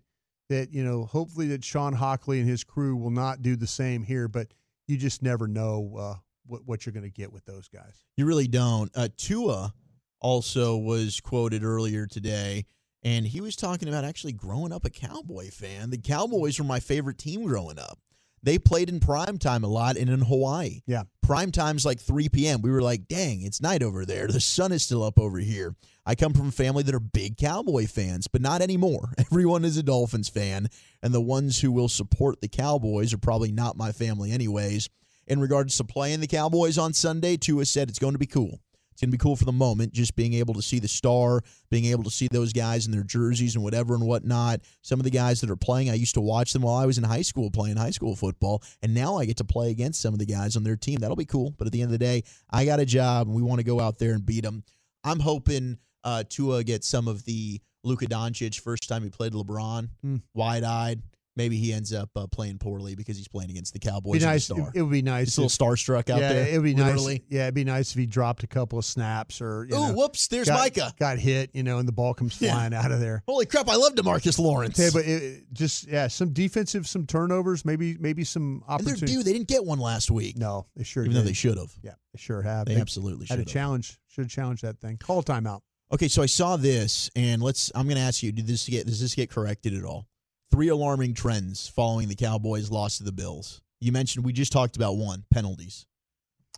that 0.50 0.72
you 0.72 0.84
know 0.84 1.04
hopefully 1.04 1.48
that 1.48 1.64
Shawn 1.64 1.94
Hochuli 1.94 2.40
and 2.40 2.48
his 2.48 2.64
crew 2.64 2.96
will 2.96 3.10
not 3.10 3.40
do 3.40 3.54
the 3.56 3.66
same 3.66 4.02
here, 4.02 4.28
but 4.28 4.48
you 4.86 4.96
just 4.96 5.22
never 5.22 5.46
know 5.46 5.94
uh, 5.98 6.14
what 6.46 6.62
what 6.66 6.84
you're 6.86 6.92
going 6.92 7.04
to 7.04 7.10
get 7.10 7.32
with 7.32 7.44
those 7.46 7.68
guys. 7.68 8.04
You 8.16 8.26
really 8.26 8.48
don't. 8.48 8.90
Uh, 8.94 9.08
Tua 9.16 9.72
also 10.20 10.76
was 10.76 11.20
quoted 11.20 11.64
earlier 11.64 12.06
today, 12.06 12.66
and 13.02 13.26
he 13.26 13.40
was 13.40 13.56
talking 13.56 13.88
about 13.88 14.04
actually 14.04 14.32
growing 14.32 14.72
up 14.72 14.84
a 14.84 14.90
Cowboy 14.90 15.50
fan. 15.50 15.88
The 15.90 15.98
Cowboys 15.98 16.58
were 16.58 16.64
my 16.66 16.80
favorite 16.80 17.16
team 17.18 17.46
growing 17.46 17.78
up. 17.78 17.98
They 18.42 18.58
played 18.58 18.88
in 18.88 19.00
prime 19.00 19.38
time 19.38 19.64
a 19.64 19.68
lot 19.68 19.96
and 19.96 20.08
in 20.08 20.20
Hawaii. 20.20 20.82
Yeah. 20.86 21.04
Prime 21.22 21.52
time's 21.52 21.84
like 21.84 22.00
3 22.00 22.28
p.m. 22.28 22.62
We 22.62 22.70
were 22.70 22.80
like, 22.80 23.08
dang, 23.08 23.42
it's 23.42 23.60
night 23.60 23.82
over 23.82 24.06
there. 24.06 24.26
The 24.26 24.40
sun 24.40 24.72
is 24.72 24.82
still 24.82 25.02
up 25.02 25.18
over 25.18 25.38
here. 25.38 25.74
I 26.06 26.14
come 26.14 26.32
from 26.32 26.48
a 26.48 26.52
family 26.52 26.82
that 26.84 26.94
are 26.94 27.00
big 27.00 27.36
Cowboy 27.36 27.86
fans, 27.86 28.28
but 28.28 28.40
not 28.40 28.62
anymore. 28.62 29.12
Everyone 29.18 29.64
is 29.64 29.76
a 29.76 29.82
Dolphins 29.82 30.28
fan, 30.28 30.68
and 31.02 31.12
the 31.12 31.20
ones 31.20 31.60
who 31.60 31.70
will 31.70 31.88
support 31.88 32.40
the 32.40 32.48
Cowboys 32.48 33.12
are 33.12 33.18
probably 33.18 33.52
not 33.52 33.76
my 33.76 33.92
family, 33.92 34.32
anyways. 34.32 34.88
In 35.26 35.40
regards 35.40 35.76
to 35.76 35.84
playing 35.84 36.20
the 36.20 36.26
Cowboys 36.26 36.78
on 36.78 36.94
Sunday, 36.94 37.36
Tua 37.36 37.66
said 37.66 37.90
it's 37.90 37.98
going 37.98 38.14
to 38.14 38.18
be 38.18 38.26
cool. 38.26 38.60
It's 38.98 39.02
going 39.04 39.12
to 39.12 39.16
be 39.16 39.22
cool 39.22 39.36
for 39.36 39.44
the 39.44 39.52
moment, 39.52 39.92
just 39.92 40.16
being 40.16 40.34
able 40.34 40.54
to 40.54 40.60
see 40.60 40.80
the 40.80 40.88
star, 40.88 41.42
being 41.70 41.84
able 41.84 42.02
to 42.02 42.10
see 42.10 42.26
those 42.32 42.52
guys 42.52 42.84
in 42.84 42.90
their 42.90 43.04
jerseys 43.04 43.54
and 43.54 43.62
whatever 43.62 43.94
and 43.94 44.04
whatnot. 44.04 44.60
Some 44.82 44.98
of 44.98 45.04
the 45.04 45.10
guys 45.10 45.40
that 45.40 45.50
are 45.50 45.56
playing, 45.56 45.88
I 45.88 45.94
used 45.94 46.14
to 46.14 46.20
watch 46.20 46.52
them 46.52 46.62
while 46.62 46.74
I 46.74 46.84
was 46.84 46.98
in 46.98 47.04
high 47.04 47.22
school 47.22 47.48
playing 47.48 47.76
high 47.76 47.92
school 47.92 48.16
football, 48.16 48.60
and 48.82 48.92
now 48.92 49.16
I 49.16 49.24
get 49.24 49.36
to 49.36 49.44
play 49.44 49.70
against 49.70 50.00
some 50.00 50.14
of 50.14 50.18
the 50.18 50.26
guys 50.26 50.56
on 50.56 50.64
their 50.64 50.74
team. 50.74 50.96
That'll 50.98 51.14
be 51.14 51.24
cool. 51.24 51.54
But 51.56 51.68
at 51.68 51.72
the 51.72 51.80
end 51.80 51.90
of 51.90 51.92
the 51.92 52.04
day, 52.04 52.24
I 52.50 52.64
got 52.64 52.80
a 52.80 52.84
job, 52.84 53.28
and 53.28 53.36
we 53.36 53.42
want 53.42 53.60
to 53.60 53.64
go 53.64 53.78
out 53.78 54.00
there 54.00 54.14
and 54.14 54.26
beat 54.26 54.42
them. 54.42 54.64
I'm 55.04 55.20
hoping 55.20 55.78
uh, 56.02 56.24
Tua 56.28 56.64
gets 56.64 56.88
some 56.88 57.06
of 57.06 57.24
the 57.24 57.60
Luka 57.84 58.06
Doncic 58.06 58.58
first 58.58 58.88
time 58.88 59.04
he 59.04 59.10
played 59.10 59.32
LeBron, 59.32 59.90
Hmm. 60.02 60.16
wide 60.34 60.64
eyed. 60.64 61.02
Maybe 61.38 61.56
he 61.56 61.72
ends 61.72 61.94
up 61.94 62.10
uh, 62.16 62.26
playing 62.26 62.58
poorly 62.58 62.96
because 62.96 63.16
he's 63.16 63.28
playing 63.28 63.50
against 63.50 63.72
the 63.72 63.78
Cowboys. 63.78 64.18
Be 64.18 64.26
nice. 64.26 64.46
star. 64.46 64.58
It, 64.74 64.78
it 64.78 64.82
would 64.82 64.90
be 64.90 65.02
nice. 65.02 65.38
A 65.38 65.40
little 65.40 65.66
starstruck 65.66 66.10
out 66.10 66.20
yeah, 66.20 66.32
there. 66.32 66.48
It 66.48 66.54
would 66.54 66.64
be 66.64 66.74
literally. 66.74 67.14
nice. 67.14 67.22
Yeah, 67.28 67.42
it'd 67.44 67.54
be 67.54 67.62
nice 67.62 67.92
if 67.92 67.96
he 67.96 68.06
dropped 68.06 68.42
a 68.42 68.48
couple 68.48 68.76
of 68.76 68.84
snaps 68.84 69.40
or. 69.40 69.64
You 69.70 69.76
Ooh, 69.76 69.88
know, 69.88 69.92
whoops! 69.94 70.26
There's 70.26 70.48
got, 70.48 70.58
Micah. 70.58 70.92
Got 70.98 71.18
hit, 71.18 71.50
you 71.54 71.62
know, 71.62 71.78
and 71.78 71.86
the 71.86 71.92
ball 71.92 72.12
comes 72.12 72.36
Yeah. 72.42 72.52
flying 72.54 72.74
out 72.74 72.90
of 72.90 72.98
there. 72.98 73.22
Holy 73.28 73.46
crap! 73.46 73.68
I 73.68 73.76
love 73.76 73.94
DeMarcus 73.94 74.40
Lawrence. 74.40 74.80
Okay, 74.80 74.90
but 74.92 75.06
it, 75.06 75.44
just 75.52 75.86
yeah, 75.86 76.08
some 76.08 76.32
defensive, 76.32 76.88
some 76.88 77.06
turnovers, 77.06 77.64
maybe 77.64 77.96
maybe 78.00 78.24
some 78.24 78.42
and 78.42 78.80
they're 78.84 78.94
opportunities. 78.94 79.16
due. 79.16 79.22
They 79.22 79.32
didn't 79.32 79.48
get 79.48 79.64
one 79.64 79.78
last 79.78 80.10
week. 80.10 80.36
No, 80.36 80.66
they 80.74 80.82
sure 80.82 81.04
even 81.04 81.14
though 81.14 81.22
they 81.22 81.32
should 81.32 81.56
have. 81.56 81.72
Yeah, 81.82 81.92
they 82.12 82.18
sure 82.18 82.42
have. 82.42 82.66
They 82.66 82.76
absolutely 82.76 83.26
had 83.26 83.38
a 83.38 83.44
challenge. 83.44 83.96
Should 84.08 84.24
have 84.24 84.30
challenged 84.30 84.64
that 84.64 84.80
thing. 84.80 84.96
Call 84.96 85.22
timeout. 85.22 85.60
Okay, 85.90 86.08
so 86.08 86.22
I 86.22 86.26
saw 86.26 86.56
this, 86.56 87.10
and 87.16 87.40
let's. 87.40 87.70
I'm 87.74 87.86
going 87.86 87.96
to 87.96 88.02
ask 88.02 88.22
you: 88.22 88.32
Did 88.32 88.46
this 88.46 88.68
get? 88.68 88.86
Does 88.86 89.00
this 89.00 89.14
get 89.14 89.30
corrected 89.30 89.74
at 89.74 89.84
all? 89.84 90.06
Three 90.50 90.68
alarming 90.68 91.14
trends 91.14 91.68
following 91.68 92.08
the 92.08 92.14
Cowboys' 92.14 92.70
loss 92.70 92.98
to 92.98 93.04
the 93.04 93.12
Bills. 93.12 93.60
You 93.80 93.92
mentioned 93.92 94.24
we 94.24 94.32
just 94.32 94.52
talked 94.52 94.76
about 94.76 94.96
one 94.96 95.24
penalties. 95.30 95.86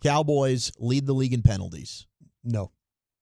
Cowboys 0.01 0.71
lead 0.79 1.05
the 1.05 1.13
league 1.13 1.33
in 1.33 1.41
penalties. 1.41 2.07
No, 2.43 2.71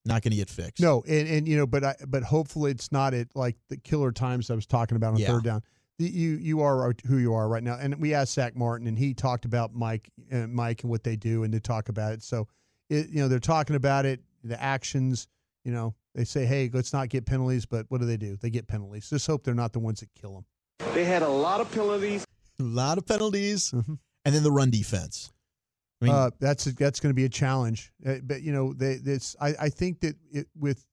Not 0.06 0.22
going 0.22 0.32
to 0.32 0.38
get 0.38 0.50
fixed. 0.50 0.82
No, 0.82 1.04
and 1.08 1.28
and 1.28 1.48
you 1.48 1.58
know, 1.58 1.68
but 1.68 1.84
I, 1.84 1.96
but 2.08 2.24
hopefully 2.24 2.72
it's 2.72 2.92
not 2.92 3.14
at 3.14 3.28
like 3.36 3.58
the 3.70 3.78
killer 3.78 4.12
times 4.12 4.50
I 4.50 4.56
was 4.56 4.66
talking 4.66 4.96
about 4.96 5.14
on 5.14 5.20
Yeah. 5.20 5.28
third 5.28 5.44
down. 5.44 5.62
You 5.98 6.38
you 6.38 6.62
are 6.62 6.94
who 7.06 7.18
you 7.18 7.34
are 7.34 7.50
right 7.50 7.62
now, 7.64 7.76
and 7.76 8.00
we 8.00 8.14
asked 8.14 8.34
Zach 8.34 8.56
Martin, 8.56 8.88
and 8.88 8.98
he 8.98 9.14
talked 9.14 9.44
about 9.44 9.74
Mike 9.74 10.10
uh, 10.32 10.48
Mike 10.48 10.84
and 10.84 10.90
what 10.90 11.04
they 11.04 11.18
do, 11.18 11.44
and 11.44 11.52
to 11.52 11.60
talk 11.60 11.90
about 11.90 12.14
it. 12.14 12.24
So, 12.24 12.48
it 12.90 13.10
you 13.10 13.20
know 13.20 13.28
they're 13.28 13.40
talking 13.40 13.76
about 13.76 14.06
it, 14.06 14.22
the 14.44 14.62
actions. 14.62 15.28
You 15.66 15.74
know, 15.74 15.94
they 16.16 16.24
say, 16.24 16.46
hey, 16.46 16.70
let's 16.72 16.94
not 16.94 17.10
get 17.10 17.26
penalties, 17.26 17.66
but 17.66 17.86
what 17.90 18.00
do 18.00 18.08
they 18.08 18.16
do? 18.16 18.38
They 18.38 18.50
get 18.50 18.66
penalties. 18.68 19.10
Just 19.10 19.28
hope 19.28 19.44
they're 19.44 19.54
not 19.54 19.74
the 19.74 19.80
ones 19.80 20.00
that 20.00 20.08
kill 20.16 20.34
them. 20.36 20.46
They 20.94 21.06
had 21.06 21.22
a 21.22 21.30
lot 21.30 21.62
of 21.62 21.72
penalties. 21.72 22.26
A 22.60 22.64
lot 22.64 22.98
of 22.98 23.06
penalties, 23.06 23.72
and 23.74 24.00
then 24.26 24.44
the 24.44 24.52
run 24.52 24.70
defense. 24.70 25.32
I 26.02 26.06
mean, 26.06 26.14
uh, 26.14 26.30
that's 26.40 26.66
that's 26.66 27.00
going 27.00 27.12
to 27.12 27.16
be 27.16 27.26
a 27.26 27.30
challenge. 27.30 27.92
Uh, 28.06 28.16
but 28.24 28.42
you 28.42 28.52
know, 28.52 28.74
they, 28.74 28.96
this 28.96 29.36
I, 29.40 29.54
I 29.60 29.70
think 29.70 30.02
that 30.02 30.16
it, 30.32 30.48
with 30.58 30.86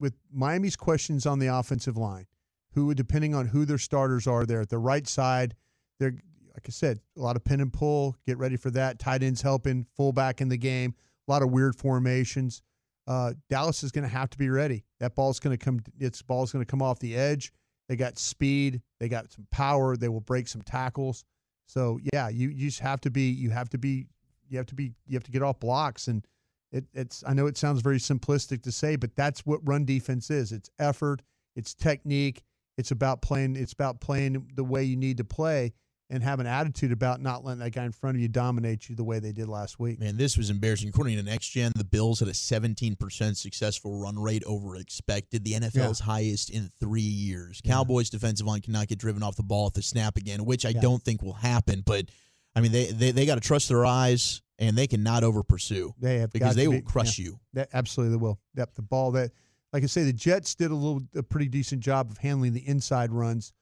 with 0.00 0.14
Miami's 0.32 0.76
questions 0.76 1.26
on 1.26 1.38
the 1.38 1.48
offensive 1.48 1.96
line, 1.96 2.26
who 2.74 2.94
depending 2.94 3.34
on 3.34 3.46
who 3.46 3.64
their 3.64 3.78
starters 3.78 4.26
are, 4.26 4.46
there 4.46 4.60
at 4.60 4.68
the 4.68 4.78
right 4.78 5.06
side, 5.06 5.54
they're 5.98 6.14
like 6.58 6.66
I 6.66 6.70
said, 6.70 6.98
a 7.16 7.20
lot 7.20 7.36
of 7.36 7.44
pin 7.44 7.60
and 7.60 7.72
pull. 7.72 8.16
Get 8.26 8.36
ready 8.38 8.56
for 8.56 8.70
that. 8.72 8.98
Tight 8.98 9.22
ends 9.22 9.42
helping, 9.42 9.86
fullback 9.96 10.40
in 10.40 10.48
the 10.48 10.58
game. 10.58 10.94
A 11.28 11.30
lot 11.30 11.42
of 11.42 11.50
weird 11.50 11.76
formations. 11.76 12.62
Uh, 13.06 13.34
Dallas 13.48 13.84
is 13.84 13.92
going 13.92 14.02
to 14.02 14.08
have 14.08 14.28
to 14.30 14.38
be 14.38 14.50
ready. 14.50 14.84
That 14.98 15.14
ball's 15.14 15.38
going 15.38 15.56
to 15.56 15.64
come. 15.64 15.80
Its 15.98 16.20
ball's 16.20 16.52
going 16.52 16.64
to 16.64 16.70
come 16.70 16.82
off 16.82 16.98
the 16.98 17.16
edge. 17.16 17.52
They 17.88 17.96
got 17.96 18.18
speed. 18.18 18.82
They 19.00 19.08
got 19.08 19.32
some 19.32 19.46
power. 19.50 19.96
They 19.96 20.08
will 20.08 20.20
break 20.20 20.48
some 20.48 20.62
tackles. 20.62 21.24
So 21.66 21.98
yeah, 22.12 22.28
you, 22.28 22.48
you 22.48 22.68
just 22.68 22.80
have 22.80 23.00
to 23.02 23.10
be. 23.10 23.30
You 23.30 23.50
have 23.50 23.68
to 23.70 23.78
be 23.78 24.06
you 24.48 24.58
have 24.58 24.66
to 24.66 24.74
be 24.74 24.92
you 25.06 25.14
have 25.14 25.24
to 25.24 25.30
get 25.30 25.42
off 25.42 25.60
blocks 25.60 26.08
and 26.08 26.26
it, 26.70 26.84
it's 26.92 27.24
I 27.26 27.32
know 27.34 27.46
it 27.46 27.56
sounds 27.56 27.80
very 27.80 27.98
simplistic 27.98 28.62
to 28.62 28.72
say, 28.72 28.96
but 28.96 29.14
that's 29.16 29.46
what 29.46 29.66
run 29.66 29.84
defense 29.84 30.30
is. 30.30 30.52
It's 30.52 30.70
effort, 30.78 31.22
it's 31.56 31.74
technique, 31.74 32.42
it's 32.76 32.90
about 32.90 33.22
playing 33.22 33.56
it's 33.56 33.72
about 33.72 34.00
playing 34.00 34.50
the 34.54 34.64
way 34.64 34.84
you 34.84 34.96
need 34.96 35.16
to 35.18 35.24
play 35.24 35.72
and 36.10 36.22
have 36.22 36.40
an 36.40 36.46
attitude 36.46 36.90
about 36.90 37.20
not 37.20 37.44
letting 37.44 37.60
that 37.60 37.72
guy 37.72 37.84
in 37.84 37.92
front 37.92 38.16
of 38.16 38.20
you 38.22 38.28
dominate 38.28 38.88
you 38.88 38.96
the 38.96 39.04
way 39.04 39.18
they 39.18 39.32
did 39.32 39.46
last 39.48 39.78
week. 39.78 40.00
Man, 40.00 40.16
this 40.16 40.38
was 40.38 40.48
embarrassing. 40.48 40.88
According 40.88 41.16
to 41.16 41.22
Next 41.22 41.48
Gen, 41.50 41.72
the 41.76 41.84
Bills 41.84 42.20
had 42.20 42.28
a 42.28 42.32
17% 42.32 43.36
successful 43.36 44.00
run 44.00 44.18
rate 44.18 44.42
over 44.46 44.76
expected, 44.76 45.44
the 45.44 45.52
NFL's 45.52 46.00
highest 46.00 46.50
in 46.50 46.70
three 46.80 47.02
years. 47.02 47.60
Cowboys 47.64 48.08
defensive 48.10 48.46
line 48.46 48.60
cannot 48.60 48.88
get 48.88 48.98
driven 48.98 49.22
off 49.22 49.36
the 49.36 49.42
ball 49.42 49.66
at 49.66 49.74
the 49.74 49.82
snap 49.82 50.16
again, 50.16 50.44
which 50.44 50.64
I 50.64 50.70
Yeah. 50.70 50.80
don't 50.80 51.02
think 51.02 51.22
will 51.22 51.34
happen. 51.34 51.82
But 51.84 52.06
I 52.54 52.60
mean, 52.60 52.72
they 52.72 52.86
they, 52.86 53.10
they 53.10 53.26
got 53.26 53.34
to 53.34 53.40
trust 53.40 53.68
their 53.68 53.84
eyes, 53.84 54.40
and 54.58 54.76
they 54.76 54.86
cannot 54.86 55.22
over 55.24 55.42
pursue 55.42 55.94
They 56.00 56.18
have 56.18 56.32
because 56.32 56.56
they 56.56 56.64
to 56.64 56.70
will 56.70 56.80
crush 56.82 57.18
yeah. 57.18 57.26
you. 57.26 57.40
That 57.52 57.68
absolutely 57.72 58.16
they 58.16 58.20
will. 58.22 58.40
Yep, 58.56 58.74
the 58.74 58.82
ball 58.82 59.12
that 59.12 59.30
like 59.72 59.82
I 59.82 59.86
say, 59.86 60.04
the 60.04 60.12
Jets 60.14 60.54
did 60.54 60.70
a 60.70 60.74
little 60.74 61.02
a 61.14 61.22
pretty 61.22 61.48
decent 61.48 61.82
job 61.82 62.10
of 62.10 62.16
handling 62.18 62.54
the 62.54 62.66
inside 62.66 63.12
runs, 63.12 63.52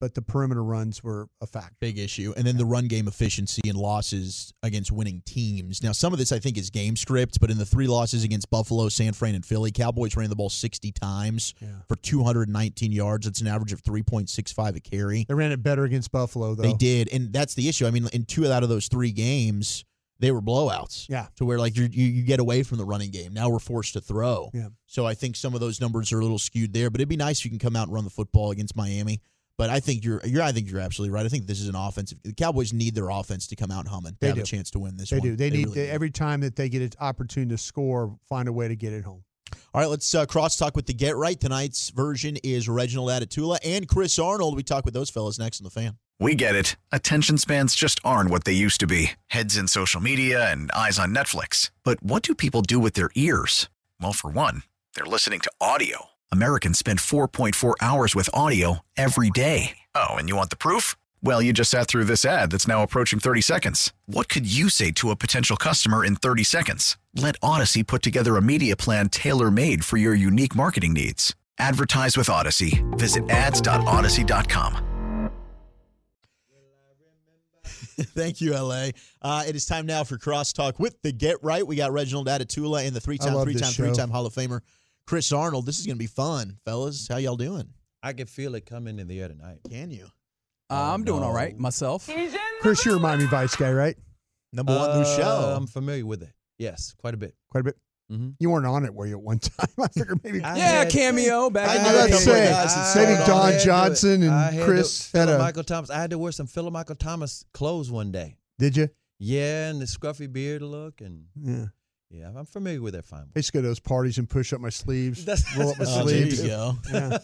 but 0.00 0.14
the 0.14 0.22
perimeter 0.22 0.62
runs 0.62 1.02
were 1.02 1.28
a 1.40 1.46
factor. 1.46 1.74
Big 1.80 1.98
issue. 1.98 2.32
And 2.36 2.46
then 2.46 2.56
the 2.56 2.64
run 2.64 2.86
game 2.86 3.08
efficiency 3.08 3.62
and 3.68 3.76
losses 3.76 4.52
against 4.62 4.92
winning 4.92 5.22
teams. 5.26 5.82
Now, 5.82 5.92
some 5.92 6.12
of 6.12 6.18
this 6.18 6.32
I 6.32 6.38
think 6.38 6.56
is 6.56 6.70
game 6.70 6.96
script, 6.96 7.40
but 7.40 7.50
in 7.50 7.58
the 7.58 7.66
three 7.66 7.86
losses 7.86 8.24
against 8.24 8.50
Buffalo, 8.50 8.88
San 8.88 9.12
Fran, 9.12 9.34
and 9.34 9.44
Philly, 9.44 9.72
Cowboys 9.72 10.16
ran 10.16 10.30
the 10.30 10.36
ball 10.36 10.50
60 10.50 10.92
times 10.92 11.54
for 11.88 11.96
219 11.96 12.92
yards. 12.92 13.26
That's 13.26 13.40
an 13.40 13.46
average 13.46 13.72
of 13.72 13.82
3.65 13.82 14.76
a 14.76 14.80
carry. 14.80 15.24
They 15.28 15.34
ran 15.34 15.52
it 15.52 15.62
better 15.62 15.84
against 15.84 16.12
Buffalo 16.12 16.54
though. 16.54 16.62
They 16.62 16.74
did. 16.74 17.08
And 17.12 17.32
that's 17.32 17.54
the 17.54 17.68
issue. 17.68 17.86
I 17.86 17.90
mean, 17.90 18.08
in 18.12 18.24
two 18.24 18.50
out 18.50 18.62
of 18.62 18.68
those 18.68 18.88
three 18.88 19.12
games, 19.12 19.84
they 20.20 20.30
were 20.30 20.42
blowouts. 20.42 21.06
Yeah. 21.08 21.26
To 21.36 21.44
where 21.44 21.58
like 21.58 21.76
you're, 21.76 21.86
you 21.86 22.06
you 22.06 22.22
get 22.24 22.40
away 22.40 22.62
from 22.62 22.78
the 22.78 22.84
running 22.84 23.10
game. 23.10 23.32
Now 23.32 23.48
we're 23.50 23.58
forced 23.58 23.92
to 23.94 24.00
throw. 24.00 24.50
Yeah. 24.52 24.68
So 24.86 25.06
I 25.06 25.14
think 25.14 25.36
some 25.36 25.54
of 25.54 25.60
those 25.60 25.80
numbers 25.80 26.12
are 26.12 26.18
a 26.18 26.22
little 26.22 26.38
skewed 26.38 26.72
there. 26.72 26.90
But 26.90 27.00
it'd 27.00 27.08
be 27.08 27.16
nice 27.16 27.40
if 27.40 27.44
you 27.44 27.50
can 27.50 27.58
come 27.58 27.76
out 27.76 27.86
and 27.86 27.94
run 27.94 28.04
the 28.04 28.10
football 28.10 28.50
against 28.50 28.76
Miami. 28.76 29.20
But 29.58 29.70
I 29.70 29.80
think 29.80 30.04
you're 30.04 30.20
you're 30.24 30.42
I 30.42 30.52
think 30.52 30.70
you're 30.70 30.80
absolutely 30.80 31.12
right. 31.14 31.26
I 31.26 31.28
think 31.28 31.46
this 31.46 31.60
is 31.60 31.68
an 31.68 31.74
offensive. 31.74 32.18
The 32.22 32.32
Cowboys 32.32 32.72
need 32.72 32.94
their 32.94 33.10
offense 33.10 33.46
to 33.48 33.56
come 33.56 33.70
out 33.72 33.86
humming. 33.88 34.12
to 34.12 34.18
They 34.20 34.28
have 34.28 34.36
do. 34.36 34.42
a 34.42 34.44
chance 34.44 34.70
to 34.70 34.78
win 34.78 34.96
this 34.96 35.10
They 35.10 35.18
one. 35.18 35.28
do. 35.30 35.36
They, 35.36 35.50
need 35.50 35.66
really 35.66 35.80
they- 35.86 35.90
every 35.90 36.10
time 36.10 36.40
that 36.40 36.54
they 36.56 36.68
get 36.68 36.80
an 36.82 36.90
opportunity 37.00 37.50
to 37.50 37.58
score, 37.58 38.16
find 38.28 38.48
a 38.48 38.52
way 38.52 38.68
to 38.68 38.76
get 38.76 38.92
it 38.92 39.04
home. 39.04 39.24
All 39.74 39.80
right, 39.80 39.88
let's 39.90 40.14
uh, 40.14 40.26
crosstalk 40.26 40.74
with 40.74 40.86
the 40.86 40.92
Get 40.94 41.16
Right. 41.16 41.38
Tonight's 41.38 41.90
version 41.90 42.36
is 42.44 42.68
Reginald 42.68 43.08
Atatula 43.10 43.56
and 43.64 43.88
Chris 43.88 44.18
Arnold. 44.18 44.54
We 44.56 44.62
talk 44.62 44.84
with 44.84 44.92
those 44.94 45.08
fellas 45.10 45.38
next 45.38 45.60
on 45.60 45.64
the 45.64 45.70
fan. 45.70 45.98
We 46.20 46.34
get 46.34 46.54
it. 46.54 46.76
Attention 46.92 47.38
spans 47.38 47.74
just 47.74 47.98
aren't 48.04 48.28
what 48.30 48.44
they 48.44 48.52
used 48.52 48.78
to 48.80 48.86
be 48.86 49.12
heads 49.28 49.56
in 49.56 49.66
social 49.68 50.00
media 50.00 50.50
and 50.50 50.70
eyes 50.72 50.98
on 50.98 51.14
Netflix. 51.14 51.70
But 51.82 52.02
what 52.02 52.22
do 52.22 52.34
people 52.34 52.60
do 52.62 52.78
with 52.78 52.94
their 52.94 53.10
ears? 53.14 53.68
Well, 54.00 54.12
for 54.12 54.30
one, 54.30 54.62
they're 54.94 55.06
listening 55.06 55.40
to 55.40 55.50
audio. 55.60 56.06
Americans 56.32 56.78
spend 56.78 56.98
4.4 56.98 57.74
hours 57.80 58.16
with 58.16 58.28
audio 58.34 58.80
every 58.96 59.30
day. 59.30 59.78
Oh, 59.94 60.14
and 60.14 60.28
you 60.28 60.34
want 60.34 60.50
the 60.50 60.56
proof? 60.56 60.96
Well, 61.22 61.40
you 61.40 61.52
just 61.52 61.70
sat 61.70 61.86
through 61.88 62.04
this 62.04 62.24
ad 62.24 62.50
that's 62.50 62.66
now 62.68 62.82
approaching 62.82 63.20
30 63.20 63.40
seconds. 63.42 63.92
What 64.06 64.28
could 64.28 64.50
you 64.52 64.68
say 64.68 64.90
to 64.92 65.10
a 65.10 65.16
potential 65.16 65.56
customer 65.56 66.04
in 66.04 66.16
30 66.16 66.42
seconds? 66.44 66.98
Let 67.14 67.36
Odyssey 67.42 67.82
put 67.84 68.02
together 68.02 68.36
a 68.36 68.42
media 68.42 68.76
plan 68.76 69.08
tailor 69.08 69.50
made 69.50 69.84
for 69.84 69.96
your 69.96 70.14
unique 70.14 70.54
marketing 70.56 70.92
needs. 70.92 71.34
Advertise 71.58 72.16
with 72.16 72.28
Odyssey. 72.28 72.84
Visit 72.92 73.28
ads.odyssey.com. 73.30 74.84
Thank 78.00 78.40
you, 78.40 78.52
LA. 78.52 78.90
Uh, 79.20 79.44
it 79.46 79.56
is 79.56 79.66
time 79.66 79.84
now 79.84 80.04
for 80.04 80.18
crosstalk 80.18 80.78
with 80.78 81.02
the 81.02 81.10
Get 81.10 81.42
Right. 81.42 81.66
We 81.66 81.74
got 81.74 81.90
Reginald 81.92 82.28
Atatula 82.28 82.86
and 82.86 82.94
the 82.94 83.00
three-time, 83.00 83.42
three-time, 83.42 83.72
three-time 83.72 84.10
Hall 84.10 84.24
of 84.24 84.32
Famer 84.32 84.60
Chris 85.08 85.32
Arnold. 85.32 85.64
This 85.64 85.78
is 85.80 85.86
going 85.86 85.96
to 85.96 85.98
be 85.98 86.06
fun, 86.06 86.58
fellas. 86.66 87.08
How 87.08 87.16
y'all 87.16 87.36
doing? 87.36 87.66
I 88.02 88.12
can 88.12 88.26
feel 88.26 88.54
it 88.54 88.66
coming 88.66 88.98
in 88.98 89.08
the 89.08 89.18
air 89.22 89.28
tonight. 89.28 89.60
Can 89.70 89.90
you? 89.90 90.04
Uh, 90.70 90.92
I'm 90.92 91.02
doing 91.04 91.22
all 91.22 91.32
right 91.32 91.58
myself. 91.58 92.10
Chris, 92.60 92.84
you're 92.84 92.96
a 92.96 93.00
Miami 93.00 93.24
Vice 93.24 93.56
guy, 93.56 93.72
right? 93.72 93.96
Number 94.52 94.76
one 94.76 94.98
new 94.98 95.04
show. 95.06 95.22
Uh, 95.52 95.56
I'm 95.56 95.66
familiar 95.66 96.04
with 96.04 96.22
it. 96.22 96.28
Yes, 96.58 96.94
quite 96.98 97.14
a 97.14 97.16
bit. 97.16 97.34
Quite 97.50 97.60
a 97.62 97.64
bit. 97.64 97.76
Mhm. 98.12 98.34
You 98.38 98.50
weren't 98.50 98.66
on 98.66 98.84
it, 98.84 98.94
were 98.94 99.06
you, 99.06 99.16
at 99.16 99.22
one 99.22 99.38
time? 99.38 99.66
I 99.82 99.88
figured 99.88 100.20
maybe. 100.22 100.42
I 100.42 100.56
Yeah, 100.58 100.70
had- 100.80 100.90
cameo 100.90 101.48
back 101.48 101.70
I 101.70 101.76
in 101.76 101.82
was 101.84 101.92
the 101.92 101.98
about 101.98 102.06
day. 102.06 102.12
to 102.12 102.18
say, 102.18 103.02
I 103.02 103.04
maybe 103.14 103.26
Don 103.26 103.58
Johnson 103.60 104.22
and 104.24 104.62
Chris 104.62 105.10
to, 105.12 105.18
had 105.20 105.28
a- 105.30 105.38
Michael 105.38 105.64
Thomas. 105.64 105.88
I 105.90 105.98
had 105.98 106.10
to 106.10 106.18
wear 106.18 106.32
some 106.32 106.46
Philip 106.46 106.72
Michael 106.74 106.96
Thomas 106.96 107.46
clothes 107.54 107.90
one 107.90 108.12
day. 108.12 108.36
Did 108.58 108.76
you? 108.76 108.90
Yeah, 109.18 109.70
and 109.70 109.80
the 109.80 109.86
scruffy 109.86 110.30
beard 110.30 110.60
look, 110.62 111.00
and 111.00 111.24
Yeah. 111.34 111.66
Yeah, 112.10 112.30
I'm 112.34 112.46
familiar 112.46 112.80
with 112.80 112.94
that 112.94 113.04
fine. 113.04 113.26
I 113.34 113.38
used 113.38 113.48
to 113.48 113.52
go 113.52 113.60
to 113.62 113.66
those 113.68 113.80
parties 113.80 114.18
and 114.18 114.28
push 114.28 114.52
up 114.52 114.60
my 114.60 114.70
sleeves, 114.70 115.24
That's- 115.24 115.56
roll 115.56 115.70
up 115.70 115.78
my 115.78 115.84
Oh, 115.88 115.98
what 115.98 116.06
there 116.06 116.24
you 116.24 116.30
sleeves. 116.30 116.48
go. 116.48 116.74
Yeah. 116.92 117.18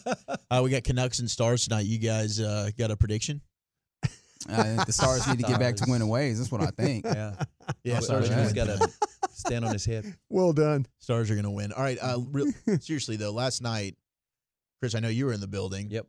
Uh, 0.51 0.61
we 0.65 0.71
got 0.71 0.85
Canucks 0.85 1.19
and 1.21 1.31
Stars 1.31 1.65
tonight. 1.65 1.87
You 1.87 1.99
guys 1.99 2.41
uh, 2.41 2.71
got 2.79 2.91
a 2.91 2.97
prediction? 2.97 3.41
I 4.47 4.63
think 4.63 4.85
the 4.87 4.93
Stars 4.93 5.27
need 5.27 5.39
to 5.39 5.47
get 5.47 5.59
back 5.59 5.77
to 5.77 5.85
winning 5.91 6.09
ways. 6.09 6.39
That's 6.39 6.53
what 6.53 6.61
I 6.61 6.67
think. 6.67 7.05
Yeah, 7.15 7.35
Yeah, 7.83 7.95
But- 7.95 8.05
Stars 8.05 8.29
but 8.29 8.39
are 8.39 8.43
going 8.43 8.55
got 8.55 8.67
to 8.67 8.87
to 8.87 8.93
stand 9.33 9.65
on 9.65 9.73
his 9.73 9.85
head. 9.87 10.05
Well 10.29 10.53
done. 10.53 10.87
Stars 10.99 11.31
are 11.31 11.35
going 11.35 11.45
to 11.45 11.51
win. 11.51 11.73
All 11.73 11.83
right. 11.83 11.99
Uh, 12.01 12.19
real, 12.31 12.53
seriously 12.81 13.17
though, 13.17 13.33
last 13.33 13.63
night, 13.63 13.97
Chris, 14.81 14.95
I 14.95 15.01
know 15.01 15.09
you 15.09 15.25
were 15.27 15.33
in 15.33 15.41
the 15.41 15.47
building. 15.49 15.91
Yep. 15.91 16.07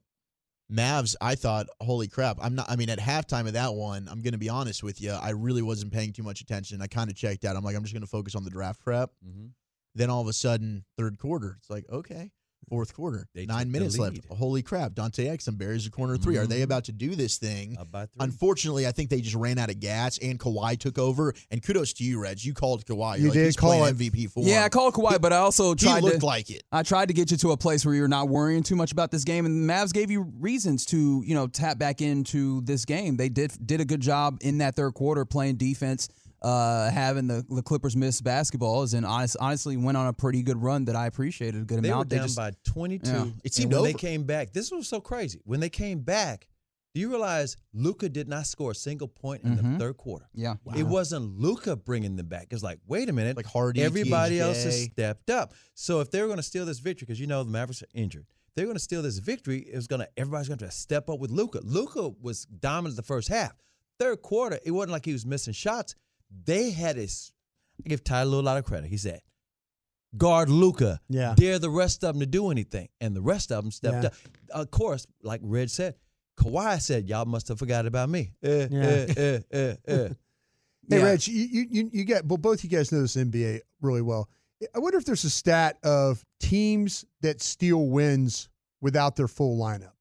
Mavs, 0.72 1.16
I 1.22 1.36
thought, 1.36 1.68
holy 1.80 2.08
crap. 2.08 2.38
I'm 2.42 2.56
not, 2.56 2.70
I 2.70 2.76
mean, 2.76 2.90
at 2.90 2.98
halftime 3.00 3.46
of 3.48 3.54
that 3.54 3.74
one, 3.76 4.08
I'm 4.10 4.22
going 4.22 4.34
to 4.34 4.40
be 4.40 4.50
honest 4.50 4.82
with 4.82 5.00
you, 5.00 5.12
I 5.12 5.30
really 5.30 5.62
wasn't 5.62 5.94
paying 5.94 6.12
too 6.12 6.24
much 6.24 6.42
attention. 6.42 6.82
I 6.82 6.88
kind 6.88 7.10
of 7.10 7.16
checked 7.16 7.46
out. 7.46 7.56
I'm 7.56 7.64
like, 7.64 7.76
I'm 7.76 7.84
just 7.84 7.94
going 7.94 8.02
to 8.02 8.08
focus 8.08 8.36
on 8.36 8.44
the 8.44 8.50
draft 8.50 8.82
prep. 8.84 9.12
Mhm. 9.26 9.52
Then 9.94 10.10
all 10.10 10.22
of 10.22 10.28
a 10.28 10.34
sudden, 10.34 10.84
third 10.98 11.20
quarter, 11.20 11.56
it's 11.60 11.70
like, 11.70 11.86
okay, 11.90 12.32
fourth 12.70 12.94
quarter, 12.94 13.28
They 13.34 13.46
nine 13.46 13.72
minutes 13.72 13.98
left. 13.98 14.20
Holy 14.30 14.62
crap. 14.62 14.94
Dante 14.96 15.26
Exum 15.28 15.58
buries 15.58 15.86
a 15.86 15.92
corner 15.92 16.18
3 16.18 16.38
Are 16.38 16.46
they 16.48 16.60
Mhm. 16.60 16.64
about 16.64 16.84
to 16.86 16.92
do 16.92 17.16
this 17.16 17.38
thing? 17.38 17.78
Three. 17.92 18.06
Unfortunately, 18.20 18.86
I 18.88 18.92
think 18.92 19.10
they 19.10 19.22
just 19.22 19.36
ran 19.36 19.58
out 19.58 19.70
of 19.70 19.80
gas 19.80 20.18
and 20.20 20.40
Kawhi 20.40 20.78
took 20.78 20.98
over. 20.98 21.34
And 21.52 21.62
kudos 21.64 21.94
to 21.94 22.04
you, 22.04 22.20
Reg. 22.20 22.44
You 22.44 22.54
called 22.54 22.86
Kawhi. 22.86 23.14
You're 23.16 23.18
You 23.18 23.28
like, 23.30 23.34
did 23.34 23.46
he's 23.46 23.56
call 23.56 23.86
it. 23.86 23.96
MVP 23.98 24.28
for 24.28 24.44
Yeah, 24.44 24.64
I 24.66 24.70
called 24.70 24.94
Kawhi, 24.94 25.20
but 25.22 25.32
I 25.34 25.38
also 25.38 25.70
He 25.72 25.76
tried 25.86 26.04
looked 26.04 26.20
to. 26.22 26.26
like 26.26 26.50
it. 26.50 26.64
I 26.72 26.84
tried 26.84 27.08
to 27.08 27.14
get 27.14 27.32
you 27.32 27.38
to 27.38 27.52
a 27.52 27.58
place 27.58 27.86
where 27.86 27.96
you're 27.96 28.08
not 28.08 28.30
worrying 28.30 28.64
too 28.64 28.76
much 28.76 28.92
about 28.92 29.12
this 29.12 29.24
game, 29.24 29.46
and 29.46 29.68
the 29.70 29.74
Mavs 29.74 29.94
gave 29.94 30.12
you 30.12 30.22
reasons 30.40 30.86
to, 30.86 31.24
you 31.26 31.34
know, 31.34 31.48
tap 31.48 31.78
back 31.78 32.02
into 32.02 32.62
this 32.62 32.86
game. 32.86 33.18
They 33.18 33.30
did 33.30 33.54
did 33.66 33.82
a 33.82 33.86
good 33.86 34.02
job 34.02 34.38
in 34.42 34.58
that 34.60 34.76
third 34.76 34.94
quarter 34.94 35.26
playing 35.26 35.56
defense, 35.58 36.10
uh, 36.46 36.92
having 36.92 37.26
the, 37.28 37.44
the 37.50 37.62
Clippers 37.64 37.96
miss 37.96 38.22
basketballs, 38.22 38.94
and 38.94 39.06
honest, 39.06 39.36
honestly 39.40 39.78
went 39.78 39.98
on 39.98 40.08
a 40.08 40.14
pretty 40.14 40.44
good 40.44 40.62
run 40.62 40.86
that 40.86 40.96
I 40.96 41.08
appreciated 41.08 41.62
a 41.62 41.66
good 41.66 41.82
They 41.82 41.90
were 41.90 41.96
amount. 41.96 42.10
down 42.10 42.22
just, 42.24 42.36
by 42.38 42.52
22. 42.66 43.10
Yeah. 43.12 43.26
It 43.44 43.54
seemed 43.54 43.74
when 43.74 43.84
they 43.84 43.94
came 43.94 44.24
back, 44.24 44.54
this 44.54 44.72
was 44.72 44.88
so 44.88 45.02
crazy. 45.02 45.42
When 45.44 45.60
they 45.60 45.70
came 45.70 46.02
back, 46.02 46.48
do 46.94 47.02
you 47.02 47.10
realize 47.10 47.58
Luka 47.74 48.08
did 48.10 48.30
not 48.30 48.46
score 48.48 48.72
a 48.72 48.76
single 48.76 49.08
point 49.10 49.44
in 49.44 49.58
Mhm. 49.58 49.74
the 49.74 49.80
third 49.80 49.98
quarter? 49.98 50.28
yeah, 50.34 50.56
It 50.78 50.84
wasn't 50.84 51.38
Luka 51.40 51.76
bringing 51.76 52.16
them 52.16 52.28
back. 52.28 52.48
It's 52.52 52.64
like, 52.64 52.80
wait 52.88 53.10
a 53.10 53.14
minute, 53.14 53.36
Like 53.36 53.48
Hardy, 53.48 53.82
everybody 53.82 54.40
else 54.40 54.64
has 54.64 54.84
stepped 54.84 55.30
up. 55.30 55.54
So 55.74 56.00
if 56.00 56.10
they 56.12 56.22
were 56.22 56.28
going 56.28 56.38
to 56.38 56.44
steal 56.44 56.66
this 56.66 56.80
victory, 56.80 57.06
because 57.08 57.20
you 57.20 57.28
know 57.28 57.44
the 57.44 57.50
Mavericks 57.50 57.82
are 57.84 57.88
injured, 57.94 58.26
they're 58.56 58.66
going 58.66 58.78
to 58.78 58.84
steal 58.84 59.02
this 59.02 59.18
victory. 59.18 59.60
It 59.70 59.76
was 59.76 59.88
going 59.88 60.00
to 60.02 60.10
everybody's 60.16 60.48
going 60.48 60.60
to 60.60 60.72
step 60.72 61.10
up 61.10 61.20
with 61.20 61.32
Luka. 61.32 61.60
Luka 61.64 62.10
was 62.22 62.46
dominant 62.46 62.96
the 62.96 63.04
first 63.04 63.28
half. 63.28 63.52
Third 64.00 64.22
quarter, 64.22 64.60
it 64.64 64.72
wasn't 64.72 64.92
like 64.92 65.04
he 65.06 65.12
was 65.14 65.26
missing 65.26 65.54
shots. 65.54 65.96
They 66.46 66.72
had 66.72 66.96
his. 66.98 67.32
I 67.86 67.90
give 67.90 68.04
Ty 68.04 68.22
a 68.22 68.26
little 68.26 68.44
lot 68.44 68.58
of 68.58 68.64
credit. 68.66 68.90
He 68.90 68.98
said, 68.98 69.22
guard 70.18 70.50
Luka. 70.50 71.00
Yeah. 71.10 71.34
Dare 71.38 71.60
the 71.60 71.70
rest 71.70 72.04
of 72.04 72.14
them 72.14 72.20
to 72.22 72.26
do 72.26 72.50
anything. 72.52 72.88
And 73.02 73.16
the 73.16 73.22
rest 73.22 73.52
of 73.52 73.64
them 73.64 73.72
stepped 73.72 74.04
Yeah. 74.04 74.08
up. 74.10 74.14
Of 74.52 74.72
course, 74.72 75.06
like 75.22 75.42
Red 75.44 75.70
said, 75.70 75.96
Kawhi 76.40 76.82
said, 76.82 77.08
Y'all 77.10 77.26
must 77.26 77.48
have 77.50 77.60
forgot 77.60 77.86
about 77.86 78.10
me. 78.10 78.32
Eh, 78.44 78.68
Yeah. 78.72 78.80
eh, 78.82 79.06
eh, 79.18 79.40
eh, 79.52 79.76
eh. 79.88 80.08
Hey, 80.90 80.98
Yeah. 81.00 81.04
Reg, 81.04 81.28
you, 81.28 81.44
you 81.44 81.66
you 81.70 81.90
you 81.94 82.04
get 82.06 82.26
well. 82.26 82.38
Both 82.38 82.64
you 82.64 82.70
guys 82.70 82.92
know 82.92 83.02
this 83.02 83.16
NBA 83.16 83.62
really 83.82 84.02
well. 84.04 84.30
I 84.74 84.80
wonder 84.80 84.98
if 84.98 85.06
there's 85.06 85.24
a 85.26 85.30
stat 85.30 85.78
of 85.84 86.24
teams 86.40 87.04
that 87.22 87.42
steal 87.42 87.88
wins 87.88 88.50
without 88.82 89.16
their 89.16 89.28
full 89.28 89.58
lineup. 89.58 89.92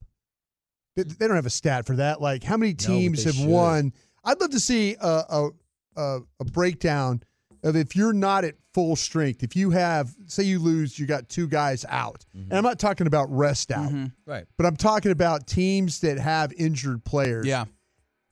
They, 0.94 1.02
they 1.04 1.26
don't 1.26 1.36
have 1.36 1.46
a 1.46 1.50
stat 1.50 1.86
for 1.86 1.96
that. 1.96 2.20
Like 2.20 2.44
how 2.44 2.56
many 2.56 2.74
teams 2.74 3.24
they 3.24 3.30
have 3.30 3.34
should. 3.34 3.48
won? 3.48 3.92
I'd 4.24 4.40
love 4.40 4.50
to 4.50 4.60
see 4.60 4.94
a 5.00 5.06
a, 5.08 5.50
a 5.96 6.20
a 6.40 6.44
breakdown 6.44 7.22
of 7.62 7.76
if 7.76 7.96
you're 7.96 8.12
not 8.12 8.44
at 8.44 8.54
full 8.74 8.94
strength. 8.96 9.42
If 9.42 9.56
you 9.56 9.70
have, 9.70 10.14
say, 10.26 10.42
you 10.42 10.58
lose, 10.58 10.98
you 10.98 11.06
got 11.06 11.28
two 11.28 11.46
guys 11.48 11.84
out, 11.88 12.24
Mm-hmm. 12.36 12.50
and 12.50 12.58
I'm 12.58 12.64
not 12.64 12.78
talking 12.78 13.06
about 13.06 13.30
rest 13.30 13.70
out, 13.70 13.90
Right. 14.26 14.44
but 14.58 14.66
I'm 14.66 14.76
talking 14.76 15.12
about 15.12 15.46
teams 15.46 16.00
that 16.00 16.18
have 16.18 16.52
injured 16.54 17.04
players. 17.04 17.46
Yeah. 17.46 17.64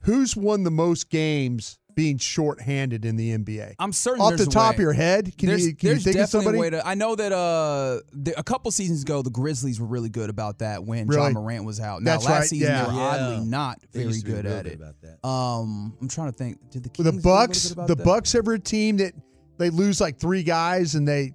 Who's 0.01 0.35
won 0.35 0.63
the 0.63 0.71
most 0.71 1.09
games 1.09 1.79
being 1.95 2.17
shorthanded 2.17 3.05
in 3.05 3.15
the 3.15 3.37
NBA? 3.37 3.75
I'm 3.79 3.93
certain 3.93 4.21
Off 4.21 4.29
there's 4.29 4.45
the 4.45 4.49
a 4.49 4.53
top 4.53 4.71
way. 4.71 4.75
of 4.75 4.79
your 4.81 4.93
head, 4.93 5.37
can 5.37 5.49
there's, 5.49 5.65
you 5.67 5.75
can 5.75 5.89
you 5.89 5.93
there's 5.95 6.03
think 6.03 6.17
of 6.17 6.29
somebody? 6.29 6.57
a 6.57 6.61
way 6.61 6.69
to. 6.71 6.85
I 6.87 6.95
know 6.95 7.15
that 7.15 7.31
uh, 7.31 7.99
the, 8.11 8.33
a 8.37 8.43
couple 8.43 8.71
seasons 8.71 9.03
ago, 9.03 9.21
the 9.21 9.29
Grizzlies 9.29 9.79
were 9.79 9.87
really 9.87 10.09
good 10.09 10.29
about 10.29 10.59
that 10.59 10.83
when 10.83 11.07
Really? 11.07 11.21
Ja 11.33 11.39
Morant 11.39 11.65
was 11.65 11.79
out. 11.79 12.01
Now, 12.01 12.11
That's 12.13 12.25
last 12.25 12.39
right, 12.39 12.47
season 12.49 12.67
yeah. 12.69 12.83
they 12.85 12.91
were 12.91 12.97
Yeah. 12.97 13.03
oddly 13.05 13.45
not 13.45 13.79
They 13.91 13.99
very 13.99 14.05
used 14.13 14.25
to 14.25 14.31
be 14.31 14.31
good 14.37 14.45
at 14.45 14.65
good 14.65 14.81
it. 15.03 15.25
Um, 15.25 15.95
I'm 16.01 16.07
trying 16.07 16.31
to 16.31 16.37
think. 16.37 16.57
Did 16.71 16.83
the 16.83 16.89
the 16.89 16.89
Kings 16.89 17.05
do 17.05 17.09
a 17.09 17.13
little 17.13 17.21
Bucks, 17.47 17.71
about 17.71 17.87
the 17.87 17.95
that? 17.95 18.03
Bucks 18.05 18.35
ever 18.35 18.53
a 18.53 18.59
team 18.59 18.97
that 18.97 19.13
they 19.57 19.69
lose 19.69 20.01
like 20.01 20.17
three 20.19 20.43
guys 20.43 20.95
and 20.95 21.07
they 21.07 21.33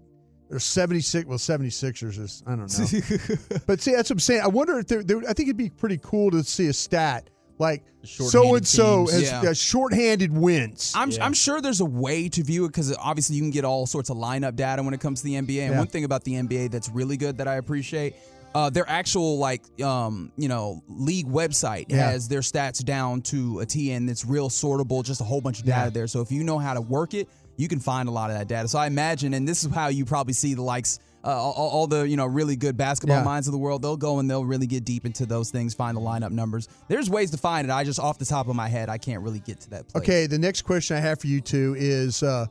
are 0.51 0.59
76 0.59 1.27
well 1.27 1.37
76ers 1.39 2.19
is 2.19 2.43
I 2.47 2.57
don't 2.57 2.61
know. 2.79 3.57
but 3.67 3.81
see 3.83 3.93
that's 3.93 4.09
what 4.11 4.15
I'm 4.15 4.19
saying. 4.21 4.41
I 4.43 4.49
wonder 4.49 4.79
if 4.79 4.87
there, 4.87 5.03
there 5.03 5.19
I 5.29 5.33
think 5.35 5.49
it'd 5.49 5.57
be 5.57 5.69
pretty 5.71 5.99
cool 6.03 6.31
to 6.31 6.43
see 6.43 6.69
a 6.69 6.73
stat 6.73 7.29
like 7.59 7.85
so 8.05 8.55
and 8.57 8.67
so 8.67 9.07
teams. 9.07 9.13
has 9.13 9.23
Yeah. 9.45 9.51
uh, 9.51 9.55
shorthanded 9.55 10.33
wins. 10.37 10.93
I'm, 10.95 11.11
I'm 11.21 11.35
sure 11.35 11.61
there's 11.61 11.81
a 11.81 11.85
way 11.85 12.29
to 12.31 12.43
view 12.43 12.65
it 12.65 12.69
because 12.69 12.97
obviously 12.97 13.37
you 13.37 13.43
can 13.43 13.51
get 13.51 13.65
all 13.65 13.87
sorts 13.87 14.11
of 14.11 14.17
lineup 14.17 14.57
data 14.57 14.83
when 14.83 14.95
it 14.95 15.01
comes 15.01 15.21
to 15.21 15.25
the 15.25 15.35
NBA. 15.35 15.63
And 15.65 15.73
Yeah. 15.73 15.79
one 15.79 15.89
thing 15.89 16.05
about 16.05 16.25
the 16.25 16.35
NBA 16.35 16.69
that's 16.71 16.89
really 16.89 17.17
good 17.17 17.39
that 17.39 17.49
I 17.49 17.57
appreciate, 17.57 18.15
uh, 18.55 18.71
their 18.71 18.89
actual 18.89 19.39
like 19.39 19.63
um, 19.83 20.33
you 20.37 20.49
know 20.49 20.83
league 20.89 21.27
website 21.27 21.87
Yeah. 21.89 22.11
has 22.11 22.29
their 22.29 22.41
stats 22.41 22.83
down 22.85 23.21
to 23.23 23.61
a 23.61 23.67
T 23.67 23.93
and 23.93 24.09
it's 24.09 24.25
real 24.25 24.49
sortable, 24.49 25.05
just 25.05 25.21
a 25.21 25.25
whole 25.25 25.41
bunch 25.41 25.59
of 25.59 25.67
data 25.67 25.87
Yeah. 25.87 25.91
there. 25.91 26.07
So 26.07 26.21
if 26.21 26.31
you 26.33 26.45
know 26.45 26.59
how 26.59 26.75
to 26.75 26.81
work 26.81 27.13
it, 27.15 27.29
you 27.57 27.67
can 27.69 27.81
find 27.81 28.09
a 28.09 28.13
lot 28.13 28.31
of 28.31 28.39
that 28.39 28.47
data. 28.49 28.69
So 28.69 28.79
I 28.79 28.87
imagine, 28.87 29.35
and 29.35 29.47
this 29.47 29.65
is 29.65 29.73
how 29.75 29.89
you 29.89 30.05
probably 30.05 30.33
see 30.35 30.55
the 30.55 30.63
likes. 30.63 31.01
Uh, 31.25 31.29
all, 31.31 31.53
all 31.53 31.87
the 31.89 32.09
you 32.09 32.17
know 32.17 32.27
really 32.27 32.55
good 32.55 32.77
basketball 32.77 33.19
Yeah. 33.19 33.25
minds 33.25 33.49
of 33.49 33.53
the 33.53 33.59
world, 33.59 33.83
they'll 33.83 33.97
go 33.97 34.21
and 34.21 34.31
they'll 34.31 34.45
really 34.45 34.69
get 34.69 34.85
deep 34.85 35.05
into 35.05 35.27
those 35.27 35.51
things, 35.51 35.75
find 35.75 35.97
the 35.97 36.01
lineup 36.01 36.31
numbers. 36.31 36.69
There's 36.87 37.11
ways 37.11 37.33
to 37.33 37.37
find 37.39 37.67
it. 37.69 37.73
I 37.73 37.83
just 37.83 37.99
off 37.99 38.19
the 38.19 38.25
top 38.25 38.47
of 38.49 38.55
my 38.55 38.69
head, 38.69 38.89
I 38.89 38.99
can't 38.99 39.23
really 39.23 39.41
get 39.41 39.61
to 39.63 39.71
that. 39.71 39.89
Place. 39.89 40.03
Okay, 40.03 40.27
the 40.29 40.39
next 40.39 40.63
question 40.63 40.97
I 40.97 41.01
have 41.01 41.21
for 41.21 41.27
you 41.27 41.41
two 41.41 41.75
is 41.77 42.23
uh, 42.23 42.47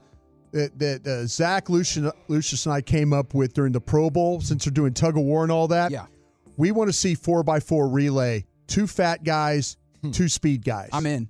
that, 0.51 0.77
that 0.79 1.07
uh, 1.07 1.25
Zach 1.27 1.69
Lucius, 1.69 2.11
Lucius 2.27 2.65
and 2.65 2.73
I 2.73 2.81
came 2.81 3.13
up 3.13 3.33
with 3.33 3.53
during 3.53 3.71
the 3.71 3.81
Pro 3.81 4.09
Bowl, 4.09 4.41
since 4.41 4.65
they're 4.65 4.71
doing 4.73 4.93
tug 4.93 5.15
of 5.17 5.23
war 5.23 5.43
and 5.43 5.51
all 5.51 5.69
that. 5.69 5.89
Yeah. 5.91 6.05
We 6.57 6.71
want 6.71 6.89
to 6.89 6.93
see 6.93 7.15
four 7.15 7.43
by 7.43 7.61
four 7.61 7.87
relay, 7.87 8.45
two 8.67 8.85
fat 8.85 9.23
guys, 9.23 9.77
two 10.11 10.27
speed 10.27 10.65
guys. 10.65 10.89
I'm 10.91 11.05
in. 11.05 11.29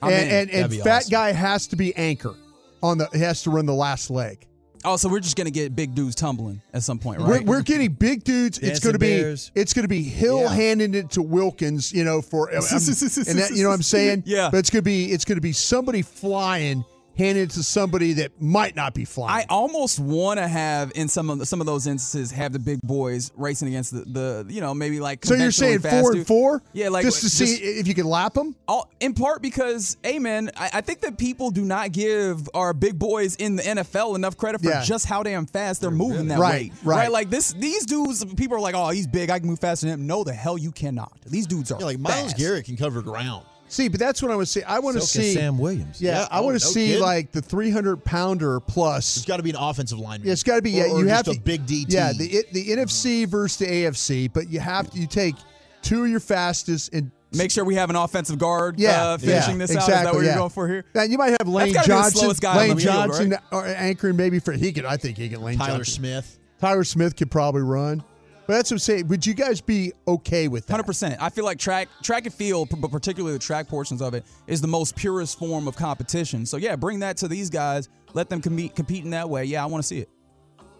I'm 0.00 0.12
and 0.12 0.22
in. 0.22 0.34
and, 0.34 0.50
and 0.50 0.64
That'd 0.72 0.82
fat 0.84 0.96
awesome. 1.00 1.10
guy 1.10 1.32
has 1.32 1.66
to 1.68 1.76
be 1.76 1.94
anchor 1.94 2.34
on 2.82 2.96
the. 2.96 3.06
He 3.12 3.18
has 3.18 3.42
to 3.42 3.50
run 3.50 3.66
the 3.66 3.74
last 3.74 4.08
leg. 4.10 4.46
Oh, 4.84 4.96
so 4.96 5.08
we're 5.08 5.20
just 5.20 5.36
gonna 5.36 5.50
get 5.50 5.76
big 5.76 5.94
dudes 5.94 6.14
tumbling 6.14 6.62
at 6.72 6.82
some 6.82 6.98
point, 6.98 7.20
We're, 7.20 7.26
right? 7.26 7.46
we're 7.46 7.62
getting 7.62 7.92
big 7.92 8.24
dudes. 8.24 8.58
it's 8.58 8.80
going 8.80 8.94
to 8.94 8.98
be 8.98 9.20
bears. 9.20 9.50
it's 9.54 9.74
going 9.74 9.82
to 9.84 9.88
be 9.88 10.02
Hill 10.02 10.40
Yeah. 10.42 10.54
handing 10.54 10.94
it 10.94 11.10
to 11.12 11.22
Wilkins, 11.22 11.92
you 11.92 12.02
know, 12.04 12.22
for 12.22 12.48
um, 12.48 12.62
and 12.70 13.38
that 13.38 13.50
you 13.54 13.62
know 13.62 13.68
what 13.68 13.74
I'm 13.74 13.82
saying. 13.82 14.22
Yeah. 14.26 14.48
But 14.50 14.58
it's 14.58 14.70
going 14.70 14.80
to 14.80 14.84
be 14.84 15.12
it's 15.12 15.24
going 15.24 15.36
to 15.36 15.42
be 15.42 15.52
somebody 15.52 16.02
flying 16.02 16.84
handing 17.20 17.44
it 17.44 17.50
to 17.50 17.62
somebody 17.62 18.14
that 18.14 18.40
might 18.40 18.74
not 18.74 18.94
be 18.94 19.04
flying. 19.04 19.44
I 19.44 19.46
almost 19.48 20.00
want 20.00 20.38
to 20.38 20.48
have 20.48 20.90
in 20.94 21.06
some 21.08 21.30
of 21.30 21.38
the, 21.38 21.46
some 21.46 21.60
of 21.60 21.66
those 21.66 21.86
instances 21.86 22.30
have 22.32 22.52
the 22.52 22.58
big 22.58 22.80
boys 22.82 23.30
racing 23.36 23.68
against 23.68 23.92
the, 23.92 24.00
the 24.00 24.46
you 24.52 24.60
know 24.60 24.74
maybe 24.74 24.98
like 25.00 25.24
so 25.24 25.34
you're 25.34 25.50
saying 25.52 25.80
four 25.80 26.10
dude. 26.12 26.16
and 26.18 26.26
four? 26.26 26.62
Yeah, 26.72 26.88
like 26.88 27.04
just 27.04 27.20
to 27.22 27.28
see 27.30 27.54
if 27.54 27.86
you 27.86 27.94
can 27.94 28.06
lap 28.06 28.34
them. 28.34 28.56
all, 28.66 28.90
in 29.00 29.14
part 29.14 29.42
because, 29.42 29.96
amen 30.04 30.50
I, 30.56 30.70
I 30.74 30.80
think 30.80 31.00
that 31.02 31.18
people 31.18 31.50
do 31.50 31.64
not 31.64 31.92
give 31.92 32.48
our 32.54 32.72
big 32.72 32.98
boys 32.98 33.36
in 33.36 33.56
the 33.56 33.62
NFL 33.62 34.16
enough 34.16 34.36
credit 34.36 34.60
for 34.62 34.70
Yeah. 34.70 34.82
just 34.82 35.06
how 35.06 35.22
damn 35.22 35.46
fast 35.46 35.80
they're 35.82 35.90
moving 35.90 36.28
that 36.28 36.38
Right, 36.38 36.70
way. 36.72 36.78
right. 36.84 37.12
Like 37.12 37.28
this, 37.30 37.52
these 37.52 37.84
dudes, 37.84 38.24
people 38.34 38.56
are 38.56 38.60
like, 38.60 38.74
oh, 38.74 38.88
he's 38.88 39.06
big, 39.06 39.28
I 39.30 39.38
can 39.38 39.48
move 39.48 39.60
faster 39.60 39.86
than 39.86 40.00
him. 40.00 40.06
No, 40.06 40.24
the 40.24 40.32
hell 40.32 40.56
you 40.56 40.72
cannot. 40.72 41.12
These 41.26 41.46
dudes 41.46 41.70
are 41.70 41.78
Yeah, 41.78 41.86
like 41.86 41.98
Myles 41.98 42.32
fast. 42.32 42.38
Garrett 42.38 42.64
can 42.64 42.76
cover 42.76 43.02
ground. 43.02 43.44
See, 43.70 43.88
but 43.88 44.00
that's 44.00 44.20
what 44.20 44.32
I 44.32 44.34
want 44.34 44.48
to 44.48 44.52
see. 44.52 44.62
I 44.64 44.80
want 44.80 44.96
to 44.96 45.00
So 45.00 45.20
see 45.20 45.32
Sam 45.32 45.56
Williams. 45.56 46.02
Yeah, 46.02 46.22
Yeah, 46.22 46.28
I 46.30 46.40
want 46.40 46.56
oh, 46.56 46.58
to 46.58 46.64
no 46.64 46.70
see 46.70 46.86
kidding. 46.88 47.02
like 47.02 47.30
the 47.30 47.40
300 47.40 48.04
pounder 48.04 48.58
plus. 48.58 49.16
It's 49.16 49.26
got 49.26 49.36
to 49.36 49.44
be 49.44 49.50
an 49.50 49.56
offensive 49.56 49.98
lineman. 49.98 50.26
Yeah, 50.26 50.32
it's 50.32 50.42
got 50.42 50.56
to 50.56 50.62
be. 50.62 50.80
Or- 50.80 50.86
Yeah, 50.86 50.92
or 50.92 50.98
you 51.00 51.06
just 51.06 51.26
have 51.26 51.34
a 51.34 51.38
to 51.38 51.40
big 51.40 51.66
DT. 51.66 51.86
Yeah, 51.88 52.12
the 52.12 52.26
it- 52.26 52.52
the 52.52 52.68
NFC 52.70 53.26
versus 53.28 53.58
the 53.58 53.66
AFC, 53.66 54.32
but 54.32 54.50
you 54.50 54.58
have 54.60 54.90
to 54.90 54.98
you 54.98 55.06
take 55.06 55.36
two 55.82 56.04
of 56.04 56.10
your 56.10 56.20
fastest 56.20 56.92
and 56.92 57.12
Make 57.32 57.52
sure 57.52 57.64
we 57.64 57.76
have 57.76 57.90
an 57.90 57.96
offensive 57.96 58.38
guard 58.38 58.80
yeah, 58.80 59.04
uh, 59.10 59.18
finishing 59.18 59.52
yeah, 59.52 59.58
this 59.58 59.70
exactly, 59.70 59.94
out. 59.94 59.98
Is 59.98 60.04
that 60.04 60.14
what 60.14 60.20
yeah. 60.24 60.30
you're 60.30 60.38
going 60.38 60.50
for 60.50 60.66
here? 60.66 60.84
Now, 60.94 61.02
you 61.04 61.16
might 61.16 61.30
have 61.38 61.46
Lane 61.46 61.72
gotta 61.72 61.86
be 61.86 61.92
the 61.92 61.98
Johnson, 62.00 62.20
slowest 62.22 62.40
guy 62.42 62.56
Lane 62.56 62.70
the 62.70 62.82
field, 62.82 62.92
Johnson, 62.92 63.30
right? 63.30 63.40
or 63.52 63.66
anchoring 63.66 64.16
maybe 64.16 64.40
for 64.40 64.50
he 64.52 64.72
could. 64.72 64.84
I 64.84 64.96
think 64.96 65.16
he 65.16 65.28
can. 65.28 65.40
Lane 65.40 65.56
Tyler 65.56 65.76
Johnson. 65.78 65.94
Smith. 65.94 66.38
Tyler 66.60 66.82
Smith 66.82 67.14
could 67.14 67.30
probably 67.30 67.62
run, 67.62 68.02
but 68.46 68.54
that's 68.54 68.70
what 68.70 68.76
I'm 68.76 68.78
saying. 68.80 69.08
Would 69.08 69.26
you 69.26 69.34
guys 69.34 69.60
be 69.60 69.92
okay 70.08 70.48
with 70.48 70.66
that? 70.66 70.72
Hundred 70.72 70.86
percent. 70.86 71.16
I 71.20 71.30
feel 71.30 71.44
like 71.44 71.58
track, 71.58 71.88
track 72.02 72.26
and 72.26 72.34
field, 72.34 72.68
but 72.80 72.90
particularly 72.90 73.34
the 73.34 73.38
track 73.42 73.68
portions 73.68 74.02
of 74.02 74.14
it, 74.14 74.24
is 74.46 74.60
the 74.60 74.68
most 74.68 74.96
purest 74.96 75.38
form 75.38 75.68
of 75.68 75.76
competition. 75.76 76.46
So 76.46 76.56
yeah, 76.56 76.76
bring 76.76 77.00
that 77.00 77.16
to 77.18 77.28
these 77.28 77.50
guys. 77.50 77.88
Let 78.12 78.28
them 78.28 78.40
compete, 78.40 78.74
compete 78.74 79.04
in 79.04 79.10
that 79.10 79.28
way. 79.28 79.44
Yeah, 79.44 79.62
I 79.62 79.66
want 79.66 79.82
to 79.84 79.86
see 79.86 79.98
it. 79.98 80.08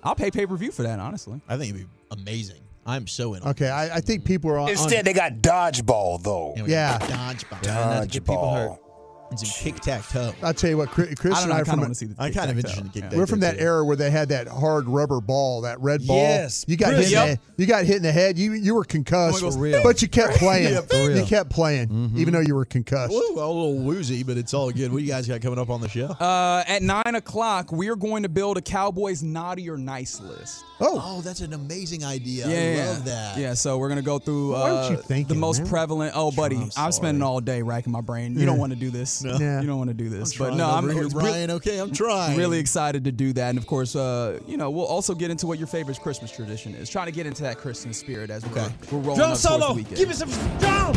I'll 0.02 0.14
pay 0.14 0.30
pay 0.30 0.46
per 0.46 0.56
view 0.56 0.72
for 0.72 0.82
that. 0.82 0.98
Honestly, 0.98 1.40
I 1.48 1.56
think 1.56 1.74
it'd 1.74 1.86
be 1.86 1.90
amazing. 2.10 2.60
I'm 2.86 3.06
so 3.06 3.34
in. 3.34 3.42
Okay, 3.42 3.68
I, 3.68 3.96
I 3.96 4.00
think 4.00 4.24
people 4.24 4.50
are 4.50 4.58
on. 4.58 4.70
Instead, 4.70 5.04
they 5.04 5.12
got 5.12 5.34
dodgeball 5.34 6.22
though. 6.22 6.54
it. 6.56 6.68
Yeah. 6.68 6.98
got 6.98 7.36
Dodgeball. 7.36 7.66
Not 7.66 8.02
to 8.02 8.08
get 8.08 8.24
people 8.24 8.52
hurt. 8.52 8.70
Dodgeball. 8.70 8.89
And 9.30 9.38
some 9.38 9.48
kick 9.72 9.80
tack 9.80 10.08
toe. 10.08 10.32
I'll 10.42 10.52
tell 10.52 10.70
you 10.70 10.76
what, 10.76 10.88
Chris, 10.90 11.14
Chris 11.14 11.34
I 11.36 11.42
and 11.42 11.50
know. 11.50 11.54
I, 11.54 11.58
I 11.60 11.62
kind 11.62 11.66
from 11.68 11.74
of 11.74 11.78
a- 11.78 11.82
want 11.82 11.92
to 11.92 11.94
see 11.94 12.06
the. 12.06 12.14
I'm 12.20 12.32
kind 12.32 12.50
of 12.50 12.56
interested 12.58 12.84
in 12.84 12.90
kick 12.90 13.02
Yeah. 13.04 13.08
tack. 13.10 13.16
We're 13.18 13.26
from 13.28 13.40
that 13.40 13.58
era 13.60 13.84
where 13.84 13.94
they 13.94 14.10
had 14.10 14.28
that 14.30 14.48
hard 14.48 14.86
rubber 14.88 15.20
ball, 15.20 15.60
that 15.60 15.80
red 15.80 16.04
ball. 16.04 16.16
Yes, 16.16 16.64
you 16.66 16.76
got 16.76 16.94
hit. 16.94 17.04
In 17.06 17.10
Yep. 17.12 17.38
the, 17.56 17.62
you 17.62 17.68
got 17.68 17.84
hit 17.84 17.96
in 17.98 18.02
the 18.02 18.10
head. 18.10 18.36
You 18.38 18.54
you 18.54 18.74
were 18.74 18.82
concussed, 18.84 19.40
Oh 19.42 19.46
my 19.46 19.52
For 19.52 19.58
real. 19.58 19.82
but 19.84 20.02
you 20.02 20.08
kept 20.08 20.34
playing. 20.38 20.72
Yeah, 20.72 20.80
for 20.80 20.96
real. 20.96 21.18
You 21.18 21.24
kept 21.24 21.48
playing, 21.50 22.12
even 22.16 22.32
though 22.34 22.40
you 22.40 22.56
were 22.56 22.64
concussed. 22.64 23.12
Woo, 23.12 23.34
a 23.34 23.46
little 23.46 23.78
woozy, 23.78 24.24
but 24.24 24.36
it's 24.36 24.52
all 24.52 24.70
good. 24.72 24.90
What 24.90 24.98
do 24.98 25.04
you 25.04 25.10
guys 25.10 25.28
got 25.28 25.40
coming 25.40 25.60
up 25.60 25.70
on 25.70 25.80
the 25.80 25.88
show? 25.88 26.06
Uh, 26.06 26.64
at 26.66 26.82
nine 26.82 27.14
o'clock, 27.14 27.70
we're 27.70 27.94
going 27.96 28.24
to 28.24 28.28
build 28.28 28.56
a 28.56 28.60
Cowboys 28.62 29.22
naughty 29.22 29.70
or 29.70 29.78
nice 29.78 30.20
list. 30.20 30.64
Oh, 30.80 31.00
Oh, 31.02 31.20
that's 31.20 31.40
an 31.40 31.52
amazing 31.52 32.04
idea. 32.04 32.48
Yeah, 32.48 32.82
I 32.84 32.86
love 32.88 33.04
that. 33.04 33.36
Yeah, 33.38 33.54
so 33.54 33.76
we're 33.78 33.88
gonna 33.88 34.00
go 34.02 34.18
through 34.18 34.54
uh, 34.56 34.88
aren't 35.08 35.28
the 35.28 35.34
most 35.34 35.60
man? 35.60 35.68
prevalent. 35.68 36.12
Oh, 36.14 36.30
buddy, 36.30 36.56
I'm 36.56 36.70
I'm, 36.76 36.92
spending 36.92 37.22
all 37.22 37.40
day 37.40 37.62
racking 37.62 37.92
my 37.92 38.00
brain. 38.00 38.38
You 38.38 38.46
don't 38.46 38.58
want 38.58 38.72
to 38.72 38.78
do 38.78 38.90
this. 38.90 39.22
Yeah. 39.24 39.60
You 39.60 39.66
don't 39.66 39.78
want 39.78 39.88
to 39.90 39.94
do 39.94 40.08
this. 40.08 40.36
but 40.36 40.54
no, 40.54 40.70
I'm 40.70 40.84
over 40.84 40.92
here, 40.92 41.02
really- 41.02 41.14
Brian. 41.14 41.50
Okay, 41.50 41.78
I'm 41.78 41.92
trying. 41.92 42.36
really 42.38 42.58
excited 42.58 43.04
to 43.04 43.12
do 43.12 43.32
that. 43.34 43.50
And 43.50 43.58
of 43.58 43.66
course, 43.66 43.94
uh, 43.94 44.40
you 44.46 44.56
know, 44.56 44.70
we'll 44.70 44.86
also 44.86 45.14
get 45.14 45.30
into 45.30 45.46
what 45.46 45.58
your 45.58 45.68
favorite 45.68 46.00
Christmas 46.00 46.30
tradition 46.30 46.74
is. 46.74 46.88
Trying 46.88 47.06
to 47.06 47.12
get 47.12 47.26
into 47.26 47.42
that 47.42 47.58
Christmas 47.58 47.98
spirit 47.98 48.30
as 48.30 48.44
we're, 48.46 48.54
we're 48.90 48.98
rolling 48.98 49.16
Drum 49.16 49.20
up 49.20 49.26
towards 49.26 49.40
solo. 49.40 49.68
the 49.68 49.74
weekend. 49.74 49.96
Give 49.96 50.08
me 50.08 50.14
some 50.14 50.30
drum. 50.58 50.94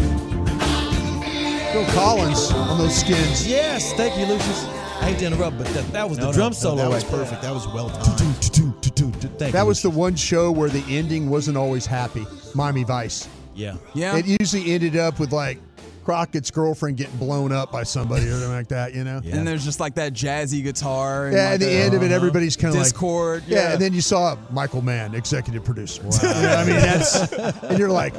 Phil 1.73 1.85
Collins 1.87 2.51
on 2.51 2.77
those 2.77 2.95
skins. 2.95 3.47
Yes, 3.47 3.93
thank 3.93 4.17
you, 4.17 4.25
Lucius. 4.27 4.82
I 5.03 5.07
hate 5.07 5.19
to 5.19 5.25
interrupt, 5.25 5.57
but 5.57 5.67
that, 5.67 5.91
that 5.91 6.09
was 6.09 6.17
No, 6.17 6.27
the 6.27 6.31
no, 6.31 6.33
drum 6.33 6.49
no, 6.51 6.53
solo 6.53 6.75
That 6.77 6.89
was 6.89 7.03
right 7.03 7.11
perfect. 7.11 7.41
That 7.41 7.53
was 7.53 7.67
well 7.67 7.89
timed. 7.89 8.19
Thank 9.37 9.51
That 9.51 9.63
you, 9.63 9.65
was 9.65 9.81
the 9.81 9.89
one 9.89 10.15
show 10.15 10.49
where 10.49 10.69
the 10.69 10.81
ending 10.87 11.29
wasn't 11.29 11.57
always 11.57 11.85
happy. 11.85 12.25
Miami 12.55 12.85
Vice. 12.85 13.27
Yeah. 13.53 13.75
yeah. 13.93 14.15
It 14.15 14.25
usually 14.25 14.71
ended 14.71 14.95
up 14.95 15.19
with 15.19 15.33
like 15.33 15.59
Crockett's 16.03 16.51
girlfriend 16.51 16.97
getting 16.97 17.15
blown 17.17 17.51
up 17.51 17.71
by 17.71 17.83
somebody 17.83 18.27
or 18.27 18.31
something 18.31 18.49
like 18.51 18.67
that, 18.69 18.93
you 18.93 19.03
know? 19.03 19.21
Yeah. 19.23 19.37
And 19.37 19.47
there's 19.47 19.63
just 19.63 19.79
like 19.79 19.95
that 19.95 20.13
jazzy 20.13 20.61
guitar. 20.63 21.27
And 21.27 21.35
Yeah, 21.35 21.43
like 21.45 21.53
at 21.55 21.59
the 21.61 21.67
a 21.67 21.83
end 21.85 21.93
of 21.93 22.03
it, 22.03 22.11
everybody's 22.11 22.57
kind 22.57 22.73
of 22.73 22.79
like 22.79 22.85
Discord. 22.91 23.43
Yeah. 23.47 23.57
Yeah. 23.57 23.71
and 23.73 23.81
then 23.81 23.93
you 23.93 24.01
saw 24.01 24.37
Michael 24.51 24.81
Mann, 24.81 25.15
executive 25.15 25.63
producer. 25.63 26.03
You 26.03 26.09
know, 26.27 26.55
I 26.55 26.65
mean, 26.65 26.75
that's 26.79 27.31
and 27.31 27.79
you're 27.79 27.89
like, 27.89 28.13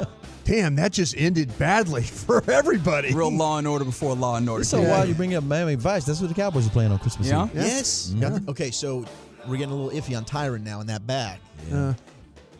damn, 0.45 0.75
that 0.77 0.91
just 0.93 1.15
ended 1.17 1.55
badly 1.59 2.01
for 2.03 2.43
everybody. 2.49 3.13
Real 3.13 3.31
Law 3.31 3.57
and 3.59 3.67
Order 3.67 3.85
before 3.85 4.15
Law 4.15 4.35
and 4.37 4.49
Order. 4.49 4.63
So 4.63 4.79
came 4.79 4.89
while 4.89 5.07
you 5.07 5.13
bring 5.13 5.35
up 5.35 5.43
Miami 5.43 5.75
Vice, 5.75 6.05
that's 6.05 6.19
what 6.21 6.27
the 6.29 6.35
Cowboys 6.35 6.65
are 6.67 6.71
playing 6.71 6.91
on 6.91 6.99
Christmas 6.99 7.27
Yeah? 7.27 7.45
Eve. 7.45 7.51
Yes. 7.55 8.07
Got 8.19 8.45
the- 8.45 8.51
okay, 8.51 8.71
so 8.71 9.05
we're 9.47 9.57
getting 9.57 9.73
a 9.73 9.75
little 9.75 9.91
iffy 9.99 10.17
on 10.17 10.25
Tyron 10.25 10.63
now 10.63 10.81
in 10.81 10.87
that 10.87 11.05
back. 11.05 11.39
Uh, 11.71 11.93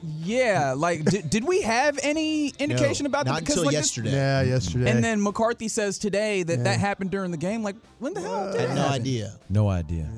Yeah, 0.03 0.73
like 0.77 1.03
did, 1.05 1.29
did 1.29 1.43
we 1.47 1.61
have 1.61 1.99
any 2.03 2.49
indication 2.59 3.03
No, 3.05 3.07
about 3.09 3.25
not 3.25 3.35
that? 3.35 3.39
Because 3.41 3.55
until 3.57 3.65
like 3.65 3.75
this- 3.75 3.85
yesterday. 3.97 4.11
yeah, 4.11 4.41
yesterday. 4.41 4.91
and 4.91 5.03
then 5.03 5.21
McCarthy 5.21 5.67
says 5.67 5.97
today 5.97 6.43
that 6.43 6.63
that 6.63 6.79
happened 6.79 7.11
during 7.11 7.31
the 7.31 7.37
game. 7.37 7.63
Like 7.63 7.75
when 7.99 8.13
the 8.13 8.21
hell? 8.21 8.49
I 8.49 8.51
Did 8.51 8.61
had 8.61 8.69
no 8.69 8.75
happen? 8.81 8.93
idea. 9.01 9.39
No 9.49 9.69
idea. 9.69 10.09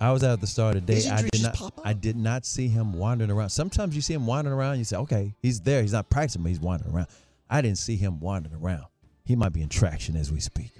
I 0.00 0.10
was 0.12 0.22
out 0.24 0.32
at 0.34 0.40
the 0.40 0.46
start 0.46 0.76
of 0.76 0.84
the 0.86 0.94
day. 0.94 1.08
I 1.08 1.22
did 1.22 1.42
not. 1.42 1.72
I 1.84 1.92
did 1.94 2.16
not 2.16 2.44
see 2.44 2.68
him 2.68 2.92
wandering 2.92 3.30
around. 3.30 3.50
Sometimes 3.50 3.94
you 3.96 4.02
see 4.02 4.12
him 4.14 4.26
wandering 4.26 4.54
around. 4.56 4.78
You 4.78 4.84
say, 4.84 4.96
"Okay, 4.96 5.34
he's 5.40 5.60
there. 5.60 5.80
He's 5.82 5.92
not 5.92 6.10
practicing, 6.10 6.42
but 6.42 6.48
he's 6.48 6.60
wandering 6.60 6.94
around." 6.94 7.06
I 7.48 7.62
didn't 7.62 7.78
see 7.78 7.96
him 7.96 8.20
wandering 8.20 8.56
around. 8.56 8.84
He 9.24 9.36
might 9.36 9.52
be 9.52 9.62
in 9.62 9.68
traction 9.68 10.16
as 10.16 10.30
we 10.32 10.40
speak. 10.40 10.72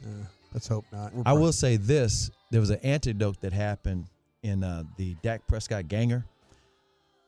Let's 0.52 0.66
hope 0.68 0.84
not. 0.92 1.12
I 1.24 1.32
will 1.32 1.52
say 1.52 1.76
this: 1.76 2.30
there 2.50 2.60
was 2.60 2.70
an 2.70 2.80
antidote 2.82 3.40
that 3.40 3.52
happened 3.52 4.06
in 4.42 4.62
uh, 4.62 4.82
the 4.98 5.14
Dak 5.22 5.46
Prescott 5.46 5.88
ganger. 5.88 6.26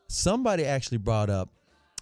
Somebody 0.07 0.63
actually 0.65 0.97
brought 0.99 1.29
up, 1.29 1.49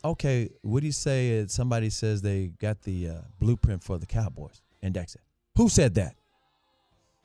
okay, 0.04 0.50
what 0.62 0.82
do 0.82 0.86
you 0.86 0.92
say? 0.92 1.40
If 1.40 1.52
somebody 1.52 1.90
says 1.90 2.22
they 2.22 2.48
got 2.60 2.82
the 2.84 3.10
uh, 3.10 3.14
blueprint 3.40 3.84
for 3.84 3.98
the 3.98 4.06
Cowboys, 4.06 4.62
and 4.82 4.94
Dak 4.94 5.10
said, 5.10 5.22
"Who 5.58 5.70
said 5.70 5.96
that?" 5.96 6.16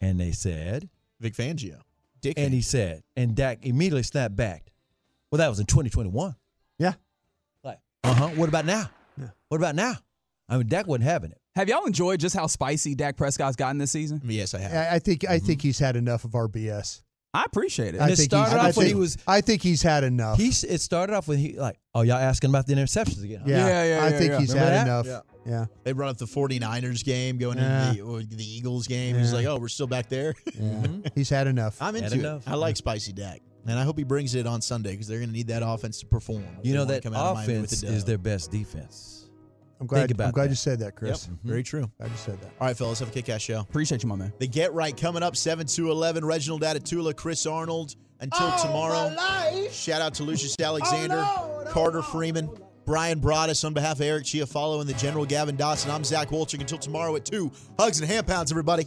And 0.01 0.19
they 0.19 0.33
said, 0.33 0.89
Vic 1.21 1.35
Fangio. 1.35 1.81
Dick 2.23 2.35
and 2.39 2.53
he 2.55 2.61
said, 2.63 3.03
and 3.17 3.35
Dak 3.35 3.65
immediately 3.67 4.03
snapped 4.03 4.37
back. 4.37 4.73
Well, 5.31 5.39
that 5.39 5.49
was 5.49 5.61
in 5.61 5.67
2021. 5.67 6.35
Yeah. 6.79 6.95
Like, 7.63 7.79
uh 8.05 8.15
huh. 8.15 8.29
What 8.29 8.49
about 8.49 8.65
now? 8.67 8.91
What 9.49 9.59
about 9.59 9.75
now? 9.75 9.95
I 10.49 10.57
mean, 10.59 10.67
Dak 10.69 10.87
wasn't 10.87 11.05
having 11.05 11.31
it. 11.33 11.39
Have 11.57 11.69
y'all 11.69 11.85
enjoyed 11.87 12.21
just 12.21 12.35
how 12.35 12.47
spicy 12.47 12.95
Dak 12.95 13.17
Prescott's 13.17 13.57
gotten 13.57 13.77
this 13.79 13.91
season? 13.91 14.21
Yes, 14.25 14.55
I 14.55 14.59
have. 14.61 14.73
I, 14.73 14.95
I 14.97 14.99
think 14.99 15.25
I 15.29 15.37
Mm-hmm. 15.37 15.47
think 15.47 15.63
he's 15.63 15.79
had 15.79 15.97
enough 15.97 16.25
of 16.25 16.35
our 16.35 16.49
BS. 16.49 17.03
I 17.33 17.45
appreciate 17.45 17.95
it. 17.95 18.01
I 18.01 18.09
it 18.11 18.17
think 18.17 18.31
started 18.31 18.51
he's- 18.51 18.65
I 18.65 18.69
off 18.71 18.77
when 18.77 18.87
he 18.87 18.93
think- 18.93 19.01
was- 19.01 19.17
I 19.27 19.41
think 19.41 19.63
he's 19.63 19.83
had 19.83 20.03
enough. 20.05 20.37
He 20.39 20.49
s- 20.49 20.65
it 20.65 20.81
started 20.81 21.15
off 21.15 21.29
with 21.29 21.39
he 21.39 21.57
like, 21.59 21.79
oh, 21.95 22.03
y'all 22.03 22.17
asking 22.17 22.51
about 22.51 22.67
the 22.67 22.75
interceptions 22.75 23.23
again? 23.23 23.41
huh? 23.41 23.51
yeah, 23.51 23.67
Yeah, 23.69 23.85
yeah, 24.01 24.05
I 24.05 24.11
think 24.19 24.35
he's 24.35 24.49
Remember 24.53 24.71
had 24.73 24.87
that? 24.87 24.87
enough. 24.87 25.07
Yeah. 25.07 25.21
Yeah, 25.47 25.65
They 25.85 25.93
brought 25.93 26.11
up 26.11 26.19
the 26.19 26.27
49ers 26.27 27.03
game, 27.03 27.39
going 27.39 27.57
Yeah. 27.59 27.89
into 27.91 28.03
the, 28.03 28.09
or 28.09 28.23
the 28.23 28.45
Eagles 28.45 28.87
game. 28.87 29.17
He's 29.17 29.31
Yeah. 29.31 29.37
like, 29.39 29.47
oh, 29.47 29.59
we're 29.59 29.69
still 29.69 29.87
back 29.87 30.09
there. 30.11 30.35
Yeah. 30.47 30.53
Mm-hmm. 30.61 31.01
he's 31.15 31.31
had 31.31 31.47
enough. 31.47 31.81
I'm 31.81 31.95
Had 31.95 32.05
into 32.05 32.17
it. 32.17 32.19
enough. 32.21 32.43
I 32.47 32.55
like 32.57 32.77
spicy 32.77 33.13
Dak. 33.13 33.41
And 33.67 33.79
I 33.79 33.85
hope 33.85 33.97
he 33.97 34.05
brings 34.05 34.35
it 34.35 34.47
on 34.47 34.61
Sunday 34.61 34.91
because 34.93 35.07
they're 35.07 35.19
going 35.19 35.31
to 35.31 35.35
need 35.35 35.49
that 35.49 35.63
offense 35.65 36.01
to 36.01 36.07
perform. 36.07 36.45
You 36.63 36.73
they 36.73 36.79
know 36.79 36.81
wanna 36.85 36.93
that 36.95 37.03
come 37.03 37.15
out 37.15 37.27
of 37.31 37.37
Miami 37.37 37.61
with 37.61 37.73
offense 37.73 37.81
the 37.83 37.89
is 37.93 38.05
their 38.05 38.19
best 38.19 38.51
defense. 38.51 39.20
I'm 39.81 39.87
glad. 39.87 40.01
Think 40.01 40.11
about 40.13 40.27
I'm 40.27 40.33
glad 40.33 40.45
that. 40.45 40.51
you 40.51 40.57
said 40.57 40.79
that, 40.81 40.95
Chris. 40.95 41.27
Yep, 41.27 41.39
very 41.43 41.63
true. 41.63 41.91
I 42.01 42.09
just 42.09 42.25
said 42.25 42.41
that. 42.43 42.51
All 42.61 42.67
right, 42.67 42.77
fellas, 42.77 42.99
have 42.99 43.09
a 43.09 43.13
kick 43.13 43.29
ass 43.31 43.41
show. 43.41 43.61
Appreciate 43.61 44.03
you, 44.03 44.09
my 44.09 44.17
man. 44.17 44.33
The 44.39 44.47
Get 44.47 44.75
Right 44.75 44.95
coming 44.95 45.23
up 45.23 45.37
7 45.37 45.67
to 45.67 45.91
11. 45.91 46.25
Reginald 46.25 46.63
Atatula, 46.63 47.17
Chris 47.17 47.47
Arnold. 47.47 47.97
Until 48.23 48.53
tomorrow, 48.59 49.17
shout 49.71 50.03
out 50.03 50.13
to 50.15 50.25
Lucius 50.25 50.55
Alexander, 50.61 51.27
Carter 51.69 52.03
Freeman, 52.03 52.51
Brian 52.85 53.19
Broaddus 53.19 53.65
on 53.65 53.73
behalf 53.73 53.97
of 53.97 54.03
Eric 54.03 54.25
Chiafalo 54.25 54.81
and 54.81 54.89
the 54.91 54.93
General 54.93 55.25
Gavin 55.25 55.57
Dawson. 55.57 55.91
I'm 55.91 56.05
Zach 56.05 56.29
Wolchik. 56.29 56.61
Until 56.61 56.77
tomorrow 56.77 57.17
at 57.17 57.25
2. 57.25 57.51
Hugs 57.79 57.99
and 57.99 58.11
hand 58.11 58.27
pounds, 58.27 58.51
everybody. 58.51 58.87